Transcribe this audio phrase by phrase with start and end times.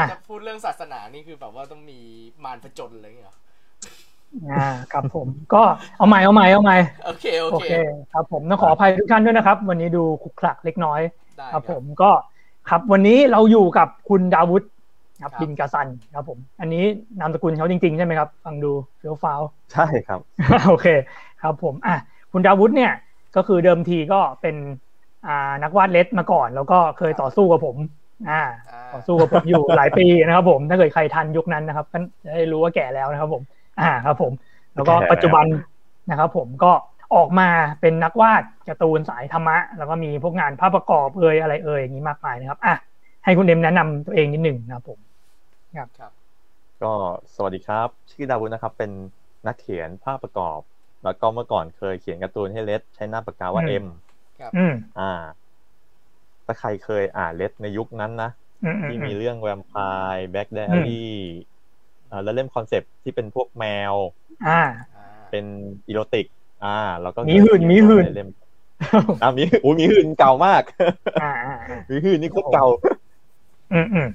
[0.00, 1.98] อะจะพูดเรื่องศาสนานี่คือแบบว่าต้องมี
[2.44, 3.36] มารผจญอะไรอย่างเงี้ยเหรอ
[4.50, 5.62] อ่าครับผมก็
[5.96, 6.76] เอาใหม่เอาใหม่เอาใหม่
[7.06, 7.72] โอเคโอโอเคเค
[8.12, 11.00] ครับผมต้องขออภัยทุกท่านด้วยนะครับ วันนี้ดูขลุกขลักเล็กน้อย
[11.38, 12.10] ได้ครับผมก็
[12.68, 14.66] ครับวันนี้เราอยู่กับคุณดาวุฒิ
[15.22, 16.84] ครับครับบินกาซันครับผม อันนี้
[17.20, 19.40] นามสกุลเขาจริงๆ ใช่ไหมครับ ฟังดูเฟี้ยวฟ้าว
[19.72, 20.20] ใช่ครับ
[20.68, 20.86] โอเค
[21.42, 21.96] ครับผมอะ
[22.32, 22.92] คุณดาวุฒิเนี่ย
[23.36, 24.56] ก็คือเดิมทีก็เป็น
[25.26, 27.76] อ่านักวาดเล็ดมาก่อน แล้วก็เคยต่อสู้กับผม
[28.28, 33.42] อ่าอ่าต่อสู้กับผมอยู่หลายปีนะครับผม ถ้าเกิดใครทันยุคนั้นนะครับก็จะได้รู้ว่าแก่แล้วนะครับผม
[33.80, 34.32] อ่าครับผม
[34.74, 35.46] แล้วก็แก่แล้วปัจจุบัน
[36.10, 36.72] นะครับผมก็
[37.14, 37.48] ออกมา
[37.80, 42.74] เป็นนักวาดการ์ตูนสายธรรมะ แล้วก็มีพวกงานภาพประกอบเอ่ยอะไรเอ่ยอย่างนี้มากมายนะครับอะ
[43.24, 44.98] ให้คุณเดมแนะนำตัวเองนิดหนึ่งนะครับผม
[45.76, 46.12] ครับ
[46.82, 46.92] ก็
[47.34, 48.90] สวัสดีครับ ชื่อดาวุฒินะครับ เป็น
[49.46, 50.60] นักเขียนภาพประกอบ
[51.04, 53.86] แล้วก็เมื่อก่อนเคยเขียนการ์ตูนให้เลดใช้หน้าปากกาว่าอืมเอ็ม
[54.56, 55.12] อืมอ่า
[56.50, 58.26] ถ้าใครเคยอ่านเลดในยุคนั้นนะ
[58.62, 59.70] อืมอืมที่อืมีมเรื่องแวมไพ
[60.14, 60.94] ร์แบ็กไดอารี่
[62.10, 63.94] อ่าแล้วเล่มคอนเซปต์ที่เป็นพวกแมว
[64.46, 64.52] อ่า
[64.94, 65.44] อ่า เป็น
[65.88, 66.26] อีโรติก
[66.62, 66.68] อ่า
[67.02, 68.28] แล้วก็มีหื่นมีหื่นใเล่ม
[69.20, 70.62] อ่ามีโอ้ยมีหื่นเก่ามาก
[71.18, 72.64] อ่าอ่าอ่ามีหื่นนี่โคตรเก่า
[73.72, 74.08] อืมอืม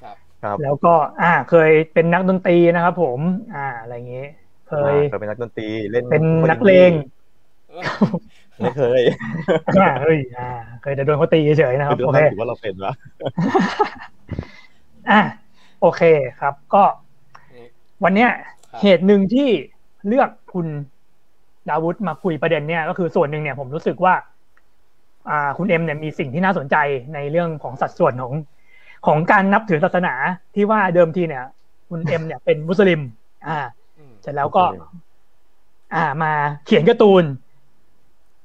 [0.00, 0.88] ครับ ครับ แล้วก็
[1.20, 3.20] อ่า เคยเป็นนักดนตรีนะครับผม
[3.52, 4.20] อ่า อะไรอย่างงี้
[4.64, 6.92] เคยเคยเป็นนักดนตรีเล่นเป็นนักเลง
[8.60, 9.00] ไม่เคย
[9.80, 10.48] อ่าเฮ้ยอ่า
[10.82, 12.92] เคยแต่โดนเขาตีเฉยๆนะครับคือโอเราเคถือว่าเราเป็นวะ
[15.10, 15.20] อะ
[15.80, 16.02] โอเค
[16.40, 16.84] ครับ ก็
[17.54, 17.66] นี่
[18.04, 18.30] วันเนี้ย
[18.70, 19.48] ครับเหตุหนึ่งที่
[20.08, 20.66] เลือกคุณ
[21.68, 24.14] ดาวุฒมาคุยประเด็นเนี่ยก็คือส่วนหนึ่งเนี่ยผมรู้สึกว่า
[25.30, 26.76] อ่าคุณเอ็มเนี่ยมีสิ่งที่น่าสนใจ
[27.14, 28.34] ในเรื่องของสัดส่วนของ
[29.06, 30.14] ของการนับถือศาสนา
[30.54, 31.44] ที่ว่าเดิมทีเนี่ย
[31.88, 33.00] คุณเอ็มเนี่ยเป็นมุสลิม
[33.48, 33.58] อ่า
[33.98, 34.64] อืมเสร็จแล้วก็
[35.94, 36.32] อ่ามา
[36.66, 37.24] เขียนการ์ตูน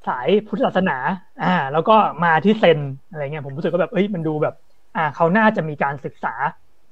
[0.07, 0.97] สายพุทธศาสนา
[1.43, 4.55] อ่า แล้วก็มาที่เซนอะไรเงี้ยผมรู้สึกว่าแบบเอ้ยมันดูแบบ
[4.95, 6.33] อ่าเขาน่าจะมีการศึกษา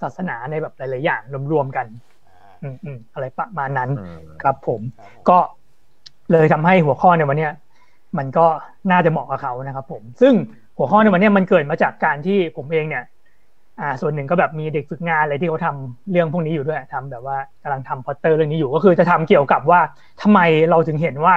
[0.02, 1.22] ศาสนาในแบบหลาย ๆ อย่าง
[1.52, 1.88] รวมๆกัน
[2.28, 5.38] อ่าอืมอืมอะไรประมาณนั้นอืมครับผมครับผม ก็
[6.32, 7.52] เลยทำให้หัวข้อในวันเนี้ย
[8.18, 8.46] มันก็
[8.92, 10.34] น่าจะเหมาะกับเขานะครับผม ซึ่ง
[10.78, 13.04] หัวข้อในวันเนี้ยมันเกิดมาจากการที่ผมเองเนี่ย
[13.80, 19.80] อ่า ส่วนหนึ่งก็แบบมีเด็กฝึกงานอะไรที่เขาทำเรื่องพวกนี้อยู่ด้วยทำแบบว่ากำลังทำพอตเตอร์เรื่องนี้อยู่ก็คือจะทำเกี่ยวกับว่า
[20.22, 20.40] ทำไม
[20.70, 21.36] เราถึงเห็นว่า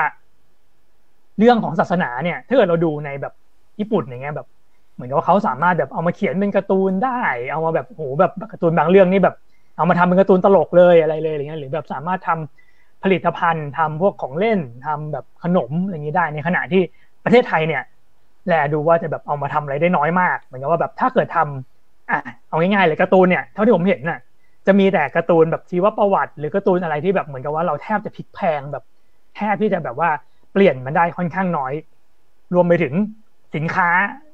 [1.38, 3.32] เรื่องของศาสนาเนี่ย ถ้าเกิดเราดูในแบบ
[3.80, 4.46] ญี่ปุ่นอย่างเงี้ยแบบ
[4.94, 9.34] เหมือนกับว่าเขาสามารถแบบเอามาเขียนเป็นการ์ตูนได้ เอามาแบบโหแบบการ์ตูนบางเรื่องนี่แบบ
[9.76, 16.82] เอามาทำเป็นการ์ตูนตลกเลยอะไรเลยอะไรเงี้ยหรือแบบสามารถทำผลิตภัณฑ์ทำพวกของเล่นทำแบบขนมอะไรอย่างี้ได้ในขณะที่
[17.24, 17.82] ประเทศไทยเนี่ย
[18.48, 24.18] แลดูว่าจะแบบเอามาทำอะไรได้น้อยมาก เหมือนกับว่าแบบถ้าเกิดทำอะเอาง่ายๆเลยการ์ตูนเนี่ยเท่าที่ผมเห็นน่ะ
[24.66, 28.82] จะมีแต่การ์ตูนแบบชีวประวัติ หรือการ์ตูนอะไรที่แบบเหมือนกับว่าเราแทบจะพลิกแพงแบบ
[29.34, 30.10] แทบที่จะแบบว่า
[30.52, 31.72] เปลี่ยนมันได้ค่อนข้างน้อย
[32.54, 32.94] รวมไปถึง
[33.54, 33.88] สินค้า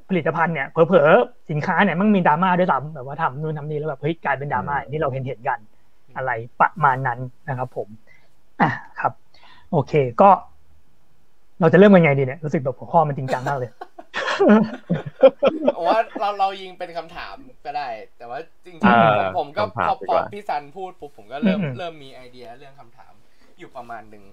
[0.08, 5.58] ผลิตภัณฑ์เนี่ยเผลอๆสินค้าเนี่ยมันมีดราม่าด้วยซ้ำแบบว่าทำนู่นทำนี่แล้วแบบเฮ้ยกลายเป็นดราม่าอย่างที่เราเห็นเห็นๆกัน
[6.16, 6.30] อะไร
[6.60, 7.88] ประมาณนั้นนะครับ ผม
[8.60, 8.70] อะ
[9.00, 9.12] ครับ
[9.72, 9.92] โอเค
[10.22, 10.30] ก็
[11.60, 13.70] เราจะเริ่มกันไงดีเนี่ยรู้สึกแบบหัวข้อมันจริงจังมากเลย
[15.76, 17.88] ผมว่าเราเรายิงเป็นคำถามก็ได้
[18.18, 23.12] แต่ว่าจริงอ่าๆผมผมก็คำถามพอดีพอกว่าพี่ซันพูดปุ๊บผมก็เริ่มอืมเริ่มมีไอเดียเรื่องคำถาม
[23.58, 24.24] อยู่ประมาณหนึ่ง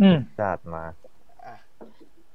[0.00, 0.84] ืมอืมจัดมา
[1.44, 1.54] อะ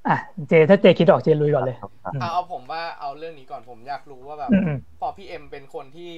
[0.08, 6.10] อะเจ ถ้าเจคิดออกเจลุยก่อนเลยครับอืมเอาเอาผมว่าเอาเรื่องนี้ก่อนผมอยากรู้ว่าแบบอืมอืมพอพี่เอ็มเป็นคนที่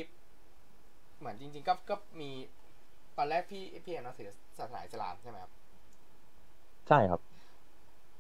[1.20, 2.30] เหมือนจริง ๆ ก็ก็มี
[3.18, 5.52] ตอนแรกพี่พี่เอ็มนับถือศาสนาอิสลามใช่ไหมครับ
[6.88, 7.22] ใช่ครับ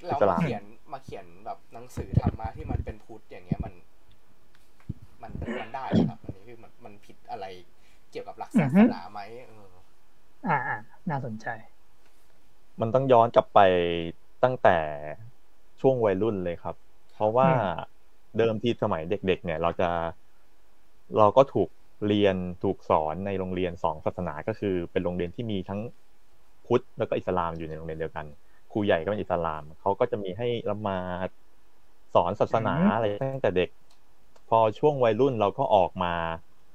[0.07, 3.73] เราอิสลามมาเขียนมาเขียนแบบหนังสือธรรมะที่มันเป็นพุทธอย่างเงี้ยมัน
[5.21, 7.45] มันมันได้เหรอครับอันนี้คือมันมันผิดอะไร
[8.11, 9.69] เกี่ยวกับหลักศาสนาไหมเออ
[10.45, 10.75] อ่าอ่า
[11.09, 11.47] น่าสนใจ
[12.81, 13.59] มันต้องย้อนกลับไป
[14.43, 14.77] ตั้งแต่
[15.81, 16.75] ช่วงวัยรุ่นเลยครับ
[17.11, 17.81] เพราะว่าอืม
[18.37, 19.89] เดิมที่สมัยเด็ก ๆ เนี่ย เราจะ
[21.17, 21.69] เราก็ถูก
[22.07, 25.81] เรียนถูกสอนในโรงเรียนสองศาสนาก็คือ เป็นโรงเรียนที่มีทั้ง
[26.65, 28.25] พุทธแล้วก็อิสลามอยู่ในโรงเรียนเดียวกัน
[28.71, 31.29] ครูใหญ่ก็เป็นอิสลามเขาก็จะมีให้ละหมาด
[32.13, 33.69] สอนศาสนาอืมอะไรตั้งแต่เด็ก
[34.49, 36.13] พอช่วงวัยรุ่นเราก็ออกมา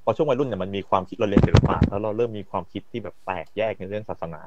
[0.04, 4.40] พอช่วงวัยรุ่นเนี่ยมันมีความคิดเราเรียนศิลปะแล้วเราเริ่มมีความคิดที่แบบแตกแยกในเรื่องศาสนา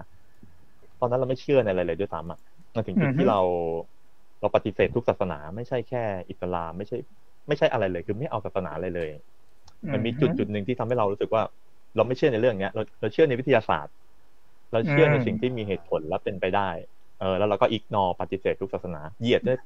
[1.00, 2.40] ตอนนั้นเราไม่เชื่อในอะไรเลยด้วยซ้ำอะ
[2.76, 3.40] มันถึงจุดอือฮึที่เรา
[4.42, 6.98] เราปฏิเสธทุกศาสนา ไม่ใช่แค่ อิสลามไม่ใช่
[7.48, 9.10] ไม่ใช่อะไรเลย คือไม่เอาศาสนาอะไรเลย
[9.94, 11.44] มันมีจุดจุดหนึ่งที่ทำให้เรารู้สึกว่า
[11.96, 13.94] เราไม่เชื่อในเรื่องเนี้ย เราเราเชื่อในวิทยาศาสตร์
[14.72, 16.70] เราเชื่อในอืมสิ่งที่มีเหตุผลและเป็นไปได้
[17.20, 19.60] เออแล้วเราก็อิกนอปฏิเสธทุกศาสนาเหยียดด้วย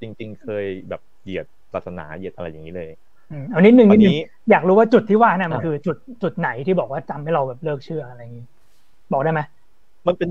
[0.00, 2.90] จริง ๆ เคยแบบเหยียดศาสนาเหยียดอะไรอย่างนี้เลย
[3.30, 4.16] อืมเอานิดนึงวันินดนึงนี้
[4.50, 8.44] อยากรู้ว่าจุดที่ว่าเนี่ยมันอะคือจุดจุดไหนที่บอกว่าจำให้เราแบบเลิกเชื่ออะไรอย่างงี้
[9.12, 9.40] บอกได้ไหม
[10.06, 10.30] มันเป็น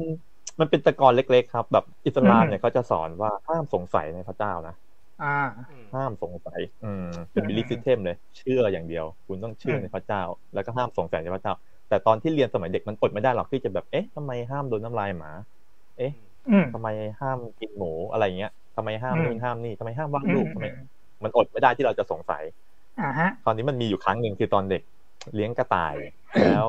[0.60, 4.74] มันเป็นตะกอนเล็ก ๆ ครับ แบบอิสลามอืมเนี่ยเขาจะสอนว่าห้ามสงสัยในพระเจ้านะ
[5.20, 5.26] อ่า
[5.68, 10.22] อืมห้ามสงสัย อืม เป็นอืม belief system เลย เชื่ออย่างเดียว คุณต้องเชื่ออมในพระเจ้า
[10.54, 11.54] แล้วก็ห้ามสงสัยในพระเจ้า
[11.88, 15.32] แต่ตอนที่เรียนสมัยเด็กมันอดไม่ได้หรอกที่จะแบบเอ๊ะทำไมห้ามโดนน้ำลายหมา
[15.98, 16.12] เอ๊ะ
[16.50, 16.88] อืมทำไม
[17.20, 20.66] ห้ามกินหมูอะไรเงี้ยทำไมห้ามอืมนู่นห้ามนี่ทำไมห้ามวาดอืรูมปทำไม
[21.24, 22.44] มันอดไม่ได้ที่เราจะสงสัย
[22.98, 24.82] อ่าฮะ ตอนนี้มันมีอยู่ครั้งหนึ่งคือตอนเด็ก
[25.34, 25.96] เลี้ยงกระต่าย
[26.42, 26.68] แล้ว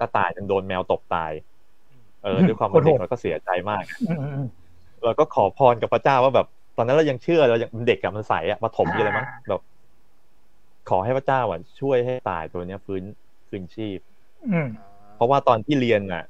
[0.00, 1.32] กระต่ายมันโดนแมวตบตาย
[2.22, 4.46] เอออืมด้วยความเป็นโคตรเด็โหกดเราก็เสียใจมากอืมอืมอืม
[5.04, 9.60] เราก็ขอพรกับพระเจ้าว่าแบบ ตอนนั้นเรายังเชื่อเรายังเด็กอะมันใสอะประถมอยู่เลยมั้งอ่าแบบ
[10.90, 13.02] ขอให้พระเจ้าอะช่วยให้ต่ายตัวเนี้ยฟื้น
[13.48, 13.98] คืนชีพ
[14.52, 14.68] อืม
[15.16, 16.24] เพราะว่าตอนที่เรียนอะ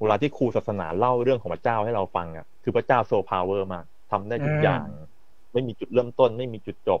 [0.00, 4.84] เวลาที่ครูศาสนาเล่าเรื่องของพระเจ้าให้เราฟังอะคือพระเจ้า so power มากทำได้ทุกอย่าง
[5.52, 7.00] ไม่มีจุดเริ่มต้น ไม่มีจุดจบ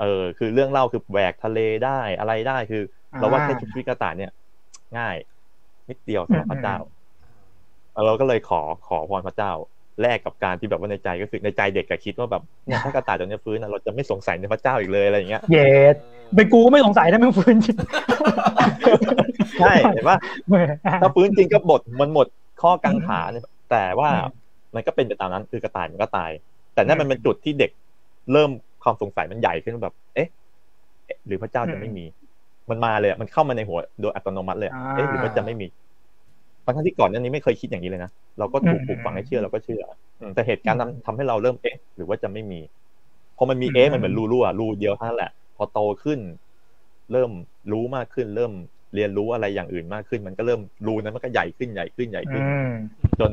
[0.00, 2.82] เออ คือเรื่องเล่าคือแหวกทะเลได้อะไรได้คือ
[3.18, 4.32] เราว่าแค่ชุบชีวิตกระต่ายเนี่ย
[4.98, 5.16] ง่าย
[5.88, 6.76] นิดเดียวสำหรับพระเจ้า
[8.06, 9.52] เราก็เลยขอขอพรพระเจ้า
[10.02, 15.96] แลกกับการที่แบบว่าในใจก็คือในใจเด็กก็คิดว่าแบบเนี่ยถ้ากระต่ายตัวเนี้ยฟื้นนะเราจะไม่สงสัยในพระเจ้าอีกเลยอะไรอย่างเงี้ยเย็ด
[16.34, 17.76] เป็นกูก็ไม่สงสัยถ้ามึงฟื้นจริง
[19.60, 20.18] ใช่เห็นปะ
[21.02, 22.26] ถ้าฟื้นจริงก็บทมันหมด
[22.62, 24.30] ข้อกังขาเนี่ยแต่ว่าอืม
[24.74, 26.30] มันก็เป็นไปตามนั้นคือกระต่ายมันก็ตาย
[26.74, 27.70] แต่นั่นมันเป็นจุดที่เด็ก
[28.32, 28.50] เริ่ม
[28.82, 30.28] ความสงสัยมันใหญ่ขึ้นแบบ เอ๊ะ
[31.06, 32.04] เอ๊ะหรือพระเจ้าจะไม่มี
[32.70, 35.66] มันมาเลยอะมันเข้ามาในหัวโดยอัตโนมัติเลยอะอ่าเอ๊ะหรือว่าจะไม่มี
[36.64, 39.82] ทั้งที่ก่อนหนั้นนี้ไม่เคยคิดอย่างนี้เลยนะ เราก็ถูกอืมปลูกฝังให้เชื่อเราก็เชื่อ
[40.20, 42.60] อืมแต่เหตุการณ์นั้นทำให้เราเริ่มเอ๊ะหรือว่าจะไม่มี
[43.36, 46.20] พอมันมีอืมเอ๊ะมันเหมือนรูรั่วรูเดียวเท่านั้นแหละ พอโตขึ้น
[47.12, 47.30] เริ่ม
[47.72, 48.52] รู้มากขึ้น เริ่ม
[48.94, 52.68] เรียนรู้อะไรอย่างอื่นมากขึ้น มันก็เริ่มรูนั้นมันก็ใหญ่ขึ้นใหญ่ขึ้นใหญ่ขึ้นอืม
[53.20, 53.30] จน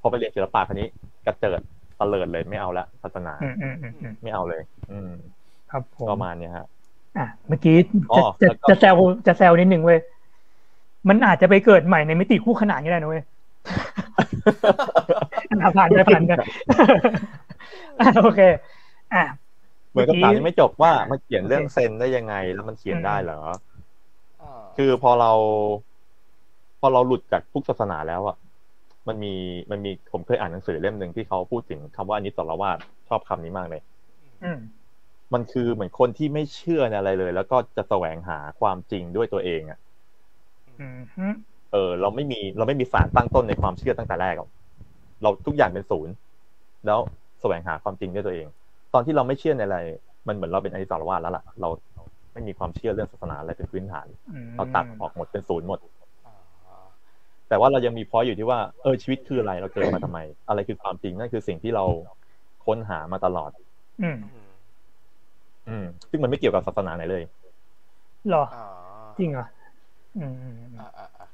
[0.00, 0.88] พอไปเรียนศิลปะคันนี้
[1.26, 1.60] กระเจิด
[1.98, 5.10] ตะเลิดเลยไม่เอาละศาสนาอืมอืมอืมอืมไม่เอาเลย อืม
[5.70, 6.66] ครับผมประมาณเนี้ยฮะ
[7.16, 7.76] อะเมื่อกี้
[8.12, 8.96] อ๋จะอจะแล้วก็จะแซว
[9.26, 9.98] จะแซวนิดนึงเว้ย
[11.08, 13.22] มันอาจจะไปเกิดใหม่ในมิติคู่ขนานก็ได้นะเว้ย
[15.60, 16.46] อะผ่านไปผ่านไปอะ
[18.24, 18.40] โอเค
[19.14, 19.24] อะ
[19.90, 23.40] เหมือนกับเมื่อกี้ถามยังไม่จบว่ามันเขียนเรื่องเซนได้ยังไง แล้วมันเขียนได้เหรอ
[24.42, 25.32] อ่าคือพอเรา
[26.80, 28.36] พอเราหลุดจากทุกศาสนาแล้วอะ
[29.08, 29.34] มันมี
[29.70, 33.82] มันมีผมเคยอ่านหนังสือเล่มหนึ่งที่เขาพูดถึงคำว่าอนิสสรวาสชอบคำนี้มากเลย
[34.44, 34.58] อืม
[35.34, 39.89] มันคือเหมือนคนที่ไม่เชื่อในอะไรเลย แล้วก็จะแสวงหาความจริงด้วยตัวเองอะอืมฮึ
[41.72, 44.48] เออ เราไม่มีเราไม่มีสารตั้งต้นในความเชื่อตั้งแต่แรกหรอก
[45.22, 46.14] เราทุกอย่างเป็นศูนย์
[46.86, 46.98] แล้ว
[47.40, 48.46] แสวงหาความจริงด้วยตัวเอง
[48.94, 49.78] ตอนที่เราไม่เชื่อในอะไร
[50.28, 51.68] มันเหมือนเราเป็นอนิสสรวาสแล้วล่ะ เรา
[52.32, 55.78] ไม่มีความเชื่อเรื่องศาสนาอะไรเป็นพื้นฐานอืมเราตัดออกหมดเป็นศูนย์หมด
[56.26, 56.86] อ่า
[57.48, 60.18] แต่ว่าเรายังมีพอยอยู่ที่ว่า เออชีวิตคืออะไร เราเกิดมาทำไม
[60.48, 61.84] อะไรคือความจริงนั่นคือสิ่งที่เรา
[62.66, 63.50] ค้นหามาตลอด
[64.02, 64.50] อืม อืม
[65.68, 67.22] อืมซึ่งมันไม่เกี่ยวกับศาสนาไหนเลย
[68.28, 68.64] เหรออ่า
[69.18, 69.46] จริงเหรอ
[70.18, 71.26] อืมอืมอืมอ่าอ่าอ่า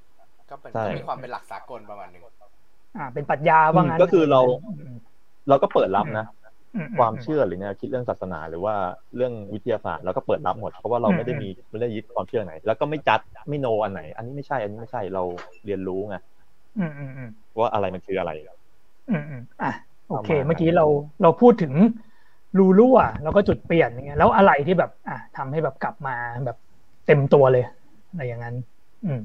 [0.51, 2.23] ก็เป็นใช่ก็มีความเป็นหลักสากลประมาณหนึ่ง
[2.97, 4.41] อ่า เป็นปรัชญาว่างั้นก็คือเรา
[4.81, 4.97] อืม
[5.49, 6.27] เราก็เปิดรับนะ
[6.75, 8.75] อืมความเชื่อหรือแนวคิดเรื่องศาสนาหรือว่า
[9.17, 15.23] เรื่องวิทยาศาสตร์เราก็เปิดรับหมดเพราะว่าเราไม่ได้มีไม่ได้ยึดความเชื่อไหน แล้วก็ไม่จัดไม่โนอันไหน อันนี้ไม่ใช่ อันนี้ไม่ใช่เรา
[15.67, 16.17] เรียนรู้ไง
[16.79, 18.31] อืมอืมอืมว่าอะไรมันคืออะไร
[19.11, 19.73] อืมอืมอะ
[20.09, 20.87] โอเคประมาณนั้นเมื่อกี้เรา
[21.23, 21.75] เราพูดถึง
[22.59, 26.57] รูรั่วแล้วก็จุดเปลี่ยนอย่างเงี้ยแล้วอะไรที่แบบ อะทำให้แบบกลับมาแบบ
[27.07, 27.65] เต็มตัวเลย
[28.17, 28.57] อะไรอย่างนั้น
[29.05, 29.21] อืม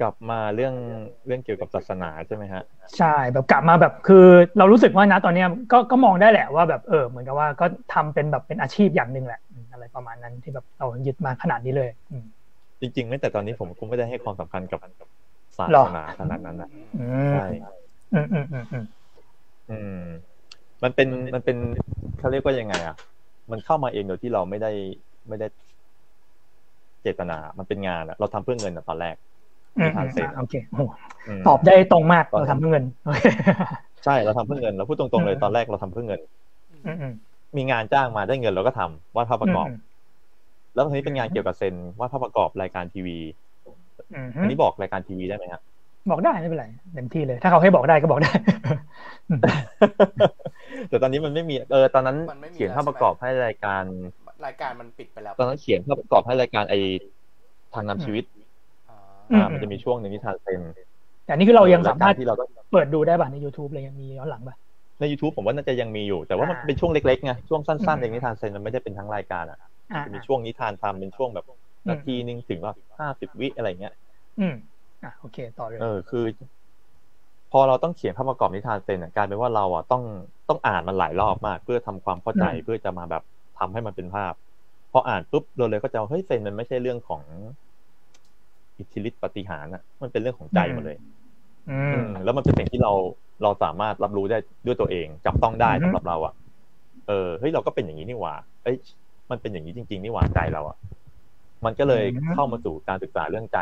[0.00, 0.74] กลับมาเรื่อง
[1.26, 2.62] เรื่องเกี่ยวกับศาสนาใช่ไหมฮะ
[2.98, 4.26] ใช่แบบกลับมาแบบคือ
[4.58, 12.24] เรารู้สึกว่านะตอนเนี้ยก็ก็มองได้แหละว่าแบบเออเหมือนกับว่าก็ทำเป็นแบบเป็นอาชีพอย่างหนึ่งแหละอืมอะไรประมาณนั้นที่แบบเรายึดมาขนาดนี้เลย อืม
[12.80, 14.80] จริงๆไม่แต่ตอนนี้ผมคงไม่ได้ให้ความสำคัญกับ
[15.56, 16.68] ศาหรอสนาขนาดนั้นนะ
[16.98, 17.44] อืมใช่
[18.14, 18.84] อืมอืมอืมอืม
[19.70, 20.04] อืม
[20.82, 21.56] มันเป็นมันเป็น
[22.18, 22.96] เขาเรียกว่ายังไงอะ
[23.50, 24.70] มันเข้ามาเองโดยที่เราไม่ได้
[25.28, 25.46] ไม่ได้
[27.04, 29.16] เจตนา มันเป็นงานอะเราทำเพื่อเงินอะตอนแรก
[29.78, 30.84] อืมทานเสร็จอะโอเคโอ้
[31.40, 33.20] มตอบได้ตรงมากตอนเราทำเพื่อเงินโอเค
[34.04, 36.20] ใช่เราทำเพื่อเงินเราพูดตรงๆเลยอืมตอนแรกเราทำเพื่อเงิน
[36.86, 37.14] อืมอืม
[37.56, 39.78] มีงานจ้างมาได้เงินเราก็ทำวาดภาพประกอบอืม
[40.74, 43.18] แล้วทีนี้เป็นงานเกี่ยวกับเซนวาดภาพประกอบรายการทีวี
[44.14, 45.60] อืมอันนี้บอกรายการทีวีได้ไหมฮะ
[46.10, 48.32] บอกได้ไม่เป็นไรเต็มที่เลย ถ้าเขาให้บอกได้ก็บอกได้
[49.28, 49.40] อืม
[50.88, 53.82] แต่ตอนนี้มันไม่มีเออตอนนั้นมันไม่มีเขียนภาพประกอบให้รายการ
[54.46, 56.74] รายการมันปิดไปแล้วตอนนั้นเขียนภาพประกอบให้รายการไอ
[57.74, 58.24] ทางนำชีวิต
[58.88, 58.94] อ่า
[59.30, 60.60] อืมอ่ามันจะมีช่วงหนึ่งที่ทานเซน
[61.24, 64.56] แต่นี่คือเรายังสามารถยกที่เราต้องเปิดดูได้ป่ะใน YouTube อะไรเงี้ยมีย้อนหลังป่ะ
[65.00, 69.58] ใน YouTube ผมว่าน่าจะยังมีอยู่ แต่ว่ามันอ่าเป็นช่วงเล็กๆไงช่วงสั้นอืๆมเองนิทานเซนมันไม่ได้เป็นทั้งรายการอะ
[69.92, 71.46] อ่าจะมีช่วงนิทานทำเป็นช่วงแบบ
[71.86, 73.94] อืมนาทีหนึงถึงว่าห้าสิบวิอะไรเงี้ย
[74.38, 74.54] อืม
[75.02, 76.24] อะโอเคต่อเลยเออคือ
[77.52, 80.02] พอเราต้องเขียนภาพประกอบนิทานเซนอะกลายเป็นว่าเราอะต้อง
[80.48, 83.22] ต้องอ่านมันหลายรอบมาก เพื่อทำความเข้าใจเพื่อจะมาแบบ
[83.64, 84.34] ทำให้มันเป็นภาพ
[84.92, 87.22] พออ่านปุ๊บเราเลยก็จะว่าเฮ้ยเซนมันไม่ใช่เรื่องของ
[88.78, 90.98] อิทธิฤทธิปาฏิหารย์อะมันเป็นเรื่องของใจหมดเลย
[91.68, 92.92] อือืมมแล้วมันเป็นสิ่งที่เรา
[93.42, 96.34] เราสามารถรับรู้ได้ด้วยตัวเอง จับต้องได้อือฮึสำหรับเราอะ
[97.08, 98.76] เออเฮ้ยเราก็เป็นอย่างนี้นี่หว่า เอ้ย
[99.30, 100.76] มันเป็นอย่างนี้จริง ๆ นี่หว่าใจเราอะ
[101.64, 102.04] มันก็เลย
[102.34, 103.58] เข้ามาสู่การศึกษาเรื่องใจ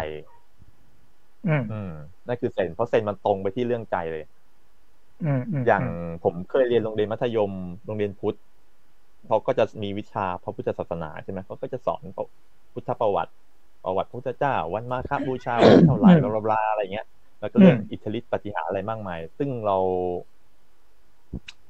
[1.46, 1.90] อืมอืม
[2.26, 4.24] นั่นคือเซนเพราะเซนมันตรงไปที่เรื่องใจเลย
[5.22, 5.84] อืมอืมอย่าง
[6.24, 7.52] ผมเคยเรียนโรงเรียนมัธยม
[7.86, 8.36] โรงเรียนพุทธ
[9.26, 12.02] เขาก็จะมีวิชาพระพุทธศาสนาใช่ไหมเขาก็จะสอน
[12.72, 13.32] พุทธประวัติ
[13.84, 17.06] ประวัติพระพุทธเจ้า วันมาฆบูชาวันเท่าไหร่บลาบลาอะไรเงี้ย
[17.40, 19.76] แล้วก็เรื่องอิทธิฤทธิปฏิหารย์อะไรมากมาย ซึ่งเรา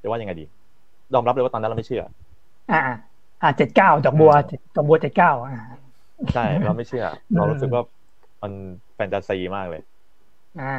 [0.03, 0.45] จะว่ายังไงดี
[1.15, 2.03] ยอมรับเลยว่าตอนนั้นเราไม่เชื่อ
[2.73, 2.81] อ่า
[3.43, 4.33] อ่าเจ็ดเก้าดอกบัว
[4.77, 5.53] ดอกบัวเจ็ดเก้าอ่า
[6.35, 7.05] ใช่เราไม่เชื่อ
[7.37, 7.83] เรารู้สึกว่า
[8.43, 8.53] มัน
[8.95, 9.83] แฟนตาซีมากเลย
[10.61, 10.75] อ่า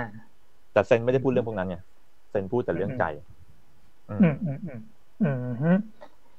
[0.74, 1.78] แต่เซนไม่ได้พูดเรื่องพวกนั้นไง
[2.30, 3.04] เซนพูดแต่เรื่องใจ
[4.10, 4.80] อืมอืมอืมอืม
[5.24, 5.72] อืมฮึ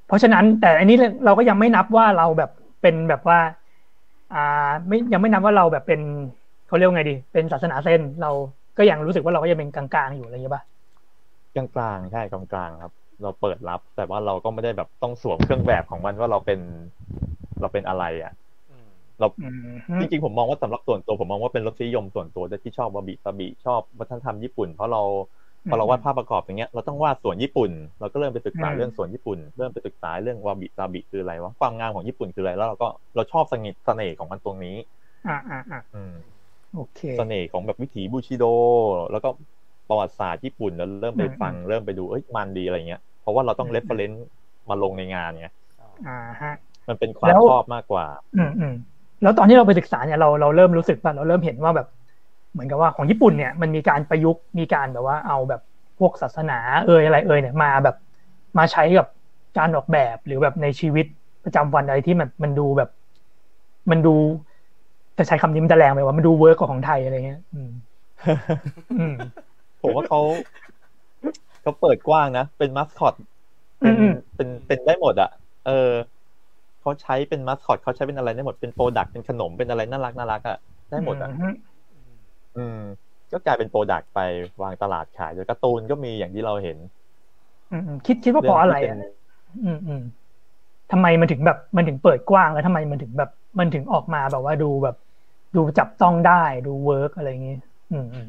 [0.05, 0.95] เพราะฉะนั้นแต่อันนี้
[1.25, 2.49] เราก็ยังไม่นับว่าเราแบบ
[2.81, 3.39] เป็นแบบว่า
[4.31, 4.37] อ่า
[4.87, 6.01] ไม่ยังไม่นับว่าเราแบบเป็น
[6.65, 8.27] เขาเรียกว่าไงดี เป็นศาสนาเซนเรา
[8.77, 10.65] ก็ยังรู้สึกว่าเราก็ยังเป็นกลางๆอยู่อะไรอย่างเงี้ยป่ะ
[11.53, 16.59] กลางๆใช่กลางๆครับ เราเปิดรับ แต่ว่าเราก็ไม่ได้แบบต้องสวมเครื่องแบบของมันว่าเราเป็น
[17.59, 18.33] เราเป็นอะไรอะ
[18.69, 25.01] อืมเราอืมฮึจริงๆผมมองว่าสำหรับส่วนตัวผมมองว่าเป็นรสนิยมส่วนตัวด้วยที่ชอบบาบิซาบิชอบวัฒนธรรมญี่ปุ่น เพราะเรา
[25.69, 34.75] พอเราวาดภาพประกอบอย่างเงี้ยเราต้องวาดสวนญี่ปุ่น เราก็เริ่มไปศึกษาเรื่องสวนญี่ปุ่น เริ่มไปศึกษาเรื่องวาบิซาบิคืออะไรวะความงามของญี่ปุ่นคืออะไรแล้วเราก็เราชอบเสน่ห์เสน่ห์ของมันตรงนี้
[35.27, 36.13] อ่าอ่าอ่าอืม
[36.75, 38.45] โอเคเสน่ห์ของแบบวิถีบูชิโด
[39.11, 39.29] แล้วก็
[39.89, 44.25] ประวัติศาสตร์ญี่ปุ่นแล้วเริ่มไปฟังเริ่มไปดูเอ้ยมันดีอะไรเงี้ยเพราะว่าเราต้อง reference
[44.69, 45.47] มาลงในงานไง
[45.79, 46.53] อ๋ออ่าฮะ
[46.87, 48.05] มันเป็นความแล้วชอบมากกว่า
[48.37, 48.73] อืมอืม
[49.21, 51.87] แล้วตอนที่เราไปศึกษาเนี่ยเราเราเริ่มรู้สึกป่ะเราเริ่มเห็นว่าแบบ
[52.55, 55.59] เหมือนกับว่าของญี่ปุ่นเนี่ยมันมีการประยุกต์มีการแบบว่าเอาแบบ
[55.97, 57.95] พวกศาสนาเอ่ยอะไรเอ่ยเนี่ยมาแบบ
[58.57, 59.05] มาใช้กับ
[59.55, 61.05] การออกแบบหรือแบบในชีวิต
[61.43, 62.89] ประจำวันอะไรที่มันมันดูแบบ
[63.89, 64.09] มันดู
[65.17, 67.69] จะใช้คำนี้มันจะแรงไปว่ามันดู work กว่าของไทยอะไรเงี้ย อืม
[68.97, 69.13] อืม
[69.81, 70.19] ผมว่าเขา
[71.61, 73.13] เขาเปิดกว้างนะ เป็นมัสคอต
[73.81, 75.27] เป็นอืมเป็นเป็นได้หมดอะ
[75.63, 75.71] เออ
[76.79, 80.55] เขาใช้เป็นมัสคอตเขาใช้เป็นอะไรได้หมดเป็น product เป็นขนมเป็นอะไรน่ารักน่ารักอะ
[80.89, 81.29] ได้หมดอะ
[82.55, 82.77] อืมอืม
[83.31, 84.19] ก็กลายเป็น product ไป
[84.61, 86.77] วางตลาดขายโดยการ์ตูนก็มีอย่างที่เราเห็น
[87.69, 88.93] อืมอืมคิดคิดว่าเพราะอะไรที่อะเป็น
[89.63, 89.99] อืมอืม
[90.91, 94.95] ทำไมมันถึงแบบมันถึงเปิดกว้างแล้วทำไมมันถึงแบบมันถึงออกมาแบบว่าดูแบบ
[95.55, 96.33] ดูจับต้องได้
[96.65, 97.53] ดู work อะไรอย่างงี้
[97.89, 98.25] อืมอืม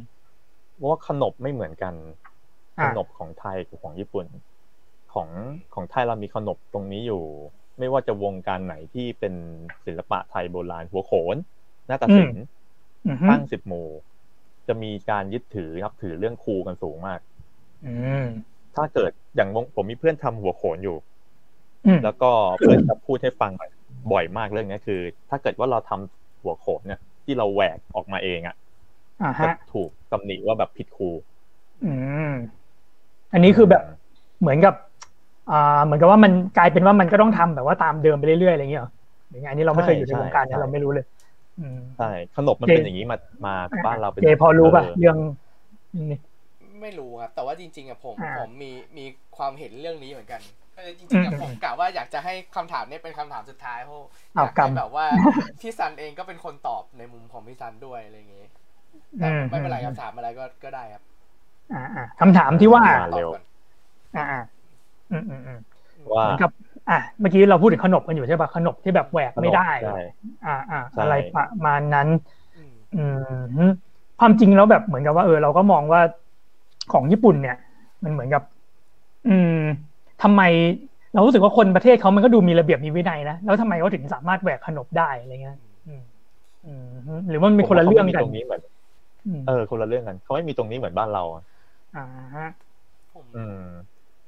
[0.74, 4.26] เพราะว่าขนบไม่เหมือนกันอะขนบของไทยกับของญี่ปุ่น
[5.12, 5.28] ของ
[5.74, 7.22] ของไทยเรามีขนบตรงนี้อยู่
[7.78, 9.34] ไม่ว่าจะวงการไหนที่เป็น
[9.84, 11.36] ศิลปะไทยโบราณหัวโขน
[11.86, 12.42] หน้าตาศิลป์
[13.04, 13.88] อืมช่างสิบหมู่
[14.68, 17.20] จะมีการยึดถือนับถือเรื่องครูกันสูงมาก
[17.84, 17.88] อื
[18.22, 18.26] ม
[18.76, 20.96] ถ้าเกิดอย่างวงผมมีเพื่อนทำหัวโขนอยู่
[21.86, 22.30] อืมแล้วก็
[22.60, 23.52] เพื่อนจะพูดให้ฟัง
[24.12, 28.56] บ่อยมากเรื่องนี้คือ ถ้าเกิดว่าเราทำหัวโขนเนี่ย ที่เราแหวกออกมาเองอะ
[29.22, 31.08] อ่าจะฮะถูกตำหนิว่าแบบผิดครู
[31.84, 31.92] อื
[32.28, 32.32] ม
[33.32, 33.82] อันนี้คือแบบ
[34.40, 34.74] เหมือนกับ
[35.50, 38.90] อ่าเหมือนกับว่ามันกลายเป็นว่ามันก็ต้องทำแบบว่าตามเดิมไปเรื่อยๆอะไรอย่างเงี้ยเหรอ
[39.28, 41.15] หรือไงอันนี้เราไม่เคยอยู่ในวงการเนี่ยเราไม่รู้เลยอืม
[41.96, 45.16] ใช่ขนมมันเจเป็นอย่างนี้มามาบ้านเราเป็นเจพอรู้ป่ะเออเรื่อง
[46.10, 46.18] นี่
[46.80, 49.04] ไม่รู้ครับ แต่ว่าจริงๆอะผมอ่าผมมีมี
[49.36, 50.40] ความเห็นเรื่องนี้เหมือนกัน
[50.76, 53.98] เออจริงๆอะอืมผมกะว่าอยากจะให้คำถามเนี้เป็นคำถามสุดท้ายเพราะ
[54.36, 55.06] ออ้าวยากกรรให้มแบบว่า
[55.60, 58.46] พี่ซันเองก็เป็นคนตอบในมุมของพี่ซันด้วยอะไรอย่างงี้
[59.18, 61.04] แต่อืมไม่เป็นไรครับถามอะไรก็ก็ได้ครับ
[61.70, 63.42] อ่าอ่าคำถามที่ว่าอ่ตอบเร็วก่อน
[64.14, 64.38] อ่าอ่า
[65.10, 65.58] อืมอืมอืม
[66.16, 66.32] ว่าเหมื
[66.88, 69.90] อนกับอะเมื่อกี้เราพูดถึงขนมกันอยู่ใช่ป่ะขนมที่แบบแหวกไม่ได้ใช่
[70.44, 72.08] อ่าอ่าใช่อะไรประมาณนั้น
[72.56, 72.96] อืมอื
[73.68, 73.70] ม
[74.18, 76.00] ความจริงแล้วแบบเหมือนกับว่าเออเราก็มองว่า
[76.92, 77.56] ของญี่ปุ่นเนี่ย
[78.04, 78.42] มันเหมือนกับ
[79.28, 79.52] อืม
[80.22, 80.42] ทำไม
[81.12, 86.02] เรารู้สึกว่าคนประเทศเขามันก็ดูมีระเบียบมีวินัยนะแล้วทำไมเขาถึงสามารถแหวกขนบได้อะไรเงี้ยอืม
[86.64, 86.72] อื
[87.18, 88.62] มหรือว่ามันเป็นคนละเรื่องกันผมว่าขาไม่มีตรงนี้เหมือน
[89.26, 91.42] อืมเออ คนละเรื่องกันเขาไม่มีตรงนี้เหมือนบ้านเราอะ
[91.94, 92.46] อ่าฮะ
[93.12, 93.58] ผมอืม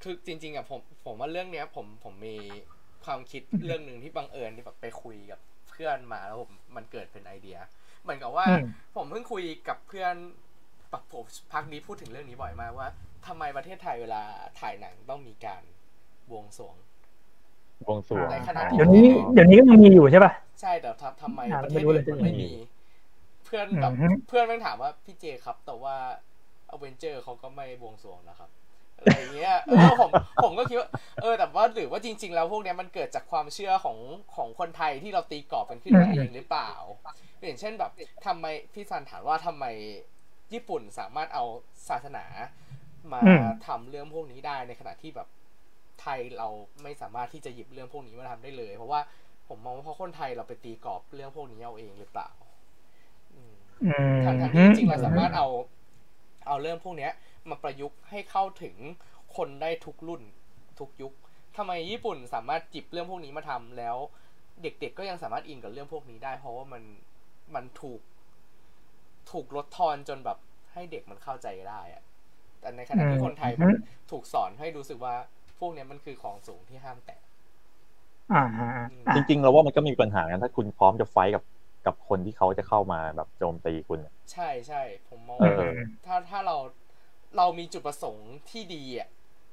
[0.03, 2.37] คือจริงๆอะผมผมว่าเรื่องเนี้ย ผมผมมี
[3.05, 5.41] ความคิดเรื่องหนึ่งที่บังเอิญที่แบบไปคุยกับ
[5.71, 7.59] เพื่อนมาแล้วผมมันเกิดเป็นไอเดีย
[8.03, 8.63] เหมือนกับว่าอืม
[8.97, 10.15] ผมเพิ่งคุยกับเพื่อน
[10.91, 12.89] แบบผมพักนี้พูดถึงเรื่องนี้บ่อยมากว่า
[13.27, 14.23] ทำไมประเทศไทยเวลา
[14.61, 15.63] ถ่ายหนังต้องมีการ
[16.31, 16.77] บวงสรวง
[17.89, 22.51] วงสรวงในขณะที่เดี๋ยวนี้เดี๋ยวนี้ก็ยังมีอยู่ใช่ป่ะใช่แต่ทำทำไมอ่าประเทไม่ศรู้เลยอื่นมันไม่มี
[23.45, 25.97] เพื่อนแบบอืมเพื่อนแม่งถามว่าพี่เจครับ แต่ว่า
[26.71, 28.51] อเวนเจอร์เขาก็ไม่บวงสรวงนะครับ
[28.99, 30.11] อะไรอย่างเงี้ยเออผม
[30.43, 30.89] ผมก็คิดว่า
[31.23, 33.99] เออแต่ว่าหรือว่าจริง ๆ แล้วพวกเนี้ยมันเกิดจากความเชื่อของ
[34.37, 36.73] ของคนไทยที่เราตีกรอบกันขึ้นมาอืมเองหรือเปล่า
[37.43, 37.91] อย่างเช่นแบบ
[38.27, 39.65] ทำไมพี่ซันถามว่าทำไม
[40.53, 41.45] ญี่ปุ่นสามารถเอา
[41.89, 42.25] ศาสนา
[43.15, 45.29] มาอืมทำเรื่องพวกนี้ได้ในขณะที่แบบ
[46.01, 46.49] ไทยเรา
[46.83, 49.01] ไม่สามารถที่จะหยิบเรื่องพวกนี้มาทำได้เลย เพราะว่า
[49.49, 52.29] ผมมองว่าเพราะคนไทยเราไปตีกรอบเรื่องพวกนี้เอาเองหรือเปล่า
[53.35, 55.47] อืมอืมทั้งทั้งที่จริงๆเราสามารถเอา
[56.47, 57.13] เอาเรื่องพวกเนี้ย
[57.51, 58.77] มาประยุกต์ให้เข้าถึง
[59.37, 60.23] คนได้ทุกรุ่น
[60.81, 61.13] ทุกยุค
[61.57, 63.97] ทำไมญี่ปุ่นสามารถจิบเรื่องพวกนี้มาทำแล้ว
[64.63, 66.83] เด็กๆก็ยังสามารถอินกับเรื่องพวกนี้ได้ เพราะว่ามัน
[67.55, 68.01] มันถูก
[69.31, 70.39] ถูกลดทอนจนแบบ
[70.73, 72.03] ให้เด็กมันเข้าใจได้อะ
[72.61, 73.71] แต่ในขณะที่คนไทยมัน
[74.11, 75.15] ถูกสอนให้รู้สึกว่า
[75.59, 77.21] พวกเนี้ยมันคือของสูงที่ห้ามแตะ
[78.33, 78.69] อ่าฮะ
[79.09, 81.43] อะจริงๆเราว่ามันก็มีปัญหานะถ้าคุณพร้อมจะไฟท์กับ
[81.87, 85.63] กับคนที่เขาจะเข้ามาแบบโจมตีคุณอะใช่ใช่ผมมองเอว่าอ
[86.07, 86.57] ถ้าถ้าเรา
[87.37, 89.09] เรามีจุดประสงค์ที่ดีอะ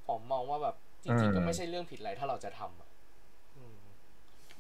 [0.07, 2.89] ผมมองว่าแบบจริงๆก็ไม่ใช่เรื่องผิดอะไรถ้าเราจะทำอะ
[3.57, 3.77] อืม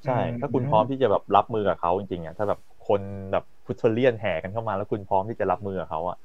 [0.05, 6.17] ใช่ ถ้าคุณพร้อมที่จะแบบรับมือกับเขาจริงๆอะถ้าแบบคนแบบพุทธเลียนแห่กันเข้ามา แล้วคุณพร้อมที่จะรับมือกับเขาอะ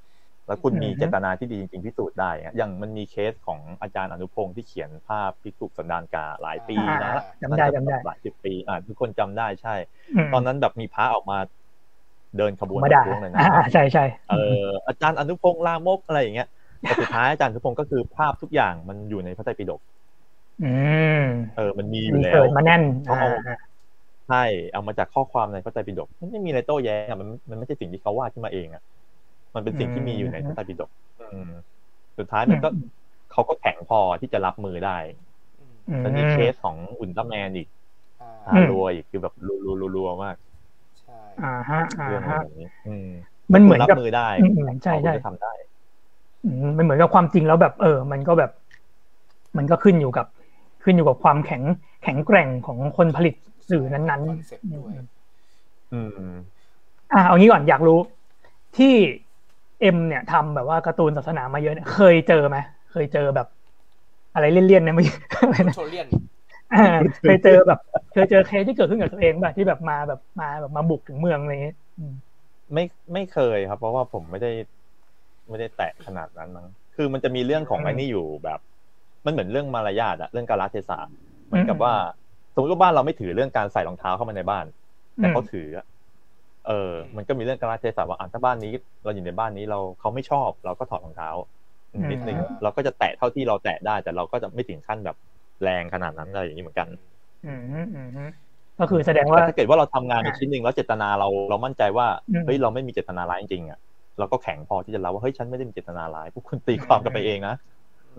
[0.46, 9.74] แล้วคุณมีเจตนาที่ดีจริงๆพิสูจน์ได้อะอย่างมันมีเคสของอาจารย์อนุพงศ์ที่เขียนภาพพิกุสันดานกาหลายปีอ่านะจำได้จำได้หลายสิบปีอ่าทุกคนจำได้ใช่
[10.16, 11.38] อืมตอนนั้นแบบมีพระออกมา
[12.38, 16.48] เดินขบวนมาด่าประท้วงเลยนะอ่าใช่ใช่เอออาจารย์อนุพงศ์ลามกอะไรอย่างเงี้ย
[16.84, 19.80] แต่สุดท้ายอาจารย์อนุพงศ์ก็คือภาพทุกอย่างมันอยู่ในพระไตรปิฎก
[20.60, 23.28] อืมเออ มันมีอยู่มีแล้เกิวดมาแน่นเขาอ่าเอา
[24.26, 24.36] ใช่
[24.72, 28.82] เอามาจากข้อความในพระไตรปิฎกมันไม่มีอะไรโต้แย้งอะมันมันไม่ใช่สิ่งที่เขาวาดขึ้นมาเองอะ
[29.54, 31.50] มันเป็นสิ่งที่มีอยู่ในพระไตรปิฎกอืม
[32.18, 32.68] สุดท้ายมันก็
[33.32, 34.98] เขาก็แข็งพอที่จะรับมือได้
[35.58, 37.68] อืมอืมมันมีเคสของอุลตร้าแมนอีก
[38.18, 40.36] อ่าฮารัวอีกคือแบบรัวๆๆๆมาก
[41.00, 43.06] ใช่อ่าฮะอ่าเรื่องอะไรฮะแบบนี้อืม
[43.52, 45.69] มันเหมือนรับกับมือได้อืมอืมใช่ใช่เขาก็จะทำได้อื
[46.44, 48.50] มมันเหมือนกับความจริงแล้วแบบ เออ มันก็แบบ
[49.56, 50.26] มันก็ขึ้นอยู่กับ
[50.84, 51.62] ขึ้นอยู่กับความแข็ง
[52.02, 53.34] แข็งแกร่งของคนผลิต
[53.70, 56.30] สื่อนั้น concept ด้วยๆอืม
[57.12, 57.98] อะเอางี้ก่อนอยากรู้
[58.78, 58.94] ที่
[59.80, 62.56] เอ็มเนี่ยทำแบบว่าการ์ตูนศาสนามาเยอะเนี่ยเคยเจอไหม
[62.92, 63.46] เคยเจอแบบ
[64.34, 65.04] อะไรเลี่ยนๆเนี่ยไม่
[65.42, 66.06] อะไรนะโทเลียน
[66.72, 67.78] อ่าเคยเจอแบบ
[68.12, 72.12] เคยเจอเคสที่เกิดขึ้นกับตัวเองแบบที่แบบมาแบบมาแบบมาบุกถึงเมืองอะไรอย่างเงี้ยอืม
[72.74, 74.50] ไม่ไม่เคยครับ เพราะว่าผมไม่ได้
[75.50, 76.66] ไม่ได้แตะขนาดนั้นมั้ง
[76.96, 78.60] คือมันจะมีเรื่องของอืมไอ้นี่อยู่แบบ
[79.26, 80.98] มันเหมือนเรื่องมารยาทอะเรื่องการรัเทศะ
[81.46, 81.94] เหมือนกับอืมว่า
[82.54, 84.64] สมมติว่าบ้านเราไม่ถือเรื่องการใส่รองเท้าเข้ามาในบ้าน
[85.18, 85.86] แต่เขาถืออะ
[86.66, 88.72] เออ มันก็มีเรื่องการรัเทศะว่าอะถ้าบ้านนี้
[89.04, 91.30] เราอยู่ในบ้านนี้เราเขาไม่ชอบ เราก็ถอดรองเท้า
[91.94, 95.16] อืมนิดนึงอืมเราก็จะแตะเท่าที่เราแตะได้ แต่เราก็จะไม่ถึงขั้นแบบ
[95.62, 96.88] แรงขนาดนั้นอะไรอย่างนี้เหมือนกัน
[97.44, 98.30] อืมอืมอืมอืม
[98.78, 103.78] ก็คือแสดงว่าแต่ถ้าเกิดว่าเราทำงานในอะชิ้นหนึ่งแล้วเจตนาเราเรามั่นใจว่าอืมเฮ้ยเราไม่มีเจตนาร้ายจริงๆอะ
[104.18, 107.54] เราก็แข็งพอที่จะรับว่าเฮ้ยฉันไม่ได้มีเจตนาร้ายพวกคุณตีความกันไปเองนะ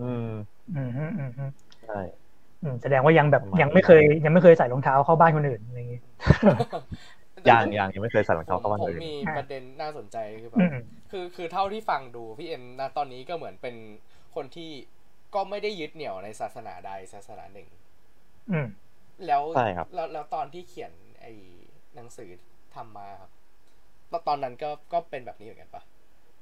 [0.00, 0.26] ืม
[0.74, 1.50] อืมอืมอืมอืม
[1.80, 1.98] ใช่
[2.62, 6.02] อืมแสดงว่ายังแบบประมาณยังไม่เคย ยังไม่เคยใส่รองเท้าเข้าบ้านคนอื่นอะไรอย่างเงี้ย
[7.46, 10.74] อย่างอย่างยังไม่เคยใส่รองผเท้ามเข้าบ้านผมเลยมีประเด็นน่าสนใจคือแบอืบม
[11.10, 13.76] คือคือเท่าที่ฟังดูพี่เอ็มนะตอนนี้ก็เหมือนเป็น
[14.34, 14.70] คนที่
[15.34, 17.68] ก็ไม่ได้ยึดเหนี่ยวในศาสนาใดศาสนาหนึ่ง
[18.50, 18.66] อืม
[19.26, 21.32] แล้วใช่ครับแล้วแล้วตอนที่เขียนไอ้
[21.94, 22.30] หนังสือ
[22.74, 23.41] ทำมาครับแล้ว
[24.28, 25.82] ตอนนั้นก็ก็เป็นแบบนี้เหมือนกันปะ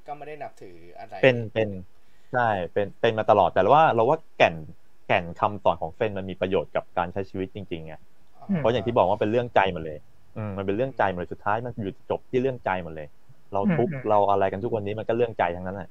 [0.07, 1.69] ก็ไม่ได้นับถืออะไรเป็นเป็น
[2.33, 4.55] ใช่เป็นเป็นมาตลอดแต่ว่าเราว่าแก่น
[5.07, 7.95] แก่นคำสอนของเฟนมันมีประโยชน์กับการใช้ชีวิตจริงๆไง
[8.49, 9.99] อืมเพราะอย่างที่บอกว่าเป็นเรื่องใจหมันเลย
[10.37, 13.09] อืมมันเป็นเรื่องใจหมดเลยสุดท้ายมันอยู่จบที่เรื่องใจหมดเลย
[13.53, 15.89] เราทุกข์อืมเราอะไรกันทุกวันนี้มันก็เรื่องใจทั้งนั้นแหละ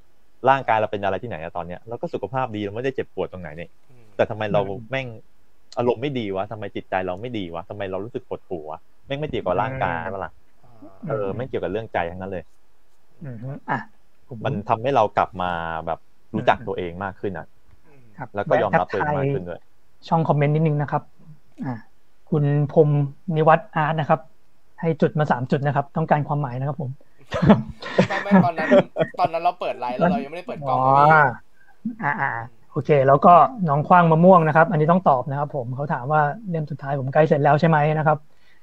[0.49, 5.07] ร่างกายเราเป็นอะไรที่ไหนอะตอนเนี้ยเราก็สุขภาพดีเราไม่ได้เจ็บปวดตรงไหนนี่อืมแต่ทำไมเราอืมแม่ง
[5.77, 10.38] อารมณ์ไม่ดีวะทำไมจิตใจเราไม่ดีวะทำไมเรารู้สึกปวดหัวะแม่งไม่เกี่ยวกับร่างกายเปะล่ะอ่า
[11.07, 12.43] เออไม่เกี่ยวกับเรื่องใจทั้งนั้นเลย
[13.21, 13.77] อืมอืมอะ
[14.27, 15.51] ผมมันทำให้เรากลับมา
[15.85, 15.99] แบบ
[16.33, 17.47] รู้จักตัวเองมากขึ้นอะ
[17.85, 19.59] อืมครับแล้วก็ยอมรับตัวเองมากขึ้นด้วย
[20.07, 21.03] ช่องคอมเมนต์นิดนึงนะครับ
[21.63, 21.73] อ่า
[22.29, 22.89] คุณพรหม
[23.35, 24.19] นิวัฒน์อาร์ตนะครับ
[24.81, 26.91] ให้จุดมาสามจุดนะครับ ต้องการความหมายนะครับผม
[28.07, 28.71] ไม่ไม่ตอนนั้น
[29.19, 31.09] ตอนนั้นเราเปิดไลฟ์แล้วเรายังไม่ได้เปิดกล้อ๋อองเลยพี่
[32.01, 32.27] อ่าอ่า
[32.69, 33.29] โอเค แล้วก็
[33.67, 38.17] น้องคว้างมะม่วงนะครับ อันนี้ต้องตอบนะครับ ผมเขาถามว่าเล่มสุดท้ายผมใกล้เสร็จแล้วใช่ไหมนะครับ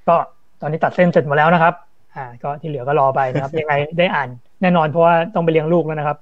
[0.07, 0.12] ก็
[0.61, 1.74] ตอนนี้ตัดเส้นเสร็จหมดแล้วนะครับ
[2.16, 4.29] อ่า ก็ที่เหลือก็รอไปนะครับ ยังไงได้อ่าน
[4.62, 6.18] แน่นอนเพราะว่าต้องไปเลี้ยงลูกแล้วนะครับ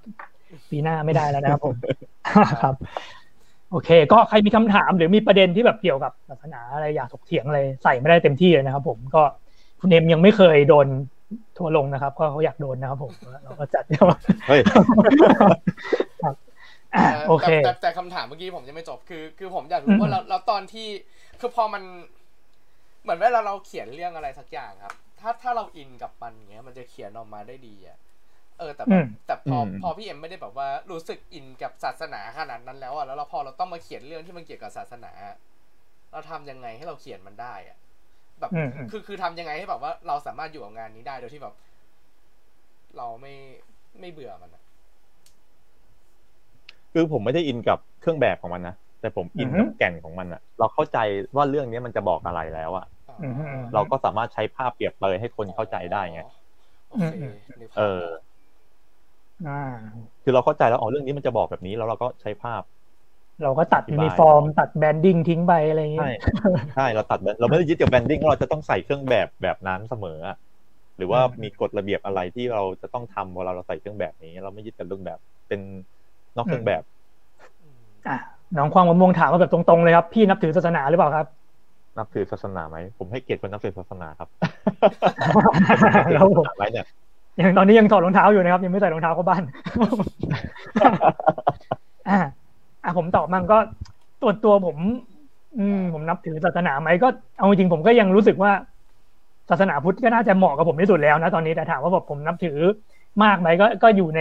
[0.70, 1.76] ปีหน้าไม่ได้แล้วนะครับผม
[2.62, 2.74] ครับ
[3.70, 9.22] โอเค ก็ใครมีคำถามหรือมีประเด็นที่แบบเกี่ยวกับศาสนาอะไรอยากถกเถียงอะไรใส่ไม่ได้เต็มที่เลยนะครับ ผมก็
[9.80, 10.87] คุณเอ็มยังไม่เคยโดน
[11.57, 13.12] ทัวร์ลงนะครับก็เขาอยากโดนนะครับผม
[13.44, 13.85] เราก็จัด
[14.48, 14.61] เฮ้ย
[16.22, 16.35] ครับ
[16.94, 20.87] อะโอเคแต่แต่แต่คำถามเมื่อกี้ผมยังไม่จบคือ คือผมอยากรู้ว่าเราเราตอนที่
[21.40, 21.83] คือพอมัน
[23.02, 27.98] เหมือนเวลาเราเขียนเรื่องอะไรสักอย่างครับ ถ้าถ้าเราอินกับมันอย่างเงี้ย มันจะเขียนออกมาได้ดีอะ
[28.58, 35.12] เออแต่แบอืบมแต่พออืมพอพี่เอ็มไม่ได้แบบว่ารู้สึกอินกับศาสนาขนาดนั้นแล้วอะแล้วเราพอเราต้องมาเขียนเรื่องที่มันเกี่ยวกับศาสนา
[36.12, 37.78] เราทำยังไงให้เราเขียนมันได้อะ
[38.40, 41.54] แบบอืมอืมคือคือทำยังไงให้แบบว่าเราสามารถอยู่กับงานนี้ได้โดยที่แบบ
[42.96, 43.34] เราไม่
[44.00, 44.62] ไม่เบื่อมันอะ
[46.92, 50.98] คือผมไม่ได้อินกับเครื่องแบบของมันนะแต่ผมอินอือฮึกับแก่นของมันอะเราเข้าใจ
[51.37, 52.93] ว่าเรื่องนี้มันจะบอกอะไรแล้วอะอืมอืม
[53.74, 56.20] เราก็สามารถใช้ภาพเปรียบเปรยให้คนเข้าใจได้ไง
[56.88, 58.05] โอเคอืมนึกภาพเออ
[59.44, 62.62] อ่าคือเราเข้าใจแล้วอ๋อเรื่องนี้มันจะบอกแบบนี้แล้วเราก็ใช้ภาพ
[63.42, 66.11] เราก็ตัดอธิบายยูนิฟอร์ม ตัด branding ทิ้งไปอะไรอย่างเงี้ใช่
[66.74, 70.37] ใช่เราตัดแบรนด์เราไม่ได้ยึดกับ branding ว่าเราจะต้องใส่เครื่องแบบแบบนั้นเสมออะ
[70.96, 75.61] หรือว่าอืมมีกฎระเบียบอะไรที่เราจะต้องทำเวลาเราใส่เครื่องแบบนี้ เราไม่ยึดกับเรื่องแบบเป็น
[76.37, 76.83] นอกเครื่องแบบ
[77.61, 78.12] อืมอะ
[78.57, 81.27] น้องควางมะม่วงถามมาแบบตรงๆเลยครับ พี่นับถือศาสนาหรือเปล่าครับ
[81.98, 84.28] นับถือศาสนาไหม ผมให้เกียรติคนนับถือศาสนาครับ
[86.12, 86.87] แล้วผมอะไรเนี่ย
[87.37, 89.42] อย่างตอนนี้ยังถอดรองเท้าอยู่นะครับ ยังไม่ใส่รองเท้าเข้าบ้าน
[92.09, 92.18] อะ
[92.85, 93.59] อะผมตอบมั่งก็
[94.22, 94.76] ตัวตัวผม
[95.59, 98.52] อืม ผมนับถือศาสนาไหมก็เอาจริงๆผมก็ยังรู้สึกว่า
[99.50, 102.59] ศาสนาพุทธก็น่าจะเหมาะกับผมที่สุดแล้วนะตอนนี้แต่ถามว่าแบบผมนับถือ
[103.24, 104.20] มากไหมก็ก็อยู่ใน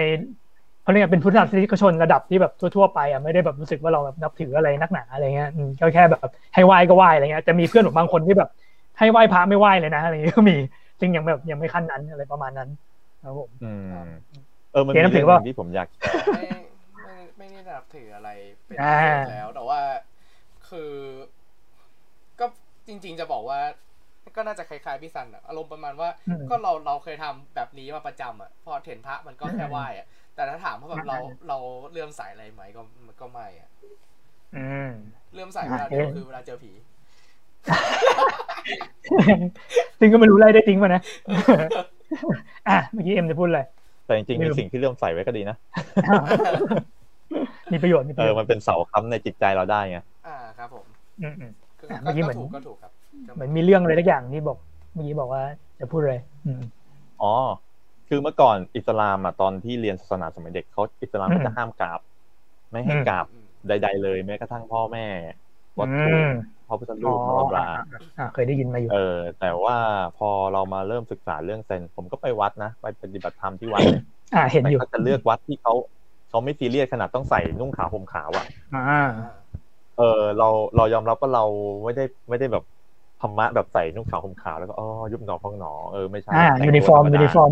[0.83, 6.19] เขาเรียกว่าเป็นพุทธศาสนิกชนระดับที่แบบทั่วๆไปอะไม่ได้แบบรู้สึกว่าเราแบบนับถืออะไรนักหนาอะไรเงี้ยอืมก็แค่แบบ
[6.53, 8.49] ให้ไหว้ก็ไหว้อะไรเงี้ยจะมีเพื่อนผมบางคนที่แบบ
[8.97, 10.55] ให้ไหว้พระไม่ไหว้เลยนะอะไรเงี้ยก็มี
[10.99, 12.69] ซึ่งยังแบบยังไม่ขั้นนั้นอะไรประมาณนั้น
[13.21, 13.87] ครับผมอืม
[14.71, 15.87] เออมันเจ๊มีนับถืเรื่อองหว่านึ่งที่ผมอยาก
[16.31, 16.43] ไม่
[17.03, 18.29] ไม่ไม่ได้นับถืออะไร
[18.67, 19.81] เป็นอ่าพิเศษแล้วแต่ว่า
[20.69, 20.93] คือ
[22.39, 22.45] ก็
[22.87, 23.59] จริง ๆ จะบอกว่า
[24.35, 31.57] ก็น่าจะคล้ายๆพี่ซันอะอารมณ์ประมาณว่าอืมก็เราเราเคยทำแบบนี้มาประจำอะพอเห็นพระมันก็แค่ไหว้อะ แต่ถ้าถามว่าแบบเราอืมเรา
[31.91, 32.81] เลื่อมใสอะไรไหมก็
[33.21, 33.69] ก็ไม่อะ
[34.53, 34.89] อืม
[35.33, 36.71] เลื่อมใสเวลาเดียวคือเวลาเจอผี
[39.99, 41.01] ซึ่งก็ไม่รู้ไล่ได้จริงป่ะนะ
[42.67, 43.61] อะเมื่อกี้เอ็มจะพูดอะไร
[44.05, 45.55] แต่จริงๆลืมีมสิ่งที่เริ่มใส่ไว้ก็ดีนะ
[47.71, 50.85] มีประโยชน์มีปเอระโยอชน์มันเป็นเสาค้ำในจิตใจเราได้ไงอ่าครับ ผม
[51.21, 52.91] อืมอืมก็อะก็เมื่อกี้เหมืก็อนถูกก็ถูกครับ
[53.27, 54.57] ก็เหมือนมีเรื่องอะไรสักอย่างที่บอก
[54.93, 55.41] เมื่อกี้บอกว่า
[55.79, 56.15] จะพูดอะไร
[56.45, 56.61] อืม
[57.21, 57.27] อ๋อ
[58.13, 61.99] คือเมื่อก่อนอิสลามอะตอนที่เรียนศาสนาสมัยเด็กเขาอิสลามอืมก็จะห้ามกราบ
[62.71, 65.06] ไม่ให้อืมกราบอืมใด ๆ เลยแม้กระทั่งพ่อแม่
[65.80, 66.28] วัตถุอืม
[66.67, 68.95] พระพุทธอ๋รูอปบลาบลาอะอะอะเคยได้ยินมาอยู่ เออ
[69.39, 69.78] แต่ว่า
[70.17, 74.02] พอเรามาเริ่มศึกษาเรื่องเซนผมก็ไปวัดนะ ไปปฏิบัติธรรมที่วัดเนี่ย
[74.34, 75.73] อ่า เห็นแต่อยู่ก็จะเลือกวัดที่เขา
[76.30, 78.99] เขาไม่ซีเรียสขนาดต้องใส่นุ่งขาวห่มขาวอะอ่าอ่า
[79.95, 80.04] เออ
[80.38, 80.45] เรา
[80.76, 81.41] เรายอมรับว่าเรา
[81.84, 82.63] ไม่ได้ไม่ได้แบบ
[83.23, 87.51] ธรรมะแบบใส่นุ่งขาวห่มขาวแล้วก็อ๋อยุบหนอพองหนอเออไม่ใช่อ่าแต่งยูนิฟอร์มตัวธยูรรนิฟอร์ม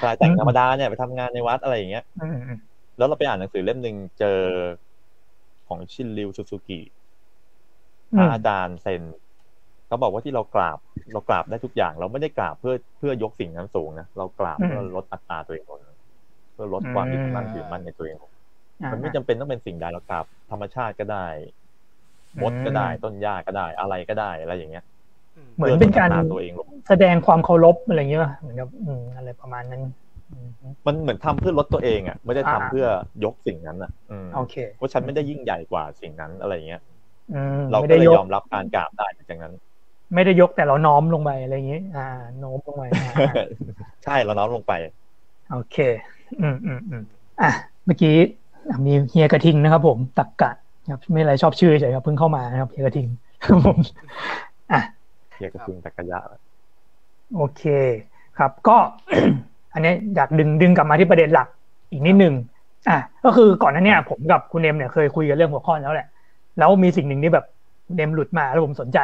[0.00, 2.58] ใช่แต่งธรรมดาเนี่ยไปทำงานในวัดอะไรอย่างเงี้ยอืมอืม
[2.98, 4.40] แล้วเราไปอ่านหนังสือเล่มหนึ่งเจอ
[5.68, 6.80] ของชุนริวซูซูกิ
[8.16, 9.02] พระอาจารย์เซน
[9.86, 10.78] เขาบอกว่าที่เรากราบ
[11.12, 15.80] เรากราบได้ทุกอย่าง เราไม่ได้กราบเพื่อเพื่อยกสิ่งนั้นสูงนะเรากราบเพื่อลดอัตราตัวเองลง
[16.52, 18.32] เพื่อลดความยึดมั่นถือมั่นในตัวเองลง
[18.82, 21.26] อ่ามันไม่จำเป็นต้องเป็นสิ่งใดเรากราบธรรมชาติก็ได้
[22.42, 24.84] มดก็ได้ ต้นหญ้าก็ได้อะไรก็ได้อะไรอย่างเงี้ย
[25.36, 29.82] อืมเหมือนเป็นการพื่อลดอัตตัวเองลงแสดงความเคารพอะไรอย่างเงี้ยป่ะเหมือนกับอืมอะไรประมาณนั้น
[30.30, 30.48] อืม
[30.86, 32.86] มันเหมือนทำเพื่อลดตัวเองอะไม่ได้ทำอ่าเพื่อ
[33.24, 36.80] ยกสิ่งนั้นอะอืมโอเคว่าฉันไม่ได้ยิ่งใหญ่กว่าสิ่งนั้นอะไรอย่างเงี้ย
[37.32, 39.52] อืมเราไม่ก็ได้เลยยกยอมรับการกราบได้หลังจากนั้น
[40.14, 42.06] ไม่ได้ยกแต่เราน้อมลงไปอะไรอย่างงี้อ่า
[42.38, 43.12] โน้มลงไปอ่า
[44.04, 44.72] ใช่เราน้อมลงไป
[45.50, 45.76] โอเค
[46.40, 47.02] อืมอืมอืม
[47.40, 47.50] อะ
[47.86, 48.16] เมื่อกี้
[48.68, 50.50] อะมีเฮียกระทิงนะครับผมตักกะ
[50.90, 53.06] ครับไม่อะไรชอบชื่อเฉยครับเพิ่งเข้ามานะครับเฮียกระทิง
[53.44, 53.78] ครับผม
[54.72, 54.80] อะ
[55.32, 56.20] เทียกระทิงตะกะยะ
[57.36, 57.62] โอเค
[58.38, 58.76] ครับ ก็
[59.74, 61.48] อันนี้อยากดึงดึงกลับมาที่ประเด็นหลัก
[61.90, 62.34] อีกนิดนึง
[62.88, 66.08] อะก็คือก่อนหนั้นเนี่ยผมกับคุณเอมเนี่ยเคยคุยกันเรื่องหัวข้อแล้วแหละ
[66.58, 67.44] แล้วมีสิ่งหนึ่งที่แบบ
[67.86, 68.98] คุณเอมหลุดมาแล้วผมสนใจ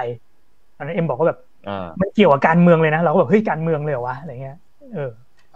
[0.76, 4.56] ตอนนั้นเอมบอกว่าแบบอ่ามันเกี่ยวกับการเมืองเลยนะเราก็แบบเฮ้ยการเมืองเลยเหรอวะอะไรเงี้ย
[4.94, 5.10] เออ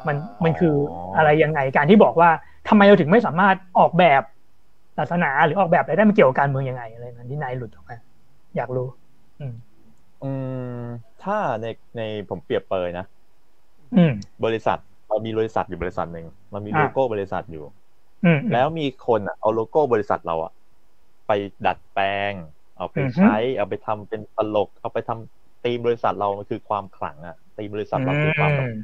[0.06, 2.30] มันอ่ามันคืออ๋อออะไรยังไงการที่บอกว่า
[2.68, 4.22] ทำไมเราถึงไม่สามารถออกแบบ
[5.00, 7.96] ศาสนาหรือออกแบบอะไรได้มันเกี่ยวกับการเมืองยังไงอะไรนั้นที่นายหลุดออกมา
[8.56, 8.88] อยากรู้
[9.40, 9.54] อืม
[10.22, 10.24] อื
[10.82, 10.84] ม
[11.20, 13.04] ถ้าในในผมเปรียบเปรยนะ
[13.96, 14.12] อืม
[14.44, 17.64] บริษัทเรามีบริษัทอยู่บริษัทหนึ่งมันมีอ่าโลโก้บริษัทอยู่
[18.24, 20.52] อืมแล้วมีคนอะเอาโลโก้บริษัทเราอะ
[21.26, 21.30] ไป
[21.66, 22.32] ดัดแปลง
[22.78, 28.74] เอาไปอือฮึใช้ เอาไปทำเป็นตลก เอาไปทำตีมบริษัทเรามันคือความขลังอะตีมบริษัทเราคือความแบบอืม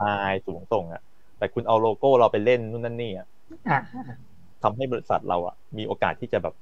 [0.00, 1.02] ฮายสูงส่งอะ
[1.38, 3.26] แต่คุณเอาโลโก้เราไปเล่นนู่นนั่นนี่อะ
[3.68, 3.78] อะ
[4.62, 6.54] ทำให้บริษัทเราอะมีโอกาสที่จะแบบ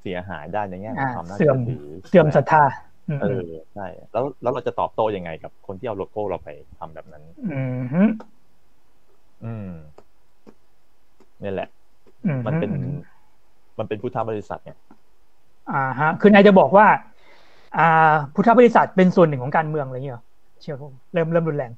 [0.00, 2.62] เสียหายได้ในแง่ของอ่าความน่าเสื่อเชื่มอถือเสื่อมศรัทธา
[3.08, 6.48] อืมเออใช่แล้วแล้วเราจะตอบโต้ยังไงกับคนที่เอาโลโก้เราไป
[6.78, 8.02] ทำแบบนั้น อืมฮึ
[9.44, 9.70] อืม
[11.42, 11.68] นี่แหละ
[12.24, 12.76] อืมันเป็นอื
[13.78, 14.78] มันเป็นพุทธบริษัทเนี่ย
[15.70, 16.86] อ่าฮะ คือนายจะบอกว่า
[17.78, 20.24] อ่า พุทธบริษัทเป็นส่วนหนึ่งของการเมืองอะไรอย่างเงี้ยเหรอ
[20.60, 21.70] เชื่อผมเริ่มเริ่มรุนแรง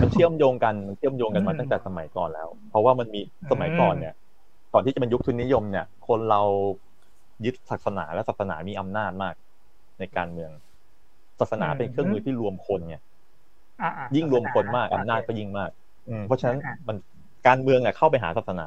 [0.00, 4.14] มันเชื่อมโยงกัน มันเชื่อมโยงกันมาอืมตั้งแต่สมัยก่อนแล้ว เพราะว่ามันมีสมัยก่อนเนี่ย
[4.72, 6.40] ก่อนที่จะเป็นยุคทุนนิยมเนี่ย คนเรา
[7.44, 9.34] ยึดศาสนาและศาสนามีอำนาจมาก
[9.98, 10.50] ในการเมือง
[11.40, 12.96] ศาสนาเป็นเครื่องมือที่รวมคนไง
[13.82, 15.70] อ่าอ่ายิ่งรวมคนมากโออำเคนาจก็ยิ่งมาก
[16.08, 16.96] อืมเพราะฉะนั้นอ่ามัน
[17.46, 18.66] การเมืองอะเข้าไปหาศาสนา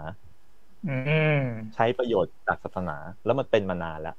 [0.88, 0.90] อื
[1.38, 1.40] ม
[1.76, 4.16] ใช้ประโยชน์จากศาสนา แล้วมันเป็นมานานแล้ว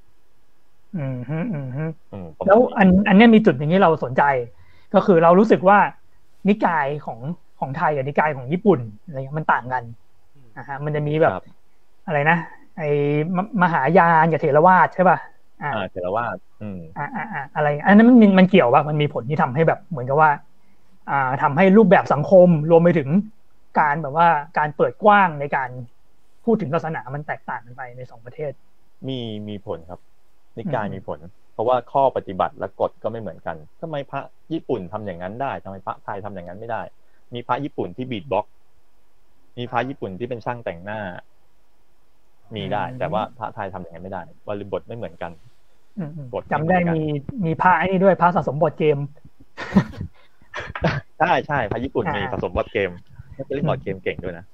[0.94, 4.22] อืมฮึอืมฮึอืมประมาณแล้วนี้อันอันเนี้ยมีจุดอย่างนี้เราสนใจ
[4.94, 5.78] ก็คือเรารู้สึกว่า
[6.48, 7.18] นิกายของ
[7.58, 9.84] ของไทยกับนิกายของญี่ปุ่นอะไรเงี้ยมันต่างกัน
[10.34, 11.42] อืมนะฮะมันจะมีแบบครับ
[12.04, 12.36] อะไรนะ
[12.76, 12.84] ไอ้
[13.36, 15.18] มมหายานกับเถรวาทใช่ป่ะ
[15.62, 20.30] อ่าอ่าเทรวาสอืมอ่าอ่าอ่าอะไรอันนั้นมันมีมันเกี่ยวป่ะมันมีผลที่ทำให้แบบเหมือนกับว่า
[21.08, 23.08] อ่าทำให้รูปแบบสังคมรวมไปถึง
[23.78, 25.70] การแบบว่าการเปิดกว้างในการ
[26.44, 28.52] พูดถึงศาสนามันแตกต่างกันไปในสองประเทศ
[29.08, 30.00] มีมีผลครับ
[30.58, 31.20] นิกายอืมมีผล
[31.52, 34.20] เพราะว่าข้อปฏิบัติและกฎก็ไม่เหมือนกันทำไมพระ
[34.52, 36.82] ญี่ปุ่นทำอย่างนั้นได้ทำไมพระไทยทำอย่างนั้นไม่ได้
[37.34, 38.52] มีพระญี่ปุ่นที่ beatbox
[39.58, 41.00] มีพระญี่ปุ่นที่เป็นช่างแต่งหน้า
[42.56, 45.32] มีได้อืมแต่ว่าพระไทยทำอย่างนั้นไม่ได้บริบทไม่เหมือนกัน
[45.98, 47.02] อืมอืมกฎจำได้ไม่เหมือนกันมี
[47.44, 48.98] มีพระไอ้นี่ด้วยพระสะสม board game
[51.18, 52.90] ใช่ใช่พระญี่ปุ่นมีอ่าสะสม board game
[53.36, 54.44] น่าจะเล่น board game เก่งด้วยนะ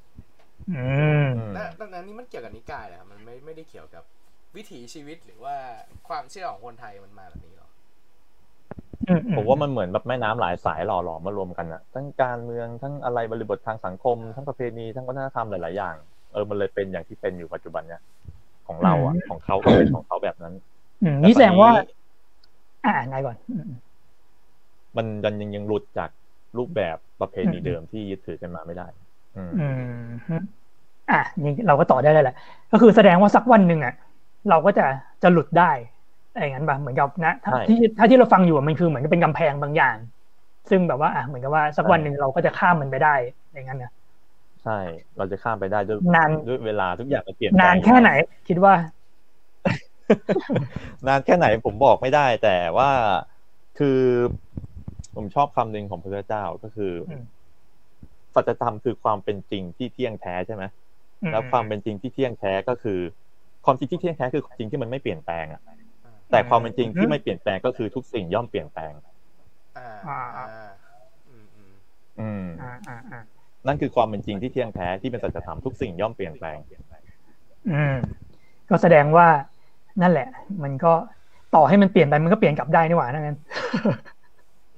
[0.70, 0.82] อื
[1.24, 4.04] มอืมแต่แต่อันนี้มันเกี่ยวกับนิกายเหรอครับมันไม่ไม่ได้เกี่ยวกับ
[4.56, 5.54] วิถีชีวิตหรือว่า
[6.08, 7.68] ความเชื่อของคนไทยมันมาแบบนี้หรอ
[9.08, 15.96] อือืผมว่ามันเหมือนแบบแม่น้ำหลายสายหล่อหลอมมารวมกันอะทั้งการเมืองทั้งอะไรบริบททางสังคม ทั้งประเพณีทั้งวัฒนธรรมหลาย ๆ อย่าง
[16.32, 18.02] เออมันเลยเป็นอย่างที่เป็นอยู่ปัจจุบันเนี่ย
[18.66, 20.54] ของเราอะของเขาก็เป็นของเขาแบบนั้น
[21.02, 21.70] อืมนี่แสดงว่า
[22.84, 23.70] อ่านายก่อนอืม
[24.96, 26.10] มันยังยังยังหลุดจาก
[26.58, 28.86] รูปแบบประเพณีเดิมที่ยึดถือกันมาไม่ได้
[29.36, 29.82] อืมอืม
[30.28, 30.36] ฮึ
[31.10, 32.36] อะนี่เราก็ต่อได้เลยแหละ
[32.72, 33.94] ก็คือแสดงว่าสักวันหนึ่งอะ
[34.50, 34.86] เราก็จะ
[35.22, 35.72] จะหลุดได้
[36.32, 39.96] อะไรอย่างนั้นป่ะเหมือนกับนะถ้าใช่ที่ถ้าที่เราฟังอยู่อะมันคือเหมือนกับเป็นกำแพงบางอย่าง
[40.70, 43.14] ซึ่งแบบว่า อะเหมือนกับว่าสักวันหนึ่งเราก็จะข้ามมันไปได้
[43.52, 43.90] อย่างนั้นนะ
[44.62, 44.78] ใช่
[45.16, 48.10] เราจะข้ามไปได้ด้วยนานด้วยเวลาทุกอย่างมันเปลี่ยนแปลงนานแค่ไหน
[48.48, 48.74] คิดว่า
[51.08, 52.90] นานแค่ไหนผมบอกไม่ได้ แต่ว่า
[53.78, 54.00] คือ
[55.14, 57.22] ผมชอบคำหนึ่งของพระเจ้าก็คืออม
[58.34, 60.64] สัจธรรมคือความเป็นจริงที่เที่ยงแท้ใช่ไหม
[61.22, 63.00] อืมแล้วความเป็นจริงที่เที่ยงแท้ก็คือ
[63.64, 65.62] ความจริงที่เที่ยงแท้คือความจริงที่มันไม่เปลี่ยนแปลงอะ
[66.30, 68.92] แต่ความเป็นจริงที่ไม่เปลี่ยนแปลงก็คือทุกสิ่งย่อมเปลี่ยนแปลง
[69.76, 70.46] อ่าอ่าอ่า
[71.28, 71.72] อืมอืม
[72.18, 76.58] อืม อ่าอ่าอ่า นั่นคือความเป็นจริงที่เที่ยงแท้ที่เป็นสัจธรรมทุกสิ่งย่อมเปลี่ยนแปลง
[77.70, 77.94] อืม
[78.68, 79.26] ก็แสดงว่า
[80.02, 80.28] นั่นแหละ
[80.62, 80.92] มันก็
[81.54, 83.38] ต่อให้มันเปลี่ยนไปมันก็เปลี่ยนกลับได้นี่หว่านั่นงั้น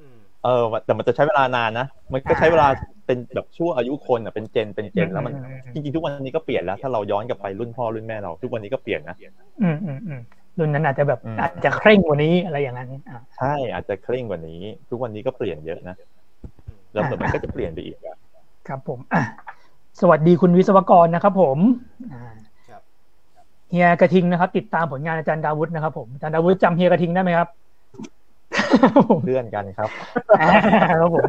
[0.01, 2.69] อืมเออแต่มันจะใช้เวลานานนะมันก็ใช้เวลา
[3.07, 9.17] เป็นแบบชั่วอายุคนอะเป็นเจนเป็นเจนแล้วมันอืมจริงๆทุกวันนี้ก็เปลี่ยนแล้ว ถ้าเราย้อนกลับไปรุ่นพ่อรุ่นแม่เรา ทุกวันนี้ก็เปลี่ยนนะ
[9.63, 10.21] อืมอืมอืม
[10.59, 15.97] รุ่นนั้นอาจจะแบบอืมอาจจะเคร่งกว่านี้อะไรอย่างนั้นอ่าใช่อาจจะเคร่งกว่านี้ ทุกวันนี้ก็เปลี่ยนเยอะนะ
[16.67, 18.17] อืมแล้วเดี๋ยวมันก็จะเปลี่ยนไปอีกอะ
[18.69, 19.23] ครับผมอะ
[20.01, 21.59] สวัสดีคุณวิศวกรนะครับผม
[22.13, 22.23] อ่า
[22.69, 22.83] ครับ
[23.71, 27.49] เฮียกระทิงนะครับ ติดตามผลงานอาจารย์ดาวุฒินะครับผมอาจารย์ดาวุฒิจำเฮียกระทิงได้ไหมครับ
[29.23, 29.91] เพื่อนกันครับ
[30.41, 30.49] อ่า
[31.01, 31.27] ครับผม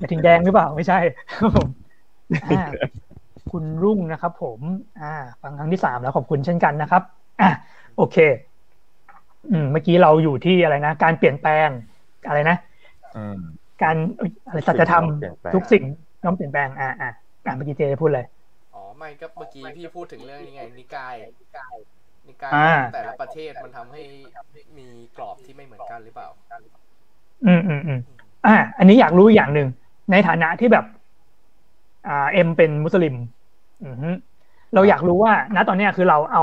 [0.00, 0.98] กระทิงแดงหรือเปล่าไม่ใช่
[1.40, 1.68] ครับผม
[2.44, 2.62] อ่า
[3.52, 4.58] คุณรุ่งนะครับ ผม
[5.00, 7.02] อ่า ฟังครั้งที่สามแล้วขอบคุณเช่นกันนะครับ
[7.40, 7.50] อะ
[7.96, 8.16] โอเค
[9.50, 11.68] อืมเมื่อกี้เราอยู่ที่อะไรนะการเปลี่ยนแปลง
[12.26, 12.56] อะไรนะ
[13.16, 13.40] อืม
[13.82, 15.82] การเอ้ยอะไรสัจธรรมทุกสิ่งย่อมเปลี่ยนแปลงทุกสิ่ง
[16.24, 17.08] ย่อมเปลี่ยนแปลงอ่าอ่า
[17.44, 18.24] อ่าเมื่อกี้เจจะพูดเลย
[18.74, 21.14] อ๋อไม่ก็เมื่อกี้พี่พูดถึงเรื่องนี้ไงนิกาย
[22.28, 22.58] นิกายอ่า
[22.92, 24.02] แต่ละประเทศมันทำให้
[24.78, 26.28] มีกรอบที่ไม่เหมือนกันหรือเปล่า
[27.46, 27.98] อืมอืมอืม
[28.44, 29.66] อ่า อันนี้อยากรู้อย่างหนึ่ง
[30.10, 30.84] ในฐานะที่แบบ
[32.04, 33.14] อ่าเอ็มเป็นมุสลิม
[33.80, 34.06] อือฮึ
[34.72, 36.42] เราอยากรู้ว่า ณตอนเนี้ยคือเราเอา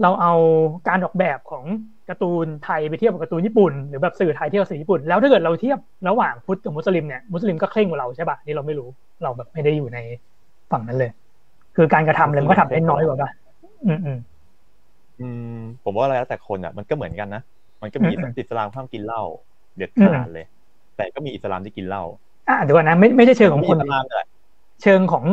[0.00, 0.30] เราเอา
[0.86, 1.66] การออกแบบของ
[2.08, 8.88] การ์ตูนไทยไปเทียบกับการ์ตูนญี่ปุ่นหรือแบบสื่อไทยเทียบกับสื่อญี่ปุ่นแล้วถ้าเกิดเราเทียบระหว่างพุทธกับมุสลิมเนี่ยมุสลิมก็เคร่งกว่าเราใช่ปะนี่เราไม่รู้
[9.22, 9.98] เราแบบไม่ได้อยู่ใน
[10.72, 11.10] ฝั่งนั้นเลย
[11.76, 13.30] คือการกระทำอะไรมันก็ทำได้น้อยกว่าปะ
[13.86, 14.18] อืมอืม
[15.20, 17.42] อืมผมว่าแล้วแต่คนอะ มันก็เหมือนกันนะ
[17.82, 19.22] มันก็มีอืมอิสลามห้ามกินเหล้า
[19.76, 20.46] เด็ดอืมขาดเลย
[20.96, 22.04] แต่ก็มีอิสลามที่กินเหล้า
[22.48, 24.28] อ่าเดี๋ยวก่อนนะไม่ไม่ใช่เชิงของมีคนอิสลามแหละ
[24.82, 25.24] เชิงของ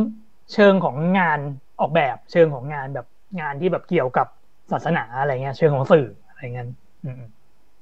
[0.54, 1.40] เชิงของงาน
[1.80, 3.08] ออกแบบ เชิงของงานแบบ
[3.40, 4.28] งานที่แบบเกี่ยวกับ
[4.72, 6.08] ศาสนาอะไรเงี้ย เชิงของสื่อ
[6.40, 6.68] อะไรเงี้ย
[7.04, 7.22] อืม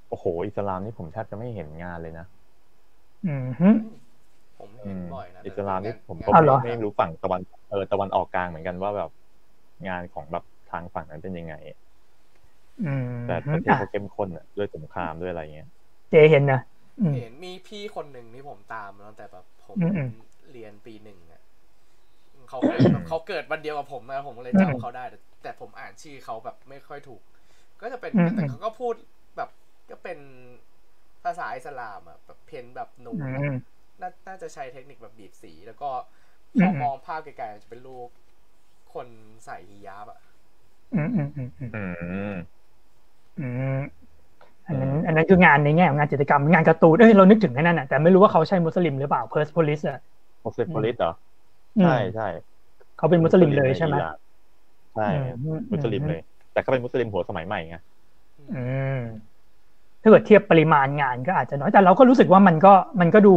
[0.09, 2.25] โอ้โห อิสลามนี่ผมแทบจะไม่เห็นงานเลยนะ
[3.25, 3.69] อืมฮึ
[4.57, 9.09] ผมอืเห็นมบ่อยนะอิสลามนี่ผมก็เอาเหรอไม่รู้ฝั่งตะวันเออตะวันออกกลางเหมือนกันว่าแบบ
[9.87, 11.53] งานของแบบทางฝั่งนั้นเป็นยังไง
[12.81, 15.67] อืมแต่ประเทศอะเขาเข้มข้นอะด้วยสงครามด้วยอะไรเงี้ย
[16.09, 16.59] เจเห็นนะ
[16.99, 20.09] อืมเห็นมีพี่คนหนึ่งที่ผมตามตั้งแต่แบบผมอืมอืม
[20.51, 21.41] เรียนปีหนึ่งอะ
[22.49, 27.21] เขาเกิดเขาเกิดวันเดียวกับผมนะผมเลยอืมจำเขาได้แต่แต่ผมอ่านชื่อเขาแบบไม่ค่อยถูก
[27.81, 28.95] ก็จะเป็นอืมแต่เขาก็พูด
[29.37, 29.49] แบบ
[29.89, 30.19] ก็เป็น
[31.23, 35.89] ภาษาอิสลามอะแบบเพ้นแบบหนูอือะมนาน่าจะใช้เทคนิคแบบบีบสี แล้วก็
[36.55, 38.09] อืพมอมองภาพไกลๆมันจะเป็นรูป
[38.93, 39.07] คน
[39.45, 40.19] ใส่ฮิญาบอะ
[40.93, 41.77] อืมอืมอืมอืมอื
[42.23, 42.33] ม
[43.37, 43.71] อืม
[44.67, 49.97] อันนั้นอันนั้นคืองานในแง่ของงานจิตรกรรมงานการ์ตูนเอ้ยเรานึกถึงไอ้นั่นน่ะแต่ไม่รู้ว่าเขาใช่มุสลิมหรือเปล่าเพิร์สโพลิสอะ
[50.41, 51.09] โอเซโพลิสเหรอ
[51.77, 52.23] อืมใช่ใช่
[52.95, 54.17] เขาเป็นมุสลิมเลยใช่ไหมอิราน
[54.93, 55.25] ใช่อืม
[55.71, 56.19] มุสลิมเลย
[56.57, 57.75] แต่เขาเป็นมุสลิมหัวสมัยใหม่ไง
[58.37, 58.59] อื
[58.97, 58.97] ม
[60.01, 63.29] ถ้าเกิดเทียบปริมาณงานก็อาจจะน้อยแต่เราก็รู้สึกว่ามันก็มันก็ดู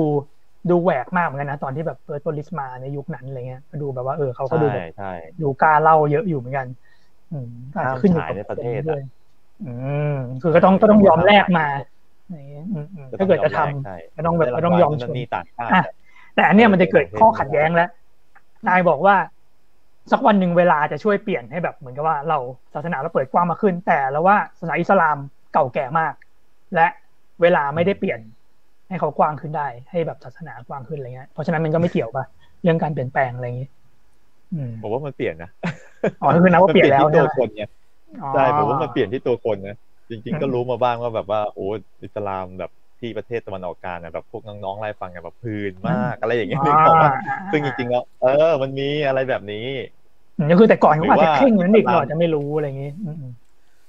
[0.71, 5.07] ดูแหวกมากเหมือนกันนะตอนที่แบบเปิดโพลิสมาในยุคนั้นอะไรเงี้ยก็ดูแบบว่าเออเขาก็ดูใช่แบบใช่
[5.41, 6.67] ดูกล้าเล่าเยอะอยู่เหมือนกัน
[7.31, 9.01] อืมอาจจะขึ้นอยู่กับห้ามฉายในประเทศอะด้วย
[9.61, 9.65] อื
[10.05, 10.07] ม
[10.43, 11.67] คือก็ต้องก็ต้องยอมแลกมา
[12.31, 15.95] อย่างเงี้ยอืมอืมถ้าเกิดจะทำใช่ก็ต้องแบบก็ต้องยอมชนั่นนนี่ต่างชาติอะ
[16.35, 17.89] แต่อันเนี้ยมันจะเกิดข้อขัดแย้งแล้ว
[18.69, 19.17] นายบอกว่า
[20.13, 22.39] สักวันหนึ่งเวลาจะช่วยเปลี่ยนให้แบบเหมือนกับว่าเรา
[22.75, 25.17] ศาสนาเราเปิดกว้างมากขึ้น แต่แล้วว่าศาสนาอิสลาม
[25.53, 26.15] เก่าแก่มาก
[26.75, 26.87] และ
[27.43, 28.21] เวลาไม่ได้เปลี่ยน
[28.89, 32.27] ให้เขากว้างขึ้นได้ ให้แบบศาสนากว้างขึ้นอะไรเงี้ยเพราะฉะนั้นมันก็ไม่เกี่ยวกับ
[32.63, 33.69] เรื่องการเปลี่ยนแปลงอะไรอย่างงี้
[34.53, 35.51] อืมผมว่ามันเปลี่ยนนะ
[36.21, 37.63] อ๋อคือนับว่าเปลี่ยนแล้วที่ตัวใช่ไหมคนไง
[38.23, 39.77] อ๋อใช่ผมว่ามันเปลี่ยนที่ตัวคนนะ
[40.11, 41.63] จริงอืมๆก็รู้มาบ้างว่าแบบว่าโอ้
[42.05, 47.11] อิสลามแบบ ที่ประเทศตะวันออกกลางอะแบบพวกน้องๆไล่ฟังอะแบบพื้นมากอะไรอย่างเงี้ยนึกออกปะ
[47.51, 48.29] ซึ่งจริงๆแล้วเออ
[48.63, 49.57] มันมีอะไรแบบนี้
[50.37, 53.33] อืมก็คือแต่ก่อนเขาอาจจะหรือว่าเคร่งนั้นอีกเราอาจจะไม่รู้อะไรอย่างงี้อืมอืม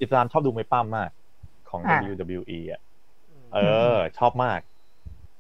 [0.02, 1.10] อิสลามชอบดูมวยปั้มมาก
[1.70, 2.80] ของอ่า WWE อะ
[3.30, 3.60] มเออ
[4.18, 4.60] ชอบมาก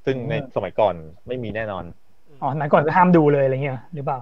[0.06, 0.96] ซึ่งในอืมสมัยก่อน
[1.28, 1.86] ไม่มีแน่นอน
[2.40, 4.18] อ๋อสมัยก่อนก็ห้ามดูเลยอะไรเงี้ยหรือเปล่า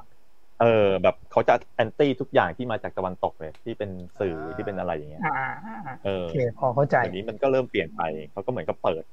[0.58, 0.66] เออ
[1.04, 5.28] แบบเขาจะแอนตี้ทุกอย่างที่มาจากตะวันตกเลยที่เป็นสื่อที่เป็นอะไรอย่างเงี้ยอ่า
[5.66, 9.04] อ่าอ่าเอโออเคพอเข้าใจเดี๋ยวนี้มันก็เริ่มเปลี่ยนไปเขาก็เหมือนกับเปิด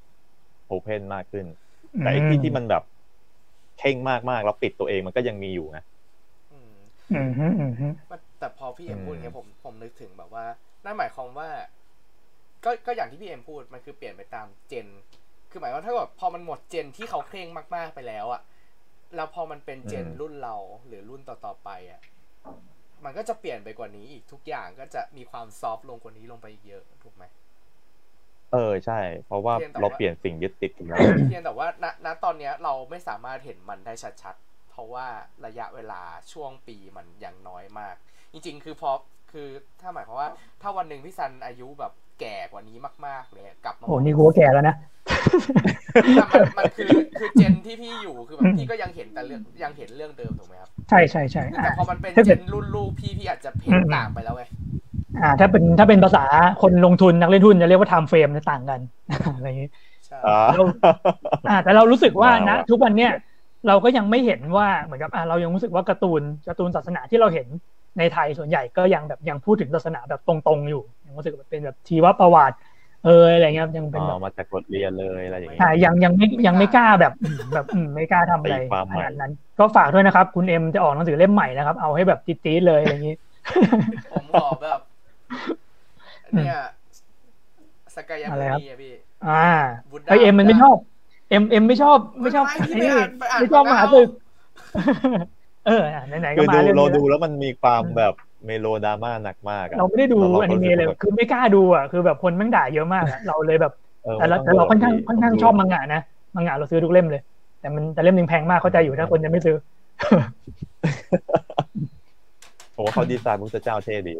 [0.67, 1.45] โอเพนมากขึ้น
[1.99, 2.83] แต่ไอ้ที่ที่มันแบบ
[3.79, 3.97] เข่ง
[4.29, 5.83] มากๆแล้วปิดตัวเองมันก็ยังมีอยู่นะ
[6.51, 6.75] อืม
[7.11, 10.45] อืมฮึอืมฮึมันแต่พอพี่เอ็มอืมพูดอย่างเงี้ยผมผมนึกถึงแบบว่า
[10.85, 11.49] นั่นหมายความว่า
[12.65, 14.87] ก็ก็อย่างที่พี่เอ็มพูดมันคือเปลี่ยนไปตามเจน
[15.51, 18.41] คือหมายว่าถ้าแบบพอมันหมดเจนที่เขาเคร่งมากๆไปแล้วอะ
[19.15, 20.55] แล้วพอมันเป็นเจนรุ่นเรา
[20.87, 22.01] หรือรุ่นต่อๆไปอะ
[23.05, 35.07] มันก็จะเปลี่ยนไปกว่านี้อีกทุกอย่างก็จะมีความซอฟต์ลงกว่านี้ลงไปอีกเยอะถูกไหมเออใช่ เพราะว่าเพียงแต่ว่าเราเปลี่ยนสิ่งยึดติดกันแล้วเพียงแต่ว่าณณตอนเนี้ยเราไม่สามารถเห็นมันได้ชัดๆ เพราะว่า
[35.45, 37.95] ระยะเวลาช่วงปีมันยังน้อยมาก
[38.31, 38.91] จริง ๆ คือพอ
[39.31, 39.47] คือ
[39.81, 40.29] ถ้าหมายความว่า
[40.61, 44.75] ถ้าวันหนึ่งพี่ซันอายุแบบแก่กว่านี้มาก ๆ เลยกลับมาโอ้นี่กูก็แก่แล้วนะ
[46.15, 54.43] แต่มันมันคือคือเจนที่พี่อยู่คือแบอืบมพี่ก็ยังเห็นแต่เรื่องยังเห็นเรื่องเดิมถูกไหมครับ ใช่ใช่ใช่แต่อ่าพอมันเป็นถ้าเจเกิดนรุ่นลูกพี่พี่อาจจะเห็นอืมต่างไปแล้วไง
[55.21, 56.19] อ่า ถ้าเป็นถ้าเป็นภาษา
[56.61, 58.81] คนลงทุนนักเล่นหุ้นจะเรียกว่า time frame จะต่างกัน
[59.33, 59.67] อะไรอย่างนี้
[60.07, 60.61] ใช่อ่าเรา
[61.47, 63.09] อ่าแต่เรารู้สึกว่าว้าวนะทุกวันเนี้ย
[63.65, 67.47] เราก็ยังไม่เห็นว่าเหมือนกับอ่าเรายังรู้สึกว่าการ์ตูนการ์ตูนศาสนาที่เราเห็น
[67.97, 72.55] ในไทยส่วนใหญ่ก็ยังแบบยังพูดถึงศาสนาแบบตรงๆอยู่ยังรู้สึกว่าเป็นแบบชีวประวัติ
[73.01, 83.13] เอออะไรเงี้ยยังเป็นอ๋แบอบมาจากบทเรียนเลยอะไรอย่างเงี้ยอ่ายังยังไม่ยังไม่กล้าแบบอืมแบบอืมไม่กล้าทำอะไรตีความขใหม่นาดนั้น ก็ฝากด้วยนะครับ คุณเอ็มจะออกหนังสือเล่มใหม่นะครับ เอาให้แบบจี๊ดๆเลยอะไรอย่างนี้
[84.09, 84.79] ผมขอแบบ
[86.33, 86.61] เนี่ย
[87.95, 88.93] สกายาอะไรมุครับนีอะพี่
[89.27, 89.47] อ่า
[89.91, 90.77] บุตดาไอเอ็มมันไม่ชอบ
[91.29, 94.09] เอ็มเอ็มไม่ชอบ ไม่ชอบไม่ไอ้พี่นี่ไปอ่านไปอ่านไม่ชอบมหาเอาตึก
[95.67, 98.13] เอออะไหนๆก็คือมาดูเรื่องเรานี้ดูแล้วแล้วมันมีความแบบ
[98.45, 103.73] เมโลดราม่าหนักมากอะเราไม่ได้ดูเราก็อนิเมะเลยรู้สึกว่าคือไม่กล้าดูอะคือแบบคนแม่งด่าเยอะมากอะเราเลยแบบ
[104.07, 106.01] ออแต่เราต้แต่เราค่อนข้างดูค่อนข้างชอบมังงะนะ
[106.35, 107.21] มังงะเราซื้อทุกเล่มเลย
[107.61, 109.55] แต่มันแต่เล่มหนึ่งแพงมากเข้าใจอยู่ถ้าคนจะไม่ซื้อ
[112.75, 114.15] ผมว่าเขาดีไซน์พระพุทธเจ้าเท่ดี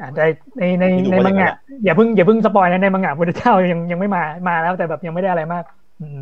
[0.00, 0.22] อ่าใน
[0.58, 5.64] ในในที่ดูในว่ามังอย่างนั้งะนอย่าเพิ่งอย่าเพิ่ง spoil นะในมังงะพุทธเจ้ายังยังไม่มามาแล้วแต่แบบยังไม่ได้อะไรมาก
[6.00, 6.20] อืม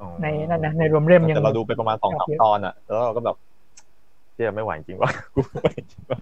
[0.00, 3.36] อ๋อในนั่นนะในรวมเล่มยังแต่เราดูไปประมาณสองสามตอนโอเคอะ แล้วเราก็แบบ
[4.34, 6.18] เชื่อไม่ไหวจริงวะกูไม่ไหวจริงวะ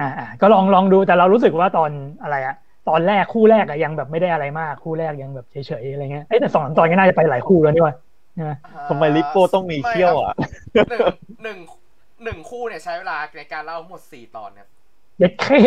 [0.00, 1.90] อ่าอ่าก็ลองลองดูแต่เรารู้สึกว่าตอน
[2.22, 2.56] อะไรอะ
[2.88, 7.94] ตอนแรกคู่แรกอะยังแบบไม่ได้อะไรมากคู่แรกยังแบบเฉยๆอะไรเงี้ยเอ้ยแต่สองสามตอนก็น่าจะไปหลายคู่แล้วนี่วะ
[8.34, 8.52] ใช่ไหม
[8.88, 10.34] ทำไมลิปโป้ต้องมีเขี้ยวอะ
[10.90, 11.00] หนึ่ง
[11.42, 11.58] หนึ่ง
[12.24, 14.66] หนึ่งคู่เนี่ยใช้เวลาในการเล่าทั้งหมดสี่ตอนเนี่ย
[15.18, 15.58] เย็ดเข้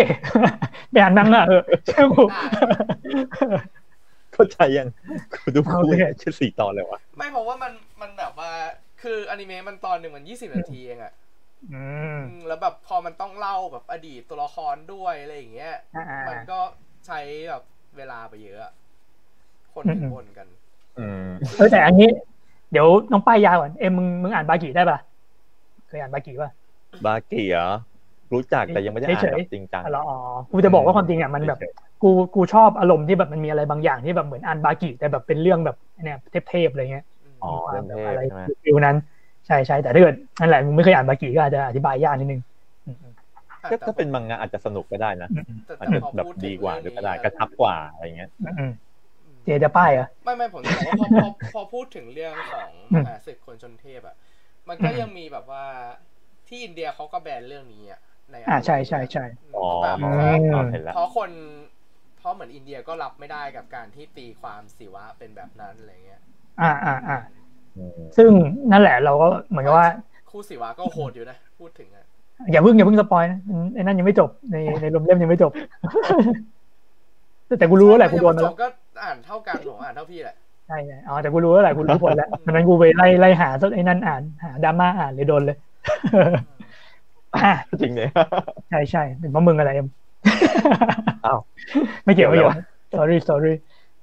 [0.92, 2.42] ไปอ่านมังงะเออใช่กูอ่า
[4.34, 4.88] เข้าใจยัง
[5.34, 8.52] กูดูคู่โอเคแค่สี่ตอนเลยวะไม่เพราะว่ามันมันแบบว่า
[9.02, 11.14] คืออนิเมะมันตอนหนึ่งมันยี่สิบนาทีเองอะ
[11.74, 11.84] อื
[12.18, 16.60] มอืมแล้วแบบพอมันต้องเล่าแบบอดีตตัวละครด้วยอะไรอย่างเงี้ยอ่าๆมันก็
[17.08, 17.64] ใช้แบบ
[17.98, 18.74] เวลาไปเยอะอะ
[19.74, 20.48] คนอืมถึงบ่นกัน
[21.00, 22.10] อืมเออแต่อันนี้
[22.72, 25.00] เดี๋ยวน้องป้ายยาวก่อนเอ็มมึงมึงอ่านบากิได้ปะ
[25.88, 26.52] เคยอ่านบากิปะ
[27.06, 27.70] บากิเหรอ
[28.34, 30.16] รู้จักแต่ยังไม่ได้อ่านเฉยๆแบบจริงจังอ๋ออ๋อ
[30.52, 31.60] กูจะบอกว่าความจริงอะมันแบบ
[32.02, 37.04] กูกูชอบอารมณ์ที่แบบมันมีอะไรบางอย่างที่แบบเหมือนอ่านบากิแต่แบบเป็นเรื่องแบบเนี่ยเทพๆอะไรเงี้ย
[37.42, 38.96] อ๋อมีความเล่นแบบเทพอะไรใช่ไหมฟิลนั้น
[39.46, 42.42] ใช่ใช่แต่ถ้าเกิดนั่นแหละมึงไม่เคยอ่านบากิก็อาจจะอธิบายยากนิดนึง
[42.86, 42.96] อืม
[43.64, 48.72] อะก็แต่ถ้าเป็นมังงะอาจจะสนุกก็ได้นะอืมอืมแต่อาจแต่จะพอแบบพูถึงดีกว่าหเรื่รือองก็นี้ได้กระชับกว่าอะไรเงี้ยอืมอืม
[49.24, 54.16] อืมเจจะป้ายเหรอไม่ไม่ผมจะบอกว่าพอพอพอพูดถึงเรื่องของอืมอ่าศึกคนชนเทพอะ
[54.70, 55.66] มันก็อืมยังมีแบบว่า
[56.48, 58.02] ที่อินเดียเขาก็แบนเรื่องนี้อะ
[58.36, 59.22] ในอ่าใช่ใช่ใช่
[59.56, 60.12] อ๋อแบบอืเพราะ
[60.50, 61.30] มอ๋อเห็นแล้วเพราะคน
[62.18, 66.22] เพราะเหมือนอินเดียก็รับไม่ได้กับการที่ตีความศิวะเป็นแบบนั้นอะไรเงี้ย
[66.60, 67.16] อ่าอ่าอ่า
[67.76, 68.32] อืมซึ่ง
[68.72, 69.88] นั่นแหละเราก็เหมือนกับว่า
[70.30, 72.06] คู่ศิวะก็โหดอยู่นะ พูดถึงอะ
[72.52, 73.38] อย่าเพิ่งอย่าเพิ่งสปอยนะ
[73.74, 75.52] ไอ้นั่นยังไม่จบในในรวมเล่มยังไม่จบ
[77.48, 78.68] แต่แต่กูรู้แล้วแหละกูโดนมาจแล้วบก็
[79.04, 80.36] อ่านเท่ากันผมอ่านเท่าพี่แหละ
[80.68, 85.56] ใช่ใช่อ๋อแต่กูรู้แล้วแหละกูรู้ผลแล้วตอนนั้นกูไปไล่ไล่หาไอ้นั่นอ่านหาดราม่าอ่านเลยโดนเลย
[86.46, 86.55] อ่า
[87.82, 88.10] จริงเนี่ย
[88.70, 89.88] ใช่ใช่เป็นเพราะมึงอะไรเอ็ม
[91.26, 91.40] อ้าว
[92.06, 92.58] ไม่เกี่ยวไม่เกี่ยวเกี่ยวอะไรวะ
[92.94, 93.54] sorry sorry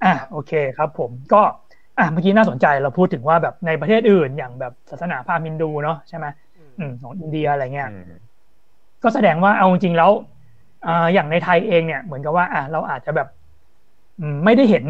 [0.05, 1.43] อะโอเคครับ ผมก็
[1.99, 6.27] อะเมื่อกี้น่าสนใจเราพูดถึงว่าแบบในประเทศอื่นอย่างแบบศาสนาพราหมณ์ฮินดูเนาะใช่ไหม
[6.57, 8.05] อืมอืมของอินเดียอะไรเงี้ยอืม
[9.03, 10.11] ก็แสดงว่าเอาจริงๆแล้ว
[10.87, 13.29] อ่าอย่างในไทยเองเนี่ยเหมือนกับว่า อะเราอาจจะแบบ
[14.19, 14.85] อืมไม่ได้เห็น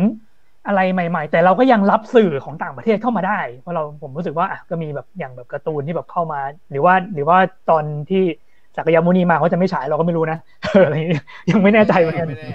[0.67, 6.41] อะไรใหม่ ๆ แต่เราก็ยังรับสื่อของต่างประเทศเข้ามาได้ เพราะเราผมรู้สึกว่าอะก็มีแบบอย่างแบบการ์ตูนที่แบบเข้ามา
[6.71, 7.39] หรือว่าหรือว่า
[7.71, 8.23] ตอนที่
[8.77, 10.39] สักยมุนีมาเขาจะไม่ฉายเราก็ไม่รู้นะ
[10.85, 12.51] อะไรอย่างเงี้ยยังไม่แน่ใจเหมือนกันไม่แน่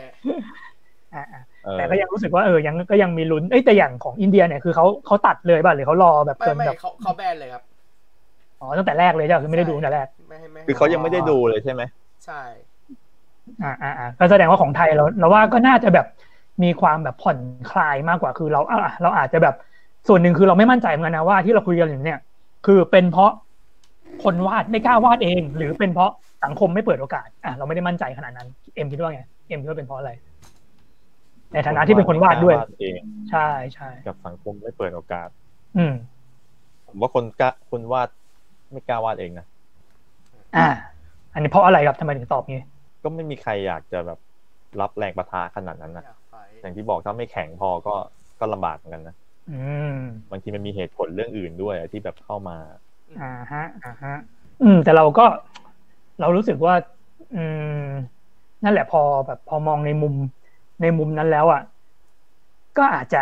[1.15, 7.63] อะอะเออแต่ก็ยังรู้สึกว่าเออยังก็ยังมีลุ้นเอ้ยแต่อย่างของอินเดียเนี่ยคือเขาเขาตัดเลยป่ะหรือเขารอแบบไม่จนไม่แบบเขาเขาแบนเลยครับ
[8.59, 11.81] อ๋อตั้งแต่แรกเลยจ้ะคือไม่ได้ดูตั้งแต่แรกไม่ให้ไม่ให้คือเขายังไม่ได้ดูเลยใช่ไหม
[12.25, 12.41] ใช่
[13.63, 16.05] อ่าอ่าอ่าก็แสดงว่าของไทยเราเราว่าก็น่าจะแบบ
[16.63, 17.37] มีความแบบผ่อน
[17.71, 19.55] คลายมากกว่าคือเราอะเราอาจจะแบบ
[20.07, 22.19] ส่วนหนึ่งคือเราไม่มั่นใจเหมือนกันนะว่าที่เราคุยกันอยู่เนี่ย
[22.65, 23.31] คือเป็นเพราะ
[24.23, 26.11] คนวาดไม่กล้าวาดเอง หรือเป็นเพราะ
[26.43, 30.11] สังคมไม่เปิดโอกาสอะเราไม่ได้มั่นใจขนาดนั้นเอ็มคิดว่าไงเอ็มคิดว่าเป็นเพราะอะไร
[31.53, 32.93] ในฐานะที่เป็นคนวาดด้วยเอง
[33.31, 35.29] ใช่ใช่กับสังคมไม่เปิดโอกาส
[35.77, 35.93] อืม
[36.87, 38.09] ผมว่าคนกล้าคนวาด
[38.71, 39.45] ไม่กล้าวาดเองนะ
[40.57, 40.67] อ่า
[41.33, 42.63] อันนี้เพราะอะไรครับทำไมถึงตอบงี้
[43.03, 44.19] ก็ไม่มีใครอยากจะแบบ
[44.81, 46.05] รับแรงประทะขนาดนั้นนะ
[46.61, 47.95] อยากไปอย่างที่บอกถ้าไม่แข็งพอก็
[48.39, 49.15] ก็ลำบากเหมือนกันนะ
[49.49, 49.53] อื
[49.93, 49.97] ม
[50.31, 52.57] บางทีมันมีเหตุผลเรื่องอื่นด้วยที่แบบเข้ามา
[53.19, 54.15] อ่าฮะอ่าฮะ
[54.61, 55.25] อืม แต่เราก็
[56.19, 56.73] เรารู้สึกว่า
[57.35, 57.43] อื
[57.87, 57.87] ม
[58.63, 60.13] นั่นแหละพอแบบ พอมองในมุม
[60.81, 61.61] ในมุมนั้นแล้วอะ
[62.77, 63.21] ก็อาจจะ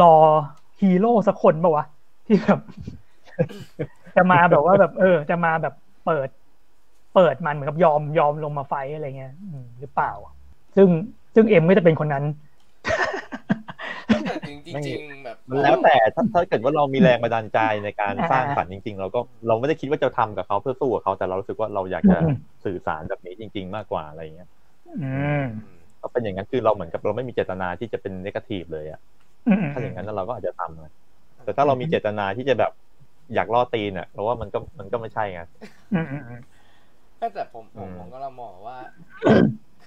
[0.00, 0.06] รอ
[0.80, 1.84] ฮีโร่สักคนปะวะ
[2.26, 2.58] ที่แบบ
[4.16, 5.74] จะมาแบบว่าแบบ เออ จะมาแบบ
[6.04, 6.28] เปิด
[7.14, 10.12] เปิดมันเหมือนกับยอมยอมลงมาไฟท์อะไรเงี้ยอืมหรือเปล่า
[10.76, 10.88] ซึ่ง
[11.34, 12.24] ซึ่งเอ็มก็จะเป็นคนนั้น
[14.24, 24.48] แต่จริงจริงๆแบบมันแล้วแต่ถ้าถ้าเกิดว่าเรามีแรงบันดาลใจในการอ่าสร้างฝันจริง ๆ เราก็เราไม่ได้คิดว่าจะทำกับเขาเพื่อสู้กับเขาแต่เรารู้สึกว่าเราอยากจะอืมสื่อสารแบบนี้จริง ๆ มากกว่าอะไรเงี้ย
[24.86, 25.46] อืมอืม
[26.02, 29.00] ก็เป็นอย่างนั้นคือเราเหมือนกับเราไม่มีเจตนาที่จะเป็นนกาทีฟเลยอะ
[29.48, 30.92] อืมถ้าอย่างนั้นเราก็อาจจะทำนะ
[31.44, 32.72] แต่ถ้าเรามีเจตนาที่จะแบบ
[33.34, 35.40] อยากล่อตีนอะเราว่ามันก็มันก็ไม่ใช่ไง
[35.94, 36.40] อืมอืมอืม
[37.34, 38.76] แต่ผมผมอืมผมก็เรามองว่า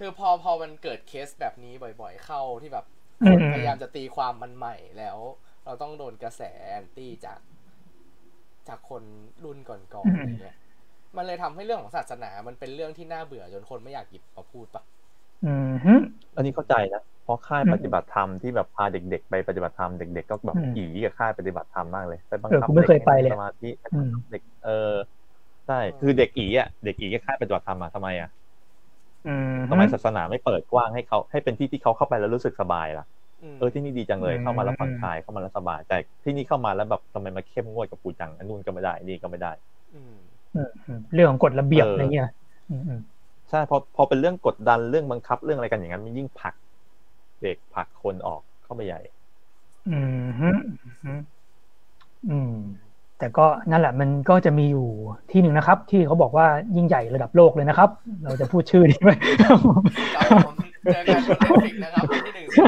[0.03, 2.85] คือพอพอมันเกิดเคสแบบนี้บ่อย ๆ เข้าที่แบบ
[3.21, 5.17] อืคมนอืมพยายามจะตีความมันใหม่แล้ว
[5.65, 7.39] เราต้องโดนกระแสแอนตี้จาก
[8.67, 9.03] จากคน
[9.43, 10.57] รุ่นก่อนๆอะไรเงี้ย
[11.15, 14.83] มันเลยทำให้เรื่องของศาสนา มันเป็นเรื่องที่น่าเบื่อจนคนไม่อยากหยิบมาพูดปะ
[15.43, 15.93] อืมฮึ
[16.35, 24.69] อันนี้เข้าใจนะเพราะค่ายปฏิบัติธรรมที่แบบพาเด็กๆไปปฏิบัติธรรมเด็กๆก็แบบอืมอีกับค่ายปฏิบัติธรรมมากเลยไปบังเออคับกูไม่เคยไปเลยด็กให้นั่งสมาธิอืมเด็ก เออ
[25.67, 28.40] ใช่คือเด็กอีอะเด็กอีกับค่ายปฏิบัติธรรมอะทำไมอะอืม
[29.69, 33.05] ทำไมศาสนาไม่เปิดกว้างให้เขาให้เป็นที่ที่เขาเข้าไปแล้วรู้สึกสบายล่ะ
[33.53, 39.51] มเออที่นี่ดีจังเลยเข้ามาแล้วผ่อนคลายเข้ามาแล้วสบายแต่ที่นี่เข้ามาแล้วแบบทำไมมาเข้มงวดกับกูจังอันนู้นก็ไม่ได้นี่ก็ไม่ได้
[40.13, 40.15] ม
[40.55, 42.29] อืมอืมเรื่องของกฎระเบียบเออออะไรเงี้ย
[42.69, 42.99] อืมอืม
[43.49, 46.53] ใช่พอพอเป็นเรื่องกดดันเรื่องบังคับเรื่องอะไรกันอย่างนั้นมันยิ่งผลัก
[47.41, 49.01] เด็กผลักคนออกเข้าไปใหญ่
[49.89, 50.47] อืมฮึ
[51.05, 51.19] อืม
[52.29, 52.53] อืม
[53.21, 54.87] แต่ก็นั่นแหละมันก็จะมีอยู่
[55.31, 56.45] ที่หนึ่งนะครับ ที่เขาบอกว่า
[56.75, 57.89] ยิ่งใหญ่ระดับโลกเลยนะครับ
[58.23, 59.11] เราจะพูดชื่อดีไหม
[59.43, 59.67] ครับผ
[60.51, 60.53] ม
[60.83, 62.65] เจอกันบนเน็ตฟลิกนะครับวันที่หนึ่งสิง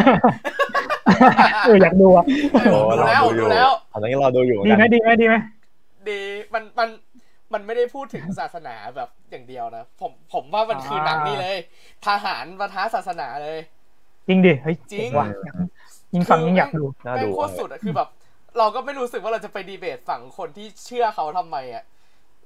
[1.54, 5.36] หาเอออยากดูอะเออดูแล้วดูแล้วอันนั้นเราดูอยู่เหมือนดีกันไหมดีไหมดีไหม
[6.10, 6.20] ดี
[6.54, 6.90] มันมัน
[7.54, 11.58] มันไม่ได้พูดถึงศาสนาแบบอย่างเดียวนะ ผมผมว่ามันคือหนังนี่เลย
[12.08, 13.60] ทหารปะทะศาสนาเลย
[14.28, 15.28] จริงดิเฮ้ยจริงว่ะ
[16.14, 18.08] ยิ่งฟังยิ่งอยากดูน่าแม่ดูงโคตรสุดอะคือแบบ
[18.58, 21.84] เราก็ไม่รู้สึกว่าเราจะไปดีเบตฝั่งคนที่เชื่อเขาทำไมอะ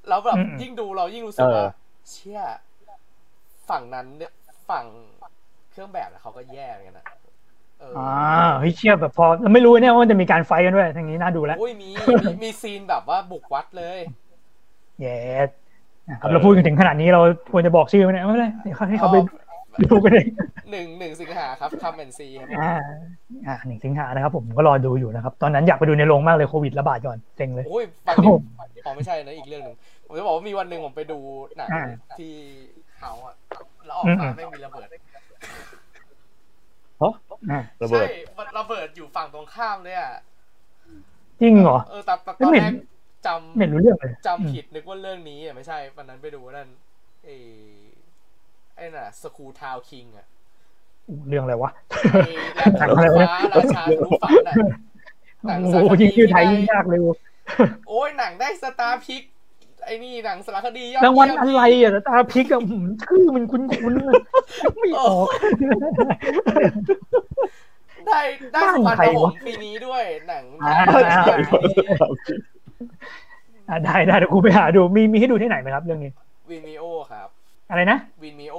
[0.07, 1.65] แล้วแบบอืมยิ่งดูเรายิ่งรู้สึกว่า
[2.11, 2.39] เชื่อ
[3.69, 4.31] ฝั่งนั้นเนี่ย
[4.69, 4.85] ฝั่ง
[5.71, 7.05] เครื่องแบบน่ะเขาก็แย่เหมือนกันนะ
[7.79, 11.89] เออออ่าเฮ้ยเชี่ยแบบพอเราไม่รู้เนี่ยว่ามันจะมีการ fight กันด้วยทางนี้น่าดูแล้วโอ้ยมี
[12.23, 13.99] มีมี scene แบบว่าบุกวัดเลย
[15.01, 15.19] เย้
[16.09, 19.17] นะครับเราพูดกันถึงขนาดนี้เราควรจะบอกชื่อไหมเนี่ยไม่เป็นไรเดี๋ยวให้เขาไป
[19.83, 20.27] ดูกันเอง
[20.69, 22.71] หนึ่งหนึ่งสิงหาครับ come and see ครับผมอ่า
[23.47, 28.27] อ่าหนึ่งสิงหานะครับ ผมก็รอดูอยู่นะครับ ตอนนั้นอยากไปดูในโรงมากเลยโควิดระบาดก่อนเซ็งเลยโอ้ยฟังดิ
[28.85, 29.75] อ๋อไม่ใช่นะอีกเรื่องหนึ่ง
[30.05, 31.19] ผมจะบอกว่ามีวันหนึ่งผมไปดู
[31.57, 31.79] หนังอ่า
[32.17, 32.33] ที่
[32.99, 33.35] เฮาอะ
[33.85, 34.87] แล้วออกอืมามไม่มีระเบิด
[37.01, 37.13] ฮะ
[37.49, 38.03] อ่าระเบิดใช่
[38.37, 40.13] มันระเบิดอยู่ฝั่งตรงข้ามเลยอะ
[41.41, 42.73] จริงเหรอเออแต่แต่ตไม่อนเห็นแรก
[43.25, 46.69] จไม่เห็นรู้เรื่องเลยำจำผิดนึกว่าเรื่องนี้อะไม่ใช่วันนั้นไปดูนั่น
[47.25, 47.35] ไอ้
[48.77, 50.25] ไอ้น่ะสกูทาวคิงอะ
[51.07, 51.71] อืมเรื่องอะไรวะ
[52.13, 54.53] ไอ้แลบทะลุฟ้าราชาทะลุฝันอะ
[55.45, 56.99] หนังโอ้สารโหคดียิ่งชื่อไทยที่ได้ยิ่งยากเลย
[57.87, 59.23] โอ้ยหนังได้สตาร์พิก
[59.85, 63.59] ไอ้นี่หนังสารคดียอดรางวัลเยี่ยมอะไรอะตาพริกอะหืมชื่อมันคุ้
[63.91, 64.13] นๆเลย
[64.79, 65.27] ไม่ออก
[68.07, 68.19] ได้
[68.53, 70.73] ได้บ้านสุพรรณใครหวะงส์ปีนี้ด้วยหนังอ่า
[71.27, 71.41] หนัง
[73.69, 76.11] อ่าได้ได้เดี๋ยวกูไปหาดูมีมีให้ดูที่ไหนไหมครับ เรื่องนี้
[76.49, 77.29] วินมิโอครับ
[77.69, 78.57] อะไรนะวินมิโอ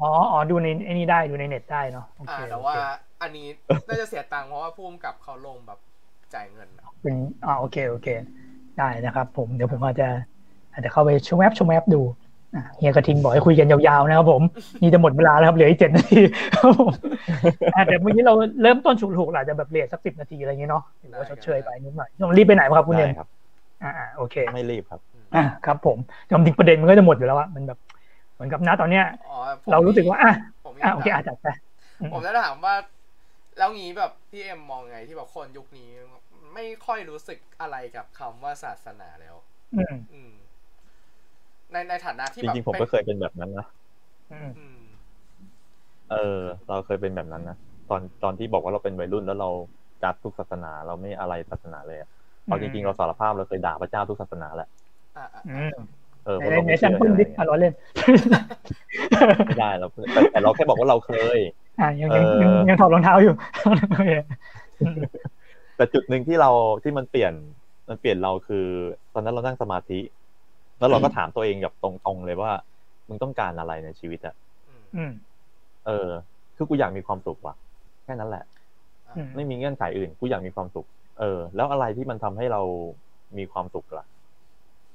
[0.00, 2.78] อ๋ออ๋อดูในไอ้นี่ได้ดูในเน็ตได้เนาะโอเคอ่าแต่โอว่าเค
[3.22, 3.46] อันนี้
[3.88, 5.78] น่าจะเสียตังค์เพราะว่าพุ่มกับเขาลงแบบ
[6.34, 7.14] จ่ายเงินอะเป็น
[7.46, 8.08] อ่าโอเคโอเค
[8.78, 10.08] ได้นะครับผมเดี๋ยวผมอาจจะ
[10.72, 12.00] อาจจะเข้าไปชมแอปชมแอปดู
[12.54, 14.42] อะเฮียกระทิงบอกให้คุยกันยาวๆนะครับผม
[14.82, 16.20] นี่จะหมดเวลาแล้วครับเหลืออีกเจ็ดนาที
[16.54, 16.92] ครับผม
[17.74, 23.28] อะเดี๋ยวเมื่อกี้เราเริ่มต้นฉุกถูกๆอาจจะแบบเลทสักสิบนาทีอะไรอย่างเงี้ยเนาะถือว่าชดเชยไปนิดหน่อยต้องรีบไปไหนมาครับคุณเนได้มครับ
[23.82, 25.00] อ่าอ่าโอเค ไม่รีบครับ
[25.36, 25.98] อ่าครับ ผม
[26.30, 27.78] จำจริงประเด็นมันก็จะหมดอยู่แล้วอะมันแบบ
[28.36, 30.32] เหมือนกับณตอนเนี้ยอ๋อผมเรารู้สึกว่าอะ
[30.64, 31.46] ผมมีอะโอเคคำถาอามจจะไป
[32.10, 32.74] ผมจะถามว่า
[33.58, 35.90] แล้วงี้แบบพี่เอ็มมองไงที่แบบคนยุคนี้
[36.54, 39.36] ไม่ค่อยรู้สึกอะไรกับคำว่าศาสนาแล้ว
[39.72, 40.32] อืมอืม
[41.72, 43.64] ในในฐานะที่จแบบริงๆผมก็เคยเป็นแบบนั้นนะ
[44.30, 44.76] อืมอืม
[46.10, 46.16] เออ
[46.68, 47.56] เราเคยเป็นแบบนั้นนะ
[47.88, 49.48] ตอนตอนที่บอกว่าเราเป็นวัยรุ่นแล้วเรา
[50.02, 52.08] จัดทุกศาสนา เราไม่อะไรศาสนาเลยอะ
[52.46, 54.68] เอาจริงๆเราสารภาพเราเคยด่าพระเจ้าทุกศาสนาแหละ
[55.16, 55.72] อ่าอ่าอืม
[56.26, 57.72] เออเพในราะเราในไม่แซเชื่มอเปิลอะไรดิเงี้ยอะล้อเล่น
[59.46, 61.38] ไม่ได้เราแต่แต่เราแค่บอกว่าเราเคย
[61.80, 63.34] อะยังยังเออยังยังถอดรองเท้าอยู่
[63.90, 64.10] โอเค
[65.76, 66.50] แต่จุดหนึ่งที่เรา
[66.82, 67.32] ที่มันเปลี่ยน
[67.88, 68.66] มันเปลี่ยนเราคือ
[69.14, 70.00] ตอนนั้นเรานั่งสมาธิ
[70.78, 72.52] แล้วเราก็ถามตัวเองแบบตรงๆเลยว่า
[73.08, 74.34] มึงต้องการอะไรในชีวิตอะ
[74.68, 75.12] อืมอืม
[75.86, 76.08] เออ
[76.56, 77.54] คือกูอยากมีความสุขว่ะ
[78.04, 78.44] แค่นั้นแหละ
[79.06, 80.86] อ่าอืมไม่มีเงื่อนไขอื่น กูอยากมีความสุข
[81.20, 82.62] เออ แล้วอะไรที่มันทำให้เรา
[83.38, 83.85] มีความสุขล่ะ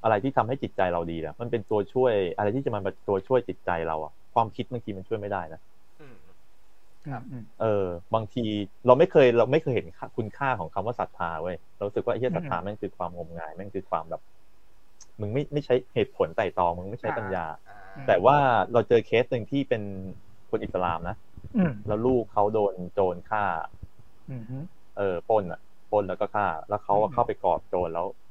[0.04, 5.62] อะไรที่ทำให้จิตใจเราดีล่ะมันเป็นตัวช่วย อะไรที่จะมาเป็นตัวช่วยจิตใจเราอะความคิดบางทีมันช่วยไม่ได้นะ
[6.00, 6.16] อืม
[7.06, 8.46] อืมอืมเออ บางที
[8.86, 14.22] เราไม่เคยเราไม่เคยเห็นค่าคุณค่าของคำว่าศรัทธาเว้ยเรารู้สึกว่าไอ้เหี้ยศรัทธาแม่งคือความงมงายแม่งคือความแบบ
[15.22, 18.38] มึงไม่ไม่ใช้เหตุผลไต่ตรองมึงไม่ใช้ปัญญาอ่าแต่ว่า
[18.74, 19.82] เราเจอเคสหนึ่งที่เป็น
[20.50, 21.16] คนอิสลามนะ
[21.56, 23.44] อืมแล้วลูกเขาโดนโจรฆ่า
[24.30, 24.64] อืมอืม
[24.98, 25.60] เออปล้นอะ
[25.92, 28.31] ปล้นแล้วก็ฆ่า แล้วเขาอะอืมเข้าไปกอดโจรแล้วแล้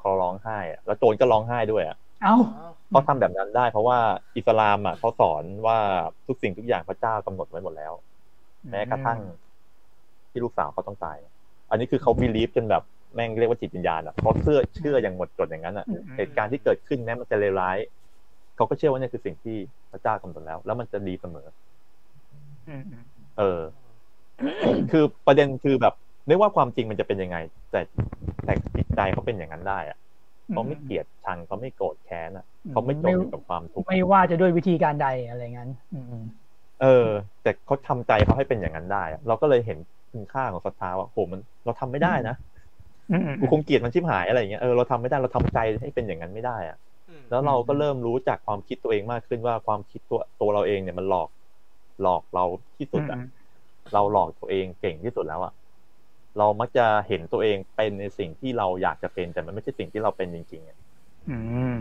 [0.00, 3.98] เขาร้องไห้อะแล้วโจรก็ร้องไห้ด้วยอะเอ้าอ๋อเขาทำแบบนั้นได้ เพราะว่า
[4.36, 5.78] อิสลามอะเขาสอนว่า
[6.26, 7.92] ทุกสิ่งทุกอย่างพระเจ้ากำหนดไว้หมดแล้ว
[8.70, 9.18] แม้กระทั่ง
[10.30, 11.16] ที่ลูกสาวเขาต้องตาย
[11.70, 12.82] อันนี้คือเขาบิลีฟจนแบบ
[13.14, 17.76] แม่งเรียกว่าจิตวิญญาณอะเขาเชื่อเชื่ออย่างหมดจดอย่างนั้นอะอืมเหตุการณ์ที่เกิดขึ้นแม้มันจะเลวร้าย
[18.56, 19.56] เขาก็เชื่อว่านี่คือสิ่งที่
[19.92, 21.46] พระเจ้ากำหนดแล้ว แล้วมันจะดีเสมอ
[22.68, 23.04] อืมอืม
[23.38, 23.60] เออ
[24.92, 25.94] คือประเด็นคือแบบ
[26.28, 27.36] ไม่ว่าความจริงมันจะเป็นยังไง
[27.70, 27.80] แต่
[28.44, 29.98] แต่จิตใจเขาเป็นอย่างนั้นได้อะ
[30.52, 36.24] เขาไม่เกลียดชังเขาไม่โกรธแค้นอะเขาไม่จมอยู่กับความทุกข์ไม่ว่าจะด้วยวิธีการใดอะไรงั้นอืมอืม
[36.82, 37.08] เออ
[37.42, 39.78] แต่เขาทำใจเขาให้เป็นอย่างนั้นได้อะเราก็เลยเห็น
[40.12, 42.36] คุณค่าของศรัทธาว่าโหมัน เราทำไม่ได้นะ
[43.10, 46.78] อืมอืมกูคงเกลียดมันชิบหายอะไรอย่างเงี้ยเออเราทำไม่ได้เราทำใจให้เป็นอย่างนั้นไม่ได้อะ
[47.08, 51.28] อืมแล้วเราก็เริ่มรู้จักความคิดตัวเองมากขึ้นว่าความคิดตัวตัวเราเองเนี่ยมันหลอก
[52.02, 52.44] หลอกเรา
[52.78, 53.20] ที่สุดอะ
[53.94, 55.52] เราหลอกตัวเองเก่งที่สุดแล้วอะ
[56.38, 60.78] เรามักจะเห็นตัวเองเป็นในสิ่งที่เราอยากจะเป็น แต่มันไม่ใช่สิ่งที่เราเป็นจริง ๆอะ
[61.30, 61.38] อื
[61.74, 61.76] ม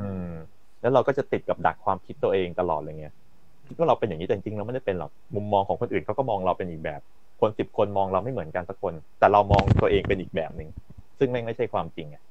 [0.00, 0.30] อืม
[0.80, 3.06] แล้วเราก็จะติดกับดักความคิดตัวเองตลอดเลยไง
[3.68, 7.00] คิดว่าเราเป็นอย่างนี้แต่จริงๆเราไม่ได้เป็นหรอกมุมมองของคนอื่นเขาก็มองเราเป็นอีกแบบ
[7.40, 10.68] คนสิบคนมองเราไม่เหมือนกันสักคน แต่เรามองตัวเองเป็นอีกแบบหนึ่ง
[11.18, 12.22] ซึ่งแม่งไม่ใช่ความจริงอะ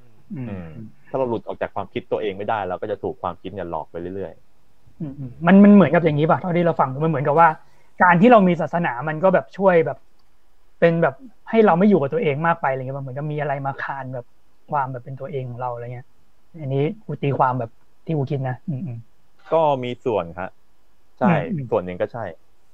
[0.00, 0.68] อืมอืม
[1.08, 4.32] ถ้าเราหลุดออกจากความคิดตัวเองไม่ได้เราก็จะถูกความคิดเนี่ยหลอกไปเรื่อย
[5.00, 7.48] อืมอืมมันมันเหมือนกับอย่างนี้ป่ะเท่าที่เราฟังมันเหมือนกับว่า
[8.02, 9.98] การที่เรามีศาสนามันก็แบบช่วยแบบ
[10.82, 11.14] เป็นแบบ
[11.50, 14.26] ให้เราไม่อยู่กับตัวเองมากไปอะไรเงี้ยมันเหมือนกับมีอะไรมาคานแบบ
[14.70, 16.06] ความแบบเป็นตัวเองของเราอะไรเงี้ย
[16.60, 17.70] อันนี้กูตีความแบบ
[18.06, 20.50] ที่กูคิดนะอืมอืมๆก็มีส่วนครับ
[21.18, 22.24] ใช่อืมส่วนหนึ่งก็ใช่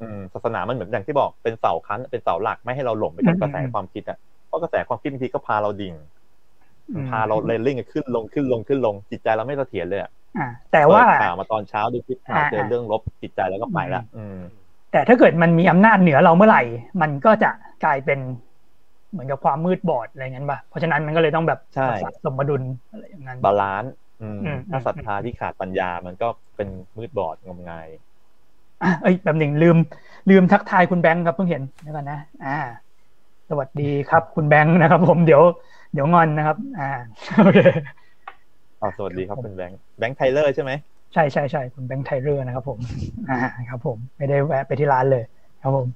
[0.01, 5.95] อืมศาสนามันเหมือนอย่างที่บอกเป็นเสาค้ำเป็นเสาหลักไม่ให้เราหลงไปกับอืมกระแสอืมความคิดอะเพราะกระแสความคิดบางทีก็พาเราดิ่ง
[6.95, 14.39] อืมพาเราแล่นลิ่วขึ้นลงขึ้นลงขึ้นลงจิตใจเราไม่เสถียรเลยอะอ่าแต่ว่าเปิดข่าวมาตอนเช้าดูคลิปข่าวอ่าเจอเรื่องลบจิตใจแล้วก็ไปละอืม
[14.93, 16.63] แต่ถ้าเกิดมันมีอำนาจเหนือเราเมื่อไหร่
[17.03, 17.51] มันก็จะ
[17.85, 18.19] กลายเป็น
[19.11, 27.89] เหมือนกับความมืดบอดอะไรเงี้ยป่ะเพราะฉะนั้นมันก็เลยต้องแบบใช่รักษาสมดุลอะไรอย่างนั้น balanceอืมอืมถ้าศรัทธาที่ขาดปัญญามันก็เป็นมืดบอดงมงาย
[28.81, 29.77] อะเอ้ยแบบหนึ่งลืม
[30.29, 32.49] ลืมทักทายคุณแบงค์ครับเพิ่งเห็นเดี๋ยวก่อนนะ อ่า
[33.49, 35.43] สวัสดีครับ คุณแบงค์นะครับ ผมเดี๋ยว
[35.93, 36.85] เดี๋ยวงอนนะครับ อ่า
[37.37, 37.59] โอเค
[38.81, 40.73] อ๋อสวัสดีครับคุณแบงค์แบงค์ Tyler ใช่ไหม
[41.13, 42.79] ใช่ใช่ใช่คุณแบงค์ Tyler นะครับผม
[43.29, 43.37] อ่า
[43.71, 45.23] ครับผม ไม่ได้แวะไปที่ร้านเลย
[45.63, 45.87] ครับผม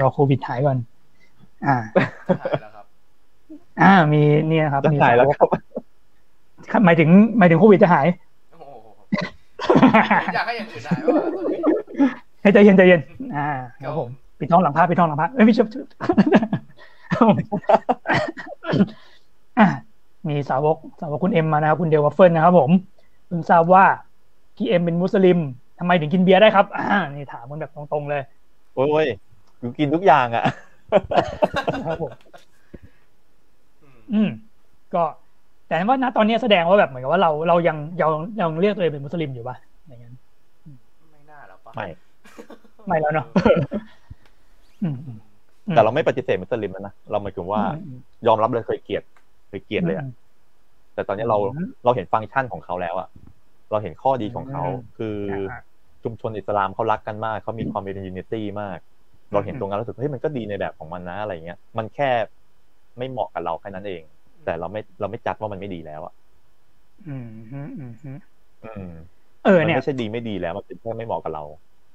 [0.00, 0.78] รอโควิดหายก่อน
[1.66, 1.76] อ่า
[2.40, 2.86] หายแล้วครับ
[3.82, 5.48] อ่า มีเนี่ยครับจะมีหายแล้วครับ
[6.70, 8.06] ครับหมายถึงหมายถึงโควิดจะหาย
[8.52, 8.72] โอ้โห
[10.34, 13.00] อยากให้อย่างอื่นหายว่ะให้ใจเย็นใจเย็น
[13.36, 13.48] อ่า
[13.84, 15.62] ครับผมปิดท้องหลังพระปิดท้องหลังพระเอ้ยไม่ใช่
[19.58, 19.68] อะ
[20.28, 22.70] มีสาวกสาวกคุณเอ็มมานะครับคุณเดลวัฟเฟิลนะครับผม
[23.26, 23.84] เพิ่งทราบว่า
[24.56, 25.38] พี่เอ็มเป็นมุสลิม
[25.78, 28.22] ทำไมถึงกินเบียร์ได้ครับอ่านี่ถามมันแบบตรงๆเลย
[28.74, 29.06] โอ้ย
[29.60, 30.44] กูกินทุกอย่างอะ
[31.86, 32.12] ครับผม
[33.82, 34.28] อืมอืม
[34.94, 35.04] ก็
[35.68, 40.14] แต่ว่าณตอนนี้แสดงว่าแบบเหมือนกับว่าเราเรายังยังยังเรียกตัวเองเป็นมุสลิมอยู่ปะอย่างนั้น
[41.12, 41.86] ไม่น่าหรอกปะไม่
[42.86, 43.26] ไม่แล้วเนาะ
[44.82, 45.18] อืมอืม
[45.70, 49.02] แต่เราไม่ปฏิเสธมุสลิมแล้วนะเราหมายถึงว่าอืมยอมรับเลยเคยเกลียด
[49.48, 50.06] เคยเกลียดเลยอะ
[50.94, 53.08] แต่ตอนนี้เราอืมเราเห็นฟังก์ชันของเขาแล้วอะ
[53.70, 55.56] เราเห็นข้อดีของเขาอืมคืออา
[56.02, 58.78] ชุมชนอิสลามเขารักกันมากเขามีความเป็นยูนิตี้มาก
[59.32, 62.10] เราเห็นอืมตรงนั้นรู้สึกเฮ้ยมันก็ดีในแบบของมันนะอะไรเงี้ย มันแค่
[62.98, 64.02] ไม่เหมาะกับเราแค่นั้นเอง
[64.44, 66.14] แต่เราไม่เราไม่จัดว่ามันไม่ดีแล้วอะ
[67.06, 68.16] อืมอืมอืมอืม
[68.62, 68.82] อืม
[69.42, 71.42] เออมันเนี่ยไม่ใช่ดีไม่ดีแล้วมันเป็นแค่ไม่เหมาะกับเรา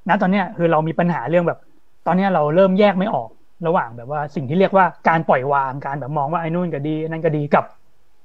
[0.10, 1.60] ณตอนเนี้ยคือเรามีปัญหาเรื่องแบบ
[2.08, 3.30] ตอนเนี้ยเราเริ่มแยกไม่ออก
[3.68, 7.66] ระหว่างแบบว่าสิ่งที่เรียกว่าการปล่อยวางการแบบมองว่าไอ้นู่นก็ดีนั่นก็ดีกับ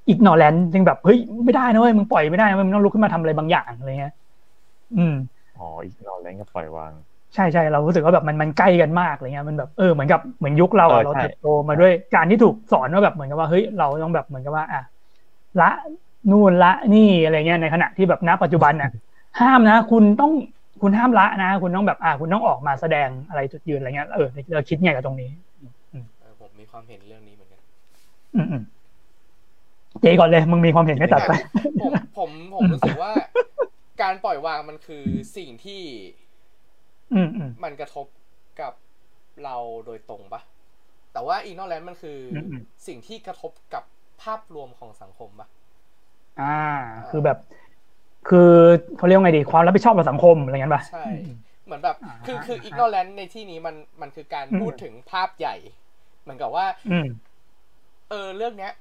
[0.09, 4.13] อีกนอแลนด์ยังแบบเฮ้ยไม่ได้นะเว้ยมึงปล่อยไม่ได้นะเว้ยมึงต้องลุกขึ้นมาทำอะไรบางอย่างอะไรเงี้ย
[4.97, 5.13] อืม
[5.57, 6.93] อ๋ออีกนอนแรงก็ปล่อยวาง
[7.35, 14.81] ใช่ใช่เรารู้สึกว่าแบบมันมันใกล้กันมากอะไรเงี้ยมันแบบเออเหมือนกับเหมือนยุคเราอะเออเราใช่เติบโตมาด้วยการที่ถูกสอนว่าแบบเหมือนกับว่าเฮ้ยเราต้องแบบเหมือนกับว่า อะ
[15.59, 15.65] ละ
[16.31, 18.89] นู่นละนี่อะไรเงี้ยในขณะที่แบบณปัจจุบันน่ะ
[19.41, 20.31] ห้ามนะ คุณต้อง
[20.83, 25.31] คุณห้ามละนะ คุณต้องแบบอะคุณต้องออกมาแสดงอะไรจุดยืนอะไรเงี้ยเออเราคิดไงกับตรงนี้
[26.19, 27.61] เออผมมีความเห็นเรื่องนี้เหมือนกัน
[28.35, 28.63] อืมอืม
[30.05, 31.33] เจก่อนเลย มึงมีความเห็นไม่ตัดไป
[31.81, 33.13] ผมผมผมรู้สึกว่า
[34.03, 35.05] การปล่อยวางมันคือ
[35.37, 35.83] สิ่งที่
[37.13, 38.07] อืมอืมมันกระทบ
[38.61, 38.73] กับ
[39.45, 40.41] เราโดยตรงปะ
[41.13, 43.85] แต่ว่าอีกนอกแล้วมันคืออมอืมสิ่งที่กระทบกับ
[44.23, 45.49] ภาพรวมของสังคมปะ
[46.39, 46.45] อ่า
[47.09, 47.37] คือแบบ
[48.27, 48.39] คือ
[48.97, 51.07] เขาเรียกว่าไงดีความรับผิดชอบต่อสังคมอะไรเงี้ยป่ะใช่
[51.65, 55.57] เหมือนแบบอ่าคือคืออ่าอีกนอแลนในที่นี้มันมันคือการอืมพูดถึงภาพใหญ่
[56.23, 57.35] เหมือนกับว่าอืม
[58.11, 58.73] เออเรื่องเนี้ย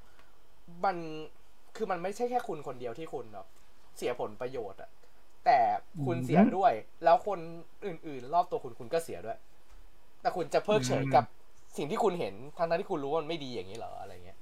[0.86, 0.98] มัน
[1.76, 3.46] คือมันไม่ใช่แค่คุณคนเดียวที่คุณแบบ
[3.98, 4.90] เสียผลประโยชน์อะ
[5.46, 5.60] แต่
[6.06, 7.40] คุณเสียด้วย แล้วคน
[7.86, 9.38] อื่น ๆ รอบตัวคุณคุณก็เสียด้วย
[10.22, 11.24] แต่คุณจะเพิกเฉยกับ
[11.78, 14.40] สิ่งที่คุณเห็นทั้งๆที่คุณรู้ว่ามันไม่ดีอย่างนี้เหรออะไรเงี้ย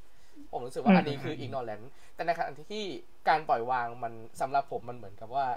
[0.52, 2.84] ผมรู้สึกว่าอันนี้คือ ignorance แต่ในขณะที่
[3.30, 5.48] การปล่อยวางมันสำหรับผมมันเหมือนกับว่า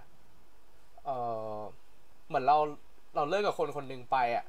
[1.04, 1.10] เอ
[1.56, 1.58] อ
[2.28, 2.58] เหมือนเรา
[3.16, 4.44] เราเลิกกับคนคนหนึ่งไปอะ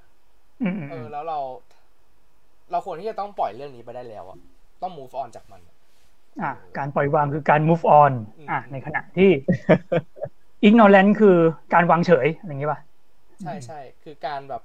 [0.61, 1.39] อืมอืมเออ แล้วเรา
[2.71, 4.37] เราควรที่จะต้องปล่อยเรื่องนี้ไปได้แล้วอะ
[4.81, 5.74] ต้อง move on จากมันอะ
[6.41, 9.29] อะการปล่อยวางคือการ move on อืมอะในขณะที่
[10.67, 11.37] ignorance คือ
[11.73, 12.79] การวางเฉยอะไรอย่างงี้ป่ะ
[13.41, 14.61] ใช่ใช่คือการแบบ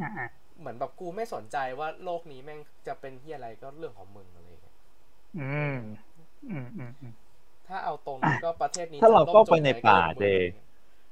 [0.00, 0.28] อะอะ
[0.58, 4.76] เหมือนแบบกูไม่สนใจว่าโลกนี้แม่งจะเป็นที่อะไรก็เรื่องของมึงอะไรอย่างเงี้ย
[5.36, 5.40] อื
[5.72, 5.74] ม
[6.50, 7.12] อืมอืมอืม
[7.68, 10.24] ถ้าเอาตรงอะก็ประเทศนี้ถ้าเราจะล่มเข้าไปจมในก็ป่ารื่องของมึงเจ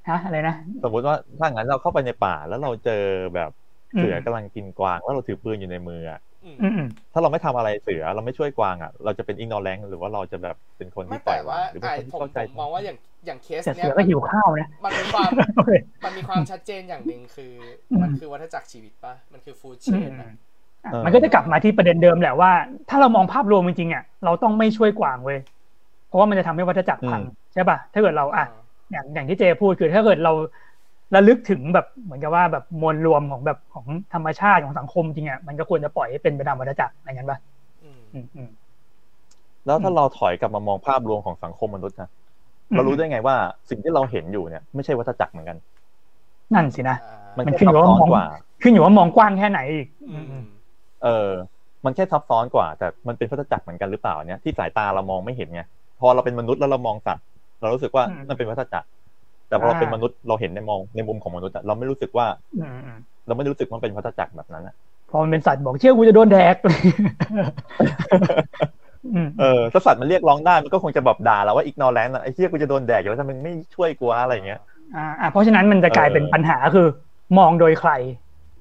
[0.07, 2.93] ฮะอะไรนะสมมุติว่าถ้างั้นเราเข้าไปในป่าแล้วเราเจอ
[3.35, 3.49] แบบ
[3.95, 6.26] อืมเสือกำลังกินกวางแล้วเราถือปืนอยู่ในมืออะอืมอืมอืม
[7.13, 15.71] ถ้าเราไม่ทำอะไรเสือเราไม่ช่วยกวางอะ เราจะเป็นอิงนอแรงหรือว่าเราจะแบบเป็นคนไม่ที่ปล่แต่อยวาว่างหรือเป็นไอ้คนที่ผมเข้าใจผมมองว่าอย่างอย่างเคสแต่เนี้เสืยอก็หิวข้าวนะมันมีความโอเค
[16.05, 17.53] มันมีความชัดเจนอย่างหนึ่งคือ
[17.91, 20.31] อมมันคือวัฏจักรชีวิตปะมันคือฟูดเชอืมนอือะม
[20.85, 22.51] อะมันก็จะกลับมาที่ประเด็นเดิมแหละว่า
[22.89, 25.39] ถ้าเรามองภาพรวมจริงๆอะเราต้องไม่ช่วยกวางเว้ย
[26.07, 27.21] เพราะว่ามันจะทำให้วัฏจักรพัง
[27.53, 28.45] ใช่ป่ะถ้าเกิดเราอะ
[28.91, 30.33] อย่างอย่างที่เจพูดคือถ้าเกิดเรา
[31.15, 37.37] ระลึกถึงแบบเหมือนกับว่าแบบมวลรวมของแบบของธรรมชาติของสังคมจริงอะมันก็ควรจะปล่อยให้เป็นไปตามวัฏจักรอะไรงั้นป่ะ
[37.83, 38.49] อืมอืมอืม
[39.65, 42.09] แล้วถ้าเราถอยกลับมามองภาพรวมของสังคมมนุษย์นะ
[42.75, 43.35] เรารู้ได้ไงว่า
[43.69, 45.57] สิ่งที่เราเห็นอยู่เนี่ย ไม่ใช่วัฏจักรเหมือนกัน
[46.53, 48.25] นั่นสินะอ่ามันมันแค่ขึ้นซัอยู่บว่าซ้อนมองกว่า
[48.61, 50.45] ขึ้นอยู่ว่ามองกว้างแค่ไหนอีกอือืมมอืม
[51.03, 51.29] เออ
[51.85, 55.61] มันแค่ซับซ้อนกว่า แต่มันเป็นวัฏจักรเหมือนกันหรือเปล่าเนี่ยที่สายตาเรามองไม่เห็นไง
[55.99, 57.25] พอเราเป็นมนุษย์แล้วเรามองสัตว์
[57.61, 58.87] เรารู้สึกว่ามันเป็นวัฏจักร
[59.49, 62.25] แต่พอเราเป็นมนุษย์เราเห็นในมองในมุมของมนุษย์อะเราไม่รู้สึกว่า
[62.57, 64.75] อืมอืมเราไม่รู้สึกว่ามันเป็นวัฏจักรแบบนั้นอะ
[65.11, 66.55] พอมันเป็นสัตว์บอกเชื่อกูจะโดนแดก
[69.13, 74.59] อืมเออถ้าสัตว์มันเรียกร้องได้มันก็คงจะแบบด่าเราว่าอีกนอแลนด์อะไอ้เชี่ยกูจะโดนแดกอยู่แล้วทำไมไม่ช่วยกูวะอะไรอย่างเงี้ย
[74.95, 76.87] อ่าอ่าเพราะฉะนั้นมันจะกลายเป็นเออปัญหาคือ
[77.37, 77.91] มองโดยใคร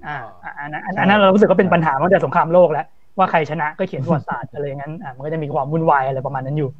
[0.06, 2.86] อ่าอ่าอันนั้นอันนั้นเรารู้สึกว่าเป็นปัญหามาตั้งแต่สงครามโลกแล้ว
[3.18, 6.70] ว่าใครชนะก็เขียนประวัติศาสตร์อะไรอย่างนั้นอ่ามันก็จะมีความวุ่นวายอะไรประมาณนั้นอยู่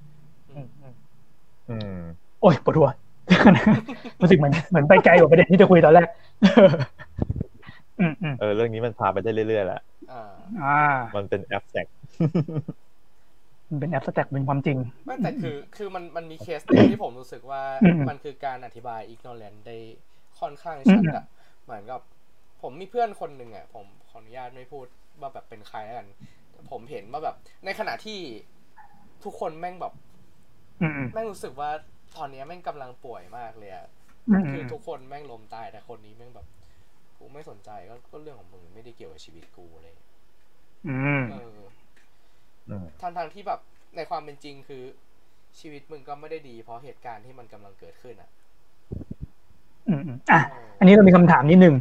[0.52, 0.94] อืมอืม
[1.68, 1.98] อืม
[2.40, 2.88] โอ้ยปวดหัว
[4.20, 6.08] รู้สึกเหมือนเหมือนไปไกลกว่าประเด็นที่จะคุยตอนแรก
[8.00, 9.80] อืมอืมเออ เรื่องนี้มันพาไปได้เรื่อยๆแหละ
[10.12, 10.22] อ่า
[10.62, 10.80] อ่า
[11.16, 11.86] มันเป็น abstract
[13.70, 19.76] มันเป็น abstract เป็นความจริงไม่แต่คือ คือมันมันมีเคสหนึ่งที่ผมรู้สึกว่าอืมมันคือการอธิบาย ignorance ได้
[20.40, 21.24] ค่อนข้างชัดอะ
[21.64, 22.00] เหมือนกับ
[22.62, 24.86] ผมมีเพื่อนคนหนึ่งอะผมขออนุญาตไม่พูด
[25.20, 26.08] ว่าแบบเป็นใครแล้วกัน
[26.70, 28.18] ผมเห็นว่าแบบ ในขณะที่
[29.24, 29.92] ทุกคนแม่งแบบ
[30.82, 31.70] อืมอืมแม่งรู้สึกว่า
[32.14, 33.86] ตอนเนี้ยแม่งกำลังป่วยมากเลยอะ
[34.28, 36.46] อืมคือทุกคนแม่งลมตายแต่คนนี้แม่งแบบ
[37.18, 39.94] กูไม่สนใจก็ก็เรื่องของมึงไม่ได้เกี่ยวกับชีวิตกูเลย
[40.86, 40.90] อื
[41.20, 41.60] มเออ
[42.68, 43.60] อืมทั้งทางๆที่แบบ
[43.96, 44.82] ในความเป็นจริงคือ
[45.58, 48.30] ชีวิตมึงก็ไม่ได้ดี เพราะเหตุการณ์ที่มันกำลังเกิดขึ้นอะ
[49.88, 51.74] อืมอืมอะเอออันนี้เรามีคำถามนิดนึง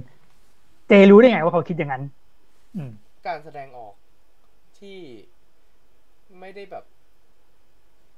[0.88, 2.03] เจรู้ได้ไงว่าเขาคิดอย่างนั้น
[2.76, 2.91] อืม
[3.28, 3.93] การแสดงออก
[4.80, 4.99] ที่
[6.39, 6.86] ไม่ได้แบบ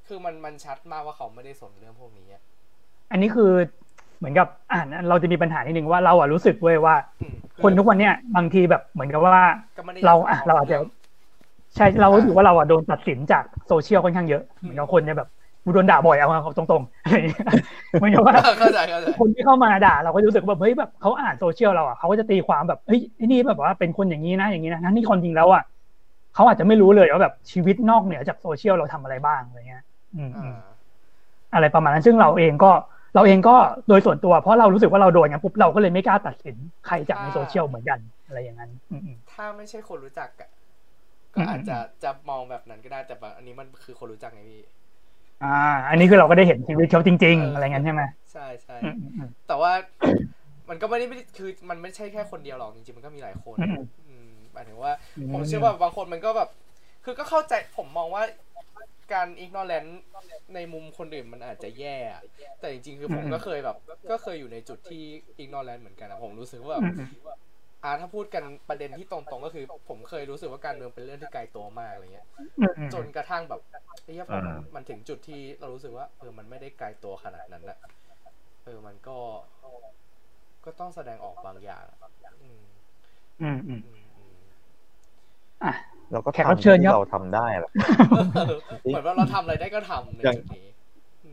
[0.07, 2.41] คคือมันมันชัดมากว่าเขาไม่ได้สนเรื่องพวกนี้อะ
[3.11, 3.51] อันนี้คือ
[4.17, 7.33] เหมือนกับอ่านเราจะมีปัญหานิดนึงว่าเราอะรู้สึกเว้ยว่าอืม
[7.63, 9.45] คนทุกวันเนี้ยบางทีแบบเหมือนกับว่า
[9.77, 10.77] ก็ไม่ได้เรายกอะเราอาจจะ
[11.75, 15.29] ใช่เรารู้สึกว่าเราอะโดนตัดสินจากโซเชียลค่อนข้างเยอะเหมือนกับคนเนี่ยแบบ
[15.63, 17.47] กูโดนด่าบ่อยเอาเอาตรงๆอะไรอย่างเงี้ย
[17.99, 25.63] เหมือนกับว่าเข้าใจเข้าใจคนที่เข้ามาด่าเราก็รู้สึกว่าแบบเฮ้ยแบบเขาอ่านโซเชียลเราอะเขาก็จะตีความแบบเฮ้ยไอ้นี่แบบว่าเป็นคนอย่างนี้นะอย่างนี้นะทั้งที่คนจริงแล้วอะ
[26.35, 29.83] เขาอาจจะไม่รู้เลยว่าแบบชีวิตนอกเหนือจากโซเชียลเราทำอะไรบ้างอะไรเงี้ย
[30.17, 30.67] อืมอ่า
[31.53, 32.71] อะไรประมาณนั้นซึ่งเราเองก็
[33.15, 33.55] เราเองก็
[33.87, 36.55] โดยส่วนตัวเพราะเรารู้สึกว่าเราโดนงั้นปุ๊บเราก็เลยไม่กล้าตัดสิน
[36.87, 40.49] ใครจากในโซเชียลเหมือนกัน อะไรอย่างนั้นอืมอืมถ้าไม่ใช่คนรู้จักอะ
[41.35, 44.61] ก็อาจจะจะมองแบบนั้นก็ได้แต่บางอันนี้มันคือคนรู้จักไงพี่
[45.41, 45.47] อ่า
[45.89, 49.71] อันนี้คือเราก็ได้เห็นชีวิตเขาจริง ๆ อะไรเงี้ยใช่ไหมใช่ใช่อืมอืมอืมแต่ว่า
[50.69, 56.49] มันก็ไม่ได้ไม่ได้คือมันไม่ใช่แค่คนเดียวหรอกจริงๆมันก็มีหลายคนอืมอืมหมายถึงว่าอืมผมเชื่อว่าบางคนมันก็แบบ
[57.05, 58.23] คือก็เข้าใจผมมองว่า
[59.13, 59.85] การ ignorance
[60.55, 62.23] ในมุมคนอื่นมันอาจจะแย่อะ
[62.59, 63.77] แต่จริงๆ คือผมก็เคยแบบ
[64.09, 65.03] ก็เคยอยู่ในจุดที่
[65.39, 67.09] อิกนอแลนเหมือนกันอะผมรู้สึกว่าแบบอืมอืม
[67.83, 72.27] อ่าถ้าพูดกันประเด็นที่ตรงๆก็คือ ผมเคยรู้สึกว่าการเมืองเป็นเรื่องที่ไกลตัวมากอะไรเงี้ย
[72.59, 73.61] อืมอืมจนกระทั่งแบบ
[74.03, 77.77] ไอ้เหี้ยพอมันอ่ามันถึงจุดที่เรารู้สึกว่าเออมันไม่ได้ไกลตัวขนาดนั้นนะ
[78.65, 79.17] เออมันก็
[80.65, 81.99] ก็ต้องแสดงออกบางอย่างอะ
[82.41, 82.63] อืม
[83.41, 84.35] อืมอืมอืมอืม
[85.63, 85.73] อะ
[86.11, 87.71] เราก็แขกรับเชิญครับที่เราทำได้แหละ
[88.87, 90.67] เหมือนว่าเราทำอะไรได้ก็ทำในอย่างจุดนี้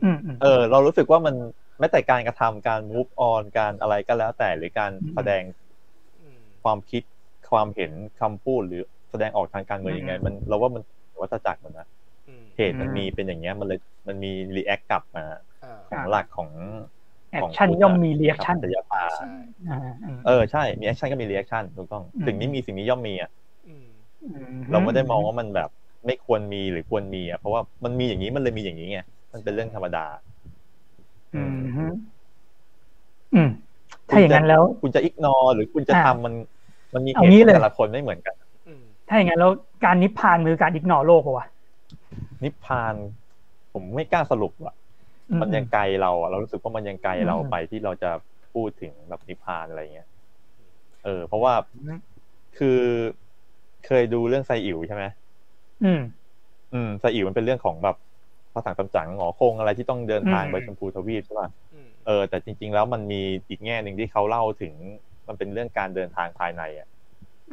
[0.03, 1.35] อืมอืมเออ เรารู้สึกว่ามัน
[1.79, 5.43] แม้แต่การกระทำการ move on การอะไรก็แล้วแต่หรือการอืมแสดง
[6.21, 7.03] อืมความคิด
[7.51, 10.83] ความเห็นคำพูดหรือแสดงออกทางการเมืองยังไง มันเราว่ามัน
[11.21, 11.87] วัฏจักรมันนะ
[12.27, 15.25] อืมเหตุมันมีเป็นอย่างเงี้ยมันเลยมันมี react กลับมา
[15.63, 16.49] อ่าของหลักของ
[17.31, 19.33] action ย่อมมี reactionมนุษยศาสตร์ใช่
[19.69, 23.44] อ่าอืมเออใช่ มี action ก็มี reaction ถูกต้องอืมสิ่งนี้มีสิ่งนี้ย่อมมีอะอืม
[24.71, 25.69] เราไม่ได้มองว่ามันแบบ
[26.05, 28.99] ไม่ควรมีหรือควรมีอะเพราะว่ามันมีอย่างนี้มันเลยมีอย่างนี้ไง
[29.33, 30.05] มันเป็นเรื่องธรรมดา
[31.33, 31.91] อืมอืม
[33.33, 33.47] อืม
[34.09, 36.33] ถ้าอย่างนั้นแล้ว คุณจะอิกนอหรือคุณจะอะทำมัน
[36.93, 38.35] มันมีเหเอาตุงี้ผลเลยแต่ละคนไม่เหมือนกัน
[38.67, 39.51] อืมถ้าอย่างนั้นแล้ว
[39.83, 41.45] การนิพพานคือการอิกนอโลกปะวะ
[42.43, 42.95] นิพพาน
[43.73, 44.75] ผมไม่กล้าสรุปอะ
[45.31, 48.11] อืมันยังไกลเราอะเรารู้สึกว่ามันยังไกลเราอืมไปที่เราจะ
[48.53, 50.07] พูดถึงแบบนิพพานอะไรเงี้ย
[51.05, 51.53] เออ เพราะว่า
[52.57, 52.79] คือ
[53.85, 55.03] เคยดูเรื่องไซอิ๋วใช่ไหม
[55.83, 55.99] อืม
[56.71, 57.95] อืมไซอิ๋วมันเป็นเรื่องของแบบ
[58.53, 64.73] ภาษาตำจังหงอคงอะไรที่ต้องเดินทางอืมไปชมพูทวีปใช่ป่ะอืมเออแต่จริง ๆ แล้วมันมีอีกแง่หนึ่งที่เขาเล่าถึง
[65.27, 66.87] มันเป็นเรื่องการเดินทางภายในอะ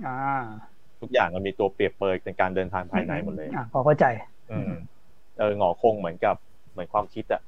[0.05, 4.05] อ่าทุกอย่างมันมีตัวเปรียบเปรยเป็นการเดินทางภายในหมดเลยอ่าพอเข้าใจ
[4.51, 4.71] อืม
[5.39, 6.37] เออหงอคงเหมือนกับ
[6.73, 7.41] เหมือนความคิดอะ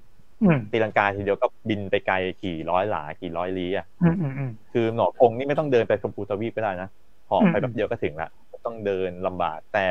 [0.42, 6.88] อืมตีลังกาทีเดียวก็บินไปไกลกี่ร้อยหลากี่ร้อยลี้อะอืมอืมอืมคือหงอคงนี่ไม่ต้องเดินไปชมพูทวีปก็ได้นะ
[7.26, 8.28] เหาะไปอืมแบบเดียวก็ถึงละ
[8.64, 9.88] ต้องเดินลำบาก แต่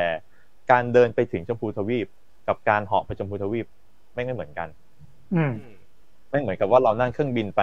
[0.70, 2.06] การเดินไปถึงชมพูทวีป
[2.48, 3.66] กับการเหาะไปชมพูทวีป
[4.14, 4.68] ไม่ไม่เหมือนกัน
[5.34, 5.74] อืมอืม
[6.30, 7.60] ไม่เหมือนกับว่าเรานั่งเครื่องบินไป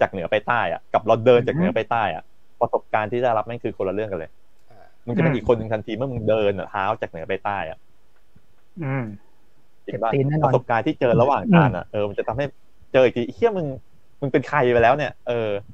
[0.00, 2.22] จากเหนือไปใต้อะกับเราเดินจากเหนือไปใต้อะ
[2.60, 4.30] ประสบการณ์ที่ได้รับนั่นคือคนละเรื่องกันเลย
[4.68, 7.78] อ่ามึงจะเป็นอืมอีกคนหนึ่งทันทีเมื่อมึงเดินอะเท้าจากเหนือไปใต้อะ
[8.80, 9.00] อืม
[9.86, 12.44] จริงป่ะเจ็บตีนแน่นอนประสบการณ์ที่เจอระหว่างทางอะเออมันจะทำให้
[12.92, 13.68] เจออีกทีเฮียมึง
[14.20, 15.73] มึงเป็นใครไปแล้วเนี่ย เอออืมอืมอืม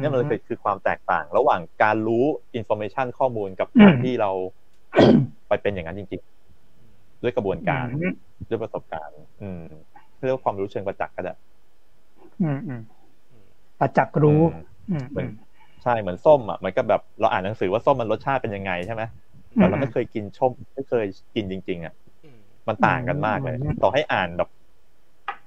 [0.00, 2.24] นี่ยมันเลยคือคือความแตกต่าง ระหว่างการรู้
[2.54, 4.30] information ข้อมูลกับอืมการที่เรา
[5.48, 8.14] ไปเป็นอย่างนั้นจริงๆ ด้วยกระบวนการอืม
[8.48, 9.62] ด้วยประสบการณ์ อืม
[10.24, 11.34] เรียกว่าความรู้เชิงประจักษ์ก็ได้
[12.42, 12.80] อืมอืม
[13.80, 15.28] ประจักษ์รู้อืมอืมเหมือน
[15.82, 19.02] ใช่เหมือนส้มอะเหมือนกับแบบเราอ่านหนังสือว่าส้มมันรสชาติเป็นยังไงใช่ไหม
[19.54, 24.48] แต่เราไม่เคยกินชมไม่เคยกินจริง ๆ อะอืมมันต่างกันมากเลยอืมต่อให้อ่านแบบ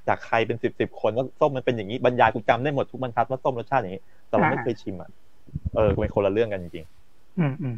[0.09, 5.09] จากใครเป็นสิบสิบคนว่าส้มมันเป็นอย่างนี้บรรยายกูจำได้หมดทุกบรรทัดว่าส้มรสชาติอย่างนี้ แต่เราไม่เคยชิมอะ
[5.75, 6.85] เออเป็นคนละเรื่องกันจริง
[7.37, 7.75] อืมอืม